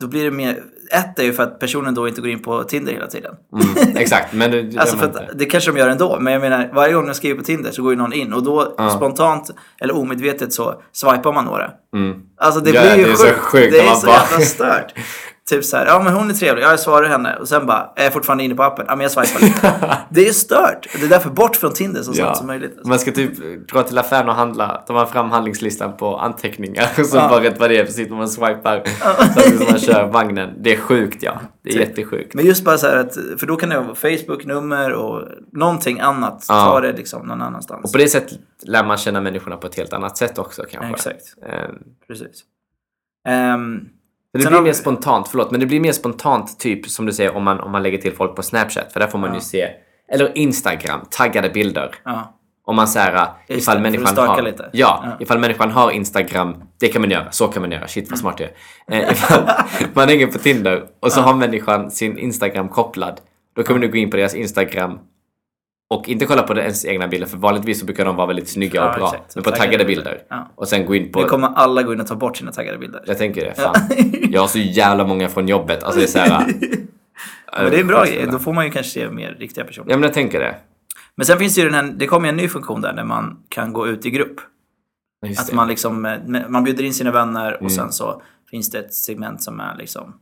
då 0.00 0.06
blir 0.08 0.24
det 0.24 0.30
mer... 0.30 0.62
Ett 0.92 1.18
är 1.18 1.22
ju 1.24 1.32
för 1.32 1.42
att 1.42 1.58
personen 1.58 1.94
då 1.94 2.08
inte 2.08 2.20
går 2.20 2.30
in 2.30 2.42
på 2.42 2.62
Tinder 2.64 2.92
hela 2.92 3.06
tiden. 3.06 3.34
Mm, 3.84 3.96
exakt, 3.96 4.32
men 4.32 4.50
det, 4.50 4.72
Alltså 4.78 4.96
för 4.96 5.06
att, 5.06 5.38
det 5.38 5.44
kanske 5.44 5.72
de 5.72 5.78
gör 5.78 5.88
ändå, 5.88 6.18
men 6.20 6.32
jag 6.32 6.42
menar 6.42 6.70
varje 6.74 6.94
gång 6.94 7.06
jag 7.06 7.16
skriver 7.16 7.38
på 7.38 7.44
Tinder 7.44 7.70
så 7.70 7.82
går 7.82 7.92
ju 7.92 7.98
någon 7.98 8.12
in 8.12 8.32
och 8.32 8.42
då 8.42 8.76
spontant 8.96 9.50
eller 9.80 9.96
omedvetet 9.96 10.52
så 10.52 10.82
swipar 10.92 11.32
man 11.32 11.44
några. 11.44 11.70
Mm. 11.96 12.16
Alltså 12.36 12.60
det 12.60 12.70
Ja, 12.70 12.80
blir 12.82 12.96
ju 12.96 13.04
det 13.04 13.10
är 13.10 13.14
så 13.14 13.24
sjukt. 13.24 13.38
sjukt 13.40 13.72
det 13.72 13.80
är 13.80 13.94
så 13.94 14.06
jävla 14.06 14.40
stört. 14.44 14.92
Typ 15.50 15.64
så 15.64 15.76
här, 15.76 15.86
ja 15.86 16.02
men 16.04 16.12
hon 16.14 16.30
är 16.30 16.34
trevlig, 16.34 16.62
ja, 16.64 16.70
jag 16.70 16.80
svarar 16.80 17.08
henne 17.08 17.36
och 17.36 17.48
sen 17.48 17.66
bara, 17.66 17.92
är 17.96 18.04
jag 18.04 18.12
fortfarande 18.12 18.44
inne 18.44 18.54
på 18.54 18.62
appen? 18.62 18.84
Ja 18.88 18.96
men 18.96 19.02
jag 19.02 19.10
swipar 19.10 19.40
lite. 19.46 19.96
det 20.10 20.28
är 20.28 20.32
stört. 20.32 20.88
Det 21.00 21.04
är 21.06 21.08
därför 21.08 21.30
bort 21.30 21.56
från 21.56 21.72
Tinder 21.72 22.02
så 22.02 22.12
snabbt 22.14 22.36
som 22.38 22.46
möjligt. 22.46 22.78
Man 22.84 22.98
ska 22.98 23.12
typ 23.12 23.32
dra 23.72 23.82
till 23.82 23.98
affären 23.98 24.28
och 24.28 24.34
handla, 24.34 24.82
tar 24.86 24.94
man 24.94 25.06
fram 25.08 25.30
handlingslistan 25.30 25.96
på 25.96 26.16
anteckningar 26.18 26.86
och 26.98 27.06
så 27.06 27.16
Ja. 27.16 27.28
bara 27.28 27.42
rätt 27.44 27.60
vad 27.60 27.70
det 27.70 27.78
är, 27.78 28.08
när 28.08 28.16
man 28.16 28.28
swipar 28.28 28.82
samtidigt 29.24 29.58
som 29.58 29.66
man 29.70 29.78
kör 29.80 30.06
vagnen. 30.06 30.50
Det 30.62 30.72
är 30.74 30.76
sjukt 30.80 31.22
ja. 31.22 31.40
Det 31.62 31.70
är 31.70 31.78
jättesjukt. 31.80 32.34
Men 32.34 32.44
just 32.46 32.64
bara 32.64 32.78
så 32.78 32.86
här 32.86 32.96
att, 32.96 33.14
för 33.38 33.46
då 33.46 33.56
kan 33.56 33.68
det 33.68 33.78
vara 33.80 33.94
Facebook-nummer 33.94 34.92
och 34.92 35.22
någonting 35.52 36.00
annat. 36.00 36.44
Ja. 36.48 36.64
Ta 36.64 36.80
det 36.80 36.92
liksom 36.92 37.26
någon 37.26 37.42
annanstans. 37.42 37.84
Och 37.84 37.92
på 37.92 37.98
det 37.98 38.08
sättet 38.08 38.38
lär 38.62 38.84
man 38.84 38.96
känna 38.96 39.20
människorna 39.20 39.56
på 39.56 39.66
ett 39.66 39.76
helt 39.76 39.92
annat 39.92 40.16
sätt 40.16 40.38
också 40.38 40.62
kanske. 40.70 40.90
Exakt, 41.10 41.34
Ehm, 41.48 41.74
precis. 42.08 42.44
Ehm, 43.28 43.80
för 44.44 44.50
det 44.50 44.54
Sen 44.56 44.62
blir 44.62 44.70
mer 44.72 44.72
spontant, 44.72 45.28
förlåt, 45.28 45.50
men 45.50 45.60
det 45.60 45.66
blir 45.66 45.80
mer 45.80 45.92
spontant 45.92 46.58
typ 46.58 46.88
som 46.88 47.06
du 47.06 47.12
säger 47.12 47.36
om 47.36 47.44
man, 47.44 47.60
om 47.60 47.72
man 47.72 47.82
lägger 47.82 47.98
till 47.98 48.12
folk 48.12 48.36
på 48.36 48.42
Snapchat. 48.42 48.92
För 48.92 49.00
där 49.00 49.06
får 49.06 49.18
man 49.18 49.34
ju 49.34 49.40
se, 49.40 49.68
eller 50.12 50.38
Instagram, 50.38 51.00
taggade 51.10 51.48
bilder. 51.50 51.90
ja. 52.04 52.32
Om 52.68 52.76
man 52.76 52.88
säger 52.88 53.26
Just 53.48 53.62
ifall 53.62 53.76
det, 53.76 53.82
människan 53.82 54.28
har... 54.28 54.42
lite. 54.42 54.70
Ja, 54.72 55.02
Ja. 55.04 55.16
ifall 55.20 55.38
människan 55.38 55.70
har 55.70 55.90
Instagram, 55.90 56.54
det 56.80 56.88
kan 56.88 57.02
man 57.02 57.10
göra, 57.10 57.30
så 57.30 57.48
kan 57.48 57.62
man 57.62 57.70
göra, 57.72 57.88
shit 57.88 58.04
Mm. 58.04 58.10
vad 58.10 58.18
smart 58.18 58.40
jag 58.40 58.48
är. 58.98 59.04
Eh, 59.04 59.12
ifall 59.12 59.42
man 59.94 60.08
hänger 60.08 60.26
på 60.26 60.38
Tinder 60.38 60.84
och 61.00 61.12
så 61.12 61.20
har 61.20 61.34
människan 61.34 61.90
sin 61.90 62.18
Instagram 62.18 62.68
kopplad, 62.68 63.20
då 63.56 63.62
kommer 63.62 63.80
du 63.80 63.88
gå 63.88 63.96
in 63.96 64.10
på 64.10 64.16
deras 64.16 64.34
Instagram 64.34 64.98
och 65.90 66.08
inte 66.08 66.26
kolla 66.26 66.42
på 66.42 66.58
ens 66.58 66.84
egna 66.84 67.08
bilder, 67.08 67.26
för 67.26 67.36
vanligtvis 67.36 67.80
så 67.80 67.86
brukar 67.86 68.04
de 68.04 68.16
vara 68.16 68.26
väldigt 68.26 68.48
snygga 68.48 68.88
och 68.88 68.94
bra. 68.98 69.06
exakt. 69.06 69.34
Men 69.34 69.44
på 69.44 69.50
Taggade 69.50 69.66
taggade 69.66 69.84
bilder. 69.84 70.22
Ja. 70.28 70.52
Och 70.54 70.68
sen 70.68 70.86
gå 70.86 70.94
in 70.94 71.12
på... 71.12 71.20
Nu 71.20 71.26
kommer 71.26 71.48
alla 71.48 71.82
gå 71.82 71.92
in 71.92 72.00
och 72.00 72.06
ta 72.06 72.14
bort 72.14 72.36
sina 72.36 72.52
taggade 72.52 72.78
bilder. 72.78 73.02
Jag 73.06 73.18
tänker 73.18 73.44
det, 73.44 73.54
fan. 73.54 73.74
Jag 74.30 74.40
har 74.40 74.48
så 74.48 74.58
jävla 74.58 75.04
många 75.06 75.28
från 75.28 75.48
jobbet. 75.48 75.82
Alltså 75.82 76.00
det 76.00 76.06
är 76.06 76.08
såhär... 76.08 76.46
Men 77.58 77.70
det 77.70 77.76
är 77.76 77.80
en 77.80 77.86
bra 77.86 78.04
grej. 78.04 78.28
Då 78.32 78.38
får 78.38 78.52
man 78.52 78.64
ju 78.64 78.70
kanske 78.70 78.92
se 78.92 79.10
mer 79.10 79.36
riktiga 79.40 79.64
personer. 79.64 79.90
Ja 79.90 79.96
men 79.96 80.02
jag 80.02 80.12
tänker 80.14 80.40
det. 80.40 80.54
Men 81.14 81.26
sen 81.26 81.38
finns 81.38 81.54
det 81.54 81.60
ju 81.60 81.68
den 81.70 81.74
här, 81.86 81.92
det 81.96 82.06
kommer 82.06 82.26
ju 82.26 82.30
en 82.30 82.36
ny 82.36 82.48
funktion 82.48 82.80
där 82.80 82.92
när 82.92 83.04
man 83.04 83.36
kan 83.48 83.72
gå 83.72 83.86
ut 83.88 84.06
i 84.06 84.10
grupp. 84.10 84.40
Just 85.26 85.40
Att 85.40 85.46
det. 85.46 85.56
man 85.56 85.68
liksom, 85.68 86.04
eh, 86.04 86.18
man 86.48 86.64
bjuder 86.64 86.84
in 86.84 86.94
sina 86.94 87.10
vänner 87.10 87.52
och 87.54 87.60
Mm. 87.60 87.70
sen 87.70 87.92
så 87.92 88.22
finns 88.50 88.70
det 88.70 88.78
ett 88.78 88.94
segment 88.94 89.42
som 89.42 89.60
är 89.60 89.76
liksom 89.78 90.14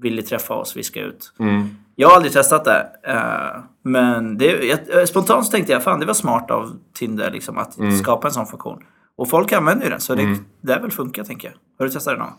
vill 0.00 0.16
ni 0.16 0.22
träffa 0.22 0.54
oss, 0.54 0.76
vi 0.76 0.82
ska 0.82 1.00
ut. 1.00 1.32
Mm. 1.38 1.68
Jag 1.96 2.08
har 2.08 2.16
aldrig 2.16 2.32
testat 2.32 2.64
det. 2.64 2.86
eh, 3.02 3.60
men 3.82 4.38
det, 4.38 4.46
jag, 4.46 4.98
eh, 5.00 5.04
spontant 5.04 5.46
så 5.46 5.50
tänkte 5.52 5.72
jag, 5.72 5.82
fan 5.82 6.00
det 6.00 6.06
var 6.06 6.14
smart 6.14 6.50
av 6.50 6.70
Tinder 6.94 7.30
liksom, 7.30 7.58
att 7.58 7.78
Mm. 7.78 7.96
skapa 7.96 8.26
en 8.28 8.32
sån 8.34 8.46
funktion. 8.46 8.82
Och 9.16 9.30
folk 9.30 9.52
använder 9.52 9.84
ju 9.84 9.90
den, 9.90 10.00
så 10.00 10.14
det, 10.14 10.38
det 10.60 10.72
är 10.72 10.80
väl 10.80 10.90
funkar 10.90 11.24
tänker 11.24 11.48
jag. 11.48 11.54
Har 11.78 11.86
du 11.86 11.92
testat 11.92 12.14
det 12.14 12.18
någon 12.18 12.28
gång? 12.28 12.38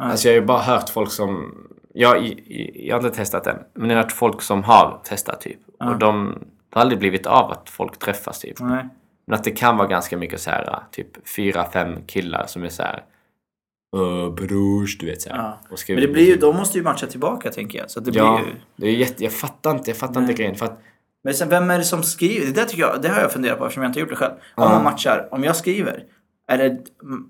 Alltså 0.00 0.28
jag 0.28 0.34
har 0.34 0.40
ju 0.40 0.46
bara 0.46 0.62
hört 0.62 0.88
folk 0.88 1.10
som... 1.10 1.54
Jag, 1.94 2.40
jag 2.74 2.96
har 2.96 3.04
inte 3.06 3.16
testat 3.16 3.44
den, 3.44 3.56
men 3.74 3.90
jag 3.90 3.96
har 3.96 4.02
hört 4.02 4.12
folk 4.12 4.42
som 4.42 4.64
har 4.64 5.00
testat 5.04 5.40
typ. 5.40 5.58
Och 5.80 5.98
de 5.98 6.38
det 6.70 6.76
har 6.76 6.80
aldrig 6.82 6.98
blivit 6.98 7.26
av 7.26 7.50
att 7.50 7.70
folk 7.70 7.98
träffas 7.98 8.38
typ. 8.38 8.60
Nej. 8.60 8.88
Men 9.26 9.34
att 9.34 9.44
det 9.44 9.50
kan 9.50 9.76
vara 9.76 9.88
ganska 9.88 10.16
mycket 10.16 10.40
så 10.40 10.50
här, 10.50 10.78
typ 10.92 11.28
fyra, 11.28 11.64
fem 11.72 11.96
killar 12.06 12.46
som 12.46 12.64
är 12.64 12.68
så 12.68 12.82
här. 12.82 13.04
Uh, 13.96 14.34
brors, 14.34 14.98
du 14.98 15.06
vet 15.06 15.22
så 15.22 15.30
här. 15.30 15.36
Ja. 15.36 15.60
Och 15.70 15.78
Men 15.88 15.96
det 16.00 16.08
blir 16.08 16.26
ju, 16.26 16.36
de 16.36 16.56
måste 16.56 16.78
ju 16.78 16.84
matcha 16.84 17.06
tillbaka 17.06 17.50
tänker 17.50 17.78
jag. 17.78 17.90
Så 17.90 18.00
det 18.00 18.10
Ja, 18.14 18.36
blir 18.38 18.46
ju... 18.48 18.54
det 18.76 18.86
är 18.86 18.92
jätte, 18.92 19.24
jag 19.24 19.32
fattar 19.32 19.70
inte, 19.70 19.90
jag 19.90 19.96
fattar 19.96 20.20
inte 20.20 20.32
grejen. 20.32 20.54
För 20.56 20.66
att, 20.66 20.78
Men 21.24 21.34
sen 21.34 21.48
vem 21.48 21.70
är 21.70 21.78
det 21.78 21.84
som 21.84 22.02
skriver? 22.02 22.46
Det, 22.46 22.52
där 22.52 22.64
tycker 22.64 22.82
jag, 22.82 23.02
det 23.02 23.08
har 23.08 23.20
jag 23.20 23.32
funderat 23.32 23.58
på 23.58 23.64
eftersom 23.64 23.82
jag 23.82 23.90
inte 23.90 24.00
gjort 24.00 24.08
det 24.08 24.16
själv. 24.16 24.32
Om 24.54 24.70
man 24.70 24.84
matchar, 24.84 25.28
om 25.30 25.44
jag 25.44 25.56
skriver, 25.56 26.02
är 26.50 26.58
det 26.58 26.78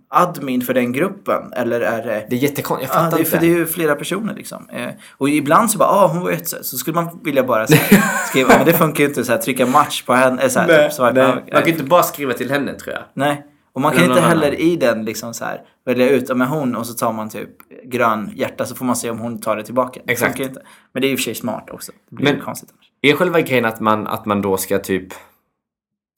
admin 0.08 0.60
för 0.62 0.74
den 0.74 0.92
gruppen? 0.92 1.52
Eller 1.52 1.80
är 1.80 2.02
det... 2.02 2.26
det 2.30 2.36
är 2.36 2.40
jättekonstigt, 2.40 2.92
jag 2.94 3.00
Ja, 3.00 3.04
fattar 3.04 3.16
det 3.16 3.20
är, 3.22 3.24
inte. 3.24 3.30
för 3.30 3.40
det 3.40 3.46
är 3.46 3.56
ju 3.56 3.66
flera 3.66 3.94
personer 3.94 4.34
liksom. 4.34 4.68
Eh, 4.72 4.88
och 5.18 5.28
ibland 5.28 5.70
så 5.70 5.78
bara, 5.78 5.88
ah 5.88 6.06
hon 6.06 6.22
var 6.22 6.30
ett 6.30 6.48
så 6.48 6.76
skulle 6.76 6.94
man 6.94 7.20
vilja 7.24 7.44
bara 7.44 7.66
så 7.66 7.74
här, 7.74 8.02
skriva, 8.28 8.48
men 8.56 8.66
det 8.66 8.72
funkar 8.72 9.04
ju 9.04 9.08
inte 9.08 9.24
så 9.24 9.32
här, 9.32 9.38
trycka 9.38 9.66
match 9.66 10.02
på 10.02 10.14
henne. 10.14 10.42
eh, 10.42 10.48
Så 10.48 10.60
här, 10.60 10.82
typ, 10.84 10.92
swipa, 10.92 11.12
nej. 11.12 11.22
över. 11.22 11.34
Man 11.34 11.44
kan 11.62 11.64
ju 11.64 11.70
inte 11.72 11.84
bara 11.84 12.02
skriva 12.02 12.32
till 12.32 12.50
henne 12.50 12.74
tror 12.74 12.94
jag. 12.94 13.02
Nej. 13.14 13.44
Och 13.72 13.80
man 13.80 13.92
kan 13.94 14.04
inte 14.04 14.20
heller 14.20 14.60
i 14.60 14.76
den 14.76 15.04
liksom 15.04 15.34
så 15.34 15.44
här 15.44 15.60
välja 15.88 16.10
ut, 16.10 16.36
med 16.36 16.48
hon 16.48 16.76
och 16.76 16.86
så 16.86 16.94
tar 16.94 17.12
man 17.12 17.28
typ 17.28 17.50
grön 17.84 18.32
hjärta 18.36 18.64
så 18.64 18.74
får 18.74 18.84
man 18.84 18.96
se 18.96 19.10
om 19.10 19.18
hon 19.18 19.40
tar 19.40 19.56
det 19.56 19.62
tillbaka. 19.64 20.00
Det 20.04 20.12
Exakt. 20.12 20.40
ju 20.40 20.44
inte. 20.44 20.62
Men 20.92 21.00
det 21.02 21.08
är 21.08 21.12
i 21.12 21.14
och 21.14 21.18
för 21.18 21.22
sig 21.24 21.34
smart 21.34 21.70
också. 21.70 21.92
Det 22.10 22.16
blir 22.16 22.24
Men- 22.24 22.34
ju 22.36 22.40
konstigt 22.40 22.70
annars. 22.72 22.92
Är 23.02 23.12
själva 23.16 23.40
grejen 23.40 23.64
att 23.64 23.80
man, 23.80 24.06
att 24.06 24.26
man 24.26 24.42
då 24.42 24.56
ska 24.56 24.78
typ... 24.78 25.12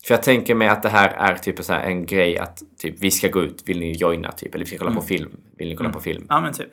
För 0.05 0.15
jag 0.15 0.23
tänker 0.23 0.55
mig 0.55 0.69
att 0.69 0.83
det 0.83 0.89
här 0.89 1.09
är 1.09 1.35
typ 1.35 1.65
så 1.65 1.73
en 1.73 2.07
grej 2.07 2.39
att 2.39 2.63
typ 2.79 2.95
vi 3.01 3.11
ska 3.11 3.29
gå 3.29 3.43
ut, 3.43 3.63
vill 3.67 3.81
ni 3.81 3.93
joina 3.93 4.33
typ? 4.33 4.55
Eller 4.55 4.65
vi 4.65 4.69
ska 4.69 4.79
kolla 4.79 4.95
på 4.95 5.03
film, 5.03 5.31
vill 5.59 5.69
ni 5.69 5.77
kolla 5.77 5.91
på 5.91 6.01
film? 6.01 6.27
Ja 6.29 6.41
men 6.41 6.53
typ. 6.53 6.71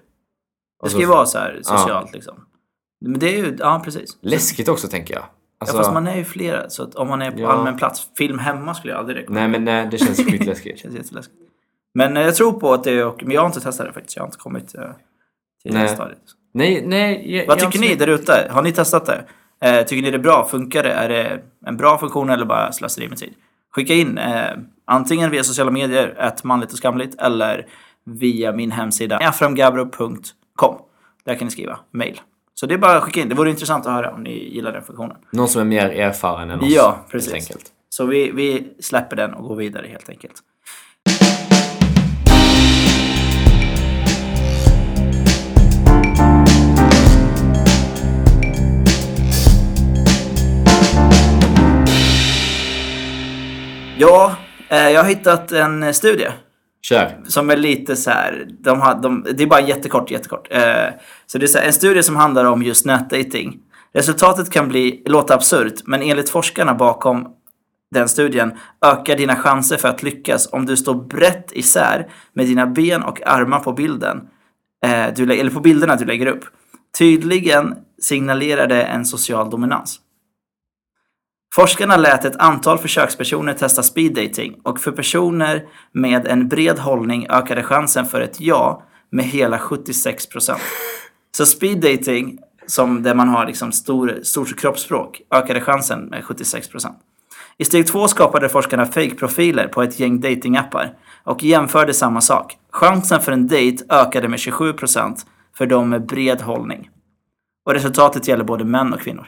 Det 0.83 0.89
ska 0.89 0.99
ju 0.99 1.05
vara 1.05 1.25
så 1.25 1.37
här 1.37 1.59
socialt 1.63 2.13
liksom. 2.13 2.45
Men 3.05 3.19
det 3.19 3.27
är 3.35 3.37
ju, 3.37 3.55
ja 3.59 3.81
precis. 3.85 4.17
Läskigt 4.21 4.69
också 4.69 4.87
tänker 4.87 5.13
jag. 5.13 5.23
Alltså, 5.59 5.77
Ja, 5.77 5.81
fast 5.83 5.93
man 5.93 6.07
är 6.07 6.15
ju 6.17 6.23
flera, 6.25 6.69
så 6.69 6.83
att 6.83 6.95
om 6.95 7.07
man 7.07 7.21
är 7.21 7.31
på 7.31 7.39
Ja. 7.39 7.47
allmän 7.51 7.77
plats, 7.77 8.09
film 8.17 8.39
hemma 8.39 8.73
skulle 8.73 8.93
jag 8.93 8.99
aldrig 8.99 9.17
rekommendera. 9.17 9.47
Nej 9.47 9.59
men 9.59 9.65
nej, 9.65 9.87
det 9.91 9.97
känns 9.97 10.17
Det 10.25 10.31
skitläskigt. 10.31 10.79
känns 10.79 10.95
jätteläskigt. 10.95 11.37
Men 11.97 12.17
eh, 12.17 12.23
jag 12.23 12.35
tror 12.35 12.53
på 12.53 12.73
att 12.73 12.83
det 12.83 12.91
är, 12.91 13.05
och, 13.05 13.23
men 13.23 13.31
jag 13.31 13.41
har 13.41 13.47
inte 13.47 13.61
testat 13.61 13.87
det 13.87 13.93
faktiskt. 13.93 14.15
Jag 14.15 14.23
har 14.23 14.27
inte 14.27 14.37
kommit 14.37 14.75
eh, 14.75 14.81
till 15.63 15.73
det 15.73 15.79
Nej. 15.79 15.87
stadiet. 15.87 16.17
nej, 16.53 16.83
nej. 16.85 17.35
Jag, 17.35 17.47
Vad 17.47 17.61
jag 17.61 17.71
tycker 17.71 17.87
ni 17.87 17.95
där 17.95 18.07
ute? 18.07 18.47
Har 18.51 18.61
ni 18.61 18.71
testat 18.71 19.05
det? 19.05 19.23
Eh, 19.61 19.85
tycker 19.85 20.01
ni 20.01 20.11
det 20.11 20.17
är 20.17 20.21
bra? 20.21 20.47
Funkar 20.51 20.83
det? 20.83 20.91
Är 20.91 21.09
det 21.09 21.39
en 21.65 21.77
bra 21.77 21.97
funktion 21.97 22.29
eller 22.29 22.45
bara 22.45 22.71
slöseri 22.71 23.09
med 23.09 23.17
tid? 23.17 23.33
Skicka 23.71 23.93
in 23.93 24.17
eh, 24.17 24.49
antingen 24.85 25.31
via 25.31 25.43
sociala 25.43 25.71
medier, 25.71 26.15
ett 26.19 26.43
manligt 26.43 26.71
och 26.71 26.77
skamligt, 26.77 27.21
eller 27.21 27.67
via 28.05 28.51
min 28.51 28.71
hemsida 28.71 29.17
aframgabro.com. 29.17 30.77
Där 31.25 31.35
kan 31.35 31.45
ni 31.45 31.51
skriva 31.51 31.79
mail. 31.91 32.21
Så 32.53 32.65
det 32.65 32.73
är 32.73 32.77
bara 32.77 32.97
att 32.97 33.03
skicka 33.03 33.19
in. 33.21 33.29
Det 33.29 33.35
vore 33.35 33.49
intressant 33.49 33.85
att 33.85 33.93
höra 33.93 34.13
om 34.13 34.23
ni 34.23 34.53
gillar 34.53 34.71
den 34.71 34.83
funktionen. 34.83 35.17
Någon 35.31 35.47
som 35.47 35.61
är 35.61 35.65
mer 35.65 35.89
erfaren 35.89 36.49
än 36.49 36.59
oss. 36.59 36.69
Ja, 36.69 37.05
precis. 37.11 37.33
enkelt. 37.33 37.65
Så 37.89 38.05
vi, 38.05 38.31
vi 38.31 38.73
släpper 38.79 39.15
den 39.15 39.33
och 39.33 39.47
går 39.47 39.55
vidare 39.55 39.87
helt 39.87 40.09
enkelt. 40.09 40.43
Ja, 53.99 54.35
eh, 54.69 54.89
jag 54.89 55.03
har 55.03 55.09
hittat 55.09 55.51
en 55.51 55.83
eh, 55.83 55.91
studie 55.91 56.27
Kör. 56.81 57.17
som 57.27 57.49
är 57.49 57.57
lite 57.57 57.95
så 57.95 58.11
här, 58.11 58.47
de 58.59 58.81
har, 58.81 59.01
de, 59.01 59.25
det 59.35 59.43
är 59.43 59.47
bara 59.47 59.61
jättekort, 59.61 60.11
jättekort. 60.11 60.47
Eh, 60.51 60.87
så 61.25 61.37
det 61.37 61.45
är 61.45 61.47
så 61.47 61.57
här, 61.57 61.65
en 61.65 61.73
studie 61.73 62.03
som 62.03 62.15
handlar 62.15 62.45
om 62.45 62.63
just 62.63 62.85
nätdating. 62.85 63.59
Resultatet 63.93 64.49
kan 64.49 64.67
bli, 64.67 65.03
låta 65.05 65.33
absurt, 65.33 65.73
men 65.85 66.01
enligt 66.01 66.29
forskarna 66.29 66.73
bakom 66.73 67.27
den 67.91 68.09
studien 68.09 68.51
ökar 68.85 69.17
dina 69.17 69.35
chanser 69.35 69.77
för 69.77 69.87
att 69.87 70.03
lyckas 70.03 70.49
om 70.51 70.65
du 70.65 70.77
står 70.77 70.95
brett 70.95 71.51
isär 71.51 72.07
med 72.33 72.45
dina 72.45 72.67
ben 72.67 73.03
och 73.03 73.27
armar 73.27 73.59
på 73.59 73.73
bilden, 73.73 74.21
du, 75.15 75.39
eller 75.39 75.51
på 75.51 75.59
bilderna 75.59 75.95
du 75.95 76.05
lägger 76.05 76.25
upp. 76.25 76.45
Tydligen 76.97 77.75
signalerar 78.01 78.67
det 78.67 78.83
en 78.83 79.05
social 79.05 79.49
dominans. 79.49 79.99
Forskarna 81.55 81.97
lät 81.97 82.25
ett 82.25 82.35
antal 82.35 82.77
försökspersoner 82.77 83.53
testa 83.53 83.83
speed 83.83 84.13
dating 84.13 84.59
och 84.63 84.79
för 84.79 84.91
personer 84.91 85.65
med 85.91 86.27
en 86.27 86.47
bred 86.47 86.79
hållning 86.79 87.27
ökade 87.29 87.63
chansen 87.63 88.05
för 88.05 88.21
ett 88.21 88.41
ja 88.41 88.83
med 89.09 89.25
hela 89.25 89.57
76%. 89.57 90.57
Så 91.37 91.45
speed 91.45 91.77
dating, 91.81 92.39
som 92.67 93.03
där 93.03 93.15
man 93.15 93.29
har 93.29 93.45
liksom 93.45 93.71
stor, 93.71 94.19
stort 94.23 94.59
kroppsspråk, 94.59 95.21
ökade 95.31 95.61
chansen 95.61 96.05
med 96.05 96.23
76%. 96.23 96.93
I 97.57 97.65
steg 97.65 97.87
två 97.87 98.07
skapade 98.07 98.49
forskarna 98.49 98.85
fake-profiler 98.85 99.67
på 99.67 99.83
ett 99.83 99.99
gäng 99.99 100.21
datingappar 100.21 100.93
och 101.23 101.43
jämförde 101.43 101.93
samma 101.93 102.21
sak. 102.21 102.57
Chansen 102.71 103.21
för 103.21 103.31
en 103.31 103.47
dejt 103.47 103.83
ökade 103.89 104.27
med 104.27 104.39
27% 104.39 105.15
för 105.57 105.65
de 105.65 105.89
med 105.89 106.05
bred 106.05 106.41
hållning. 106.41 106.89
Och 107.65 107.73
resultatet 107.73 108.27
gäller 108.27 108.43
både 108.43 108.65
män 108.65 108.93
och 108.93 108.99
kvinnor. 108.99 109.27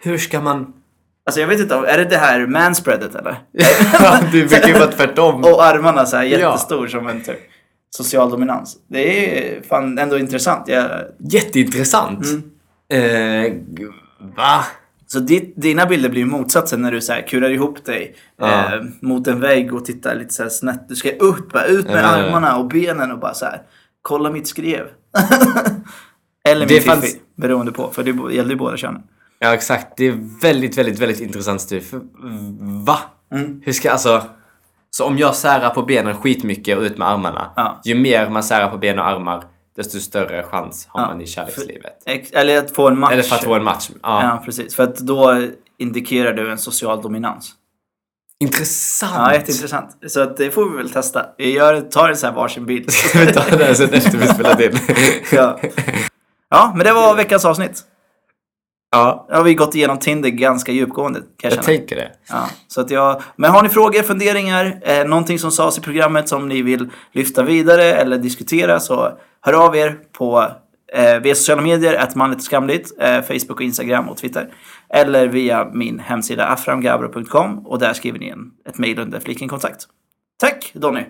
Hur 0.00 0.18
ska 0.18 0.40
man... 0.40 0.72
Alltså 1.26 1.40
jag 1.40 1.48
vet 1.48 1.60
inte, 1.60 1.74
är 1.74 1.98
det 1.98 2.04
det 2.04 2.16
här 2.16 2.46
manspreadet 2.46 3.14
eller? 3.14 3.36
det 4.32 4.48
brukar 4.48 4.68
ju 4.68 4.72
vara 4.74 4.86
tvärtom. 4.92 5.44
Och 5.44 5.64
armarna 5.64 6.06
så 6.06 6.16
här 6.16 6.24
Ja. 6.24 6.38
jättestor 6.38 6.86
som 6.86 7.06
en 7.08 7.20
typ 7.24 7.38
social 7.90 8.30
dominans. 8.30 8.76
Det 8.88 9.38
är 9.58 9.62
fan 9.62 9.98
ändå 9.98 10.18
intressant. 10.18 10.68
Jag, 10.68 10.90
Jätteintressant. 11.18 12.24
Mm. 12.26 13.46
Eh, 13.46 13.52
va? 14.36 14.64
så 15.06 15.18
ditt, 15.20 15.54
dina 15.56 15.86
bilder 15.86 16.08
blir 16.08 16.20
ju 16.20 16.26
motsatsen 16.26 16.82
när 16.82 16.92
du 16.92 17.00
så 17.00 17.12
här 17.12 17.22
kurar 17.22 17.50
ihop 17.50 17.84
dig 17.84 18.14
Ja. 18.38 18.74
eh, 18.74 18.82
mot 19.00 19.26
en 19.26 19.40
vägg 19.40 19.74
och 19.74 19.84
tittar 19.84 20.14
lite 20.14 20.34
så 20.34 20.50
snett. 20.50 20.88
Du 20.88 20.94
ska 20.96 21.10
upp, 21.10 21.52
bara 21.52 21.64
ut 21.64 21.86
med 21.86 21.94
Ja, 21.94 22.00
ja, 22.00 22.18
ja. 22.18 22.26
armarna 22.26 22.56
och 22.56 22.68
benen 22.68 23.12
och 23.12 23.18
bara 23.18 23.34
så 23.34 23.44
här 23.44 23.62
kolla 24.02 24.30
mitt 24.30 24.48
skrev. 24.48 24.86
Eller 26.48 26.66
min 26.68 26.80
fanns- 26.82 27.00
fiffi, 27.04 27.20
beroende 27.36 27.72
på. 27.72 27.90
För 27.92 28.02
det 28.02 28.34
gällde 28.34 28.52
ju 28.52 28.58
båda 28.58 28.76
könen. 28.76 29.02
Ja, 29.38 29.54
exakt. 29.54 29.96
Det 29.96 30.06
är 30.06 30.40
väldigt, 30.42 30.78
väldigt, 30.78 30.98
väldigt 30.98 31.20
intressant 31.20 31.60
studie. 31.60 31.84
För, 31.84 32.00
va? 32.84 32.98
Mm. 33.32 33.60
Hur 33.64 33.72
ska, 33.72 33.90
alltså... 33.90 34.22
Så 34.90 35.04
om 35.04 35.18
jag 35.18 35.34
särar 35.34 35.70
på 35.70 35.82
benen 35.82 36.16
skitmycket 36.16 36.78
och 36.78 36.82
ut 36.82 36.98
med 36.98 37.08
armarna. 37.08 37.50
Ja. 37.56 37.80
Ju 37.84 37.94
mer 37.94 38.28
man 38.30 38.42
särar 38.42 38.68
på 38.70 38.78
ben 38.78 38.98
och 38.98 39.06
armar, 39.06 39.44
desto 39.76 40.00
större 40.00 40.42
chans 40.42 40.86
har 40.90 41.00
Ja. 41.00 41.06
man 41.06 41.20
i 41.20 41.26
kärlekslivet. 41.26 42.02
Ex- 42.06 42.30
Eller 42.32 42.58
att 42.58 42.70
få 42.70 42.88
en 42.88 42.98
match. 42.98 43.12
Eller 43.12 43.22
för 43.22 43.36
att 43.36 43.44
få 43.44 43.54
en 43.54 43.64
match. 43.64 43.90
Ja. 44.02 44.22
Ja, 44.22 44.42
precis. 44.44 44.74
För 44.76 44.82
att 44.82 44.96
då 44.96 45.42
indikerar 45.78 46.32
du 46.32 46.50
en 46.50 46.58
social 46.58 47.02
dominans. 47.02 47.52
Intressant! 48.40 49.12
Ja, 49.16 49.32
jätteintressant. 49.34 49.96
Så 50.06 50.20
att 50.20 50.36
det 50.36 50.50
får 50.50 50.70
vi 50.70 50.76
väl 50.76 50.90
testa. 50.90 51.26
Gör, 51.38 51.80
tar 51.80 52.08
en 52.08 52.16
sån 52.16 52.28
här 52.28 52.36
varsin 52.36 52.66
bild. 52.66 52.90
Ska 52.92 53.18
vi 53.18 53.32
ta 53.32 53.40
här 53.40 53.74
sen 53.74 53.94
efter 53.94 54.18
vi 54.18 54.26
spelat 54.26 54.60
in? 54.60 54.78
ja. 55.32 55.58
ja, 56.50 56.72
men 56.76 56.84
det 56.86 56.92
var 56.92 57.14
veckans 57.16 57.44
avsnitt. 57.44 57.82
Ja, 58.96 59.26
har 59.30 59.44
vi 59.44 59.54
gått 59.54 59.74
igenom 59.74 59.98
Tinder 59.98 60.28
ganska 60.28 60.72
djupgående. 60.72 61.20
Jag 61.42 61.52
känna. 61.52 61.62
tänker 61.62 61.96
det. 61.96 62.10
Ja, 62.28 62.48
så 62.68 62.80
att 62.80 62.90
jag, 62.90 63.22
men 63.36 63.50
har 63.50 63.62
ni 63.62 63.68
frågor, 63.68 64.02
funderingar, 64.02 64.80
eh, 64.82 65.04
någonting 65.04 65.38
som 65.38 65.50
sades 65.50 65.78
i 65.78 65.80
programmet 65.80 66.28
som 66.28 66.48
ni 66.48 66.62
vill 66.62 66.90
lyfta 67.12 67.42
vidare 67.42 67.84
eller 67.84 68.18
diskutera 68.18 68.80
så 68.80 69.18
hör 69.40 69.52
av 69.52 69.76
er 69.76 69.98
på 70.12 70.46
eh, 70.92 71.20
via 71.20 71.34
sociala 71.34 71.62
medier, 71.62 71.94
att 71.94 72.14
manligt 72.14 72.38
och 72.38 72.44
skamligt, 72.44 72.92
eh, 73.00 73.22
Facebook 73.22 73.50
och 73.50 73.62
Instagram 73.62 74.08
och 74.08 74.16
Twitter. 74.16 74.48
Eller 74.88 75.26
via 75.26 75.70
min 75.72 75.98
hemsida 75.98 76.46
aframgabro.com 76.46 77.66
och 77.66 77.78
där 77.78 77.92
skriver 77.92 78.18
ni 78.18 78.28
en, 78.28 78.50
ett 78.68 78.78
mejl 78.78 78.98
under 78.98 79.20
fliken 79.20 79.48
kontakt. 79.48 79.86
Tack 80.40 80.70
Donny! 80.74 81.02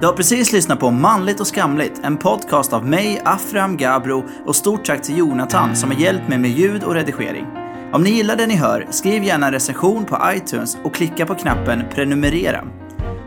Du 0.00 0.06
har 0.06 0.12
precis 0.12 0.52
lyssnat 0.52 0.80
på 0.80 0.90
Manligt 0.90 1.40
och 1.40 1.46
skamligt, 1.46 2.00
en 2.04 2.16
podcast 2.16 2.72
av 2.72 2.86
mig, 2.86 3.22
Afram 3.24 3.76
Gabro 3.76 4.24
och 4.46 4.56
stort 4.56 4.84
tack 4.84 5.02
till 5.02 5.18
Jonathan 5.18 5.76
som 5.76 5.90
har 5.90 5.98
hjälpt 5.98 6.28
mig 6.28 6.38
med 6.38 6.50
ljud 6.50 6.84
och 6.84 6.94
redigering. 6.94 7.46
Om 7.92 8.02
ni 8.02 8.10
gillar 8.10 8.36
det 8.36 8.46
ni 8.46 8.56
hör, 8.56 8.86
skriv 8.90 9.24
gärna 9.24 9.46
en 9.46 9.52
recension 9.52 10.04
på 10.04 10.18
iTunes 10.34 10.78
och 10.84 10.94
klicka 10.94 11.26
på 11.26 11.34
knappen 11.34 11.82
prenumerera. 11.94 12.64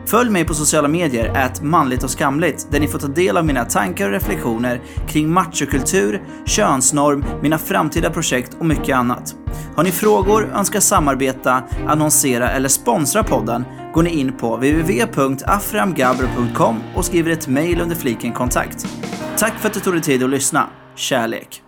Följ 0.05 0.29
mig 0.29 0.45
på 0.45 0.53
sociala 0.53 0.87
medier, 0.87 1.25
ät 1.35 1.61
manligt 1.61 2.03
och 2.03 2.09
skamligt, 2.09 2.67
där 2.71 2.79
ni 2.79 2.87
får 2.87 2.99
ta 2.99 3.07
del 3.07 3.37
av 3.37 3.45
mina 3.45 3.65
tankar 3.65 4.05
och 4.05 4.11
reflektioner 4.11 4.81
kring 5.07 5.29
machokultur, 5.29 6.23
könsnorm, 6.45 7.25
mina 7.41 7.57
framtida 7.57 8.09
projekt 8.09 8.57
och 8.59 8.65
mycket 8.65 8.95
annat. 8.95 9.35
Har 9.75 9.83
ni 9.83 9.91
frågor, 9.91 10.51
önskar 10.55 10.79
samarbeta, 10.79 11.63
annonsera 11.87 12.49
eller 12.49 12.69
sponsra 12.69 13.23
podden 13.23 13.65
går 13.93 14.03
ni 14.03 14.09
in 14.09 14.37
på 14.37 14.55
www.aframgabro.com 14.55 16.83
och 16.95 17.05
skriver 17.05 17.31
ett 17.31 17.47
mejl 17.47 17.81
under 17.81 17.95
fliken 17.95 18.33
kontakt. 18.33 18.87
Tack 19.37 19.59
för 19.59 19.67
att 19.67 19.73
du 19.73 19.79
tog 19.79 19.93
dig 19.93 20.01
tid 20.01 20.23
att 20.23 20.29
lyssna. 20.29 20.69
Kärlek! 20.95 21.62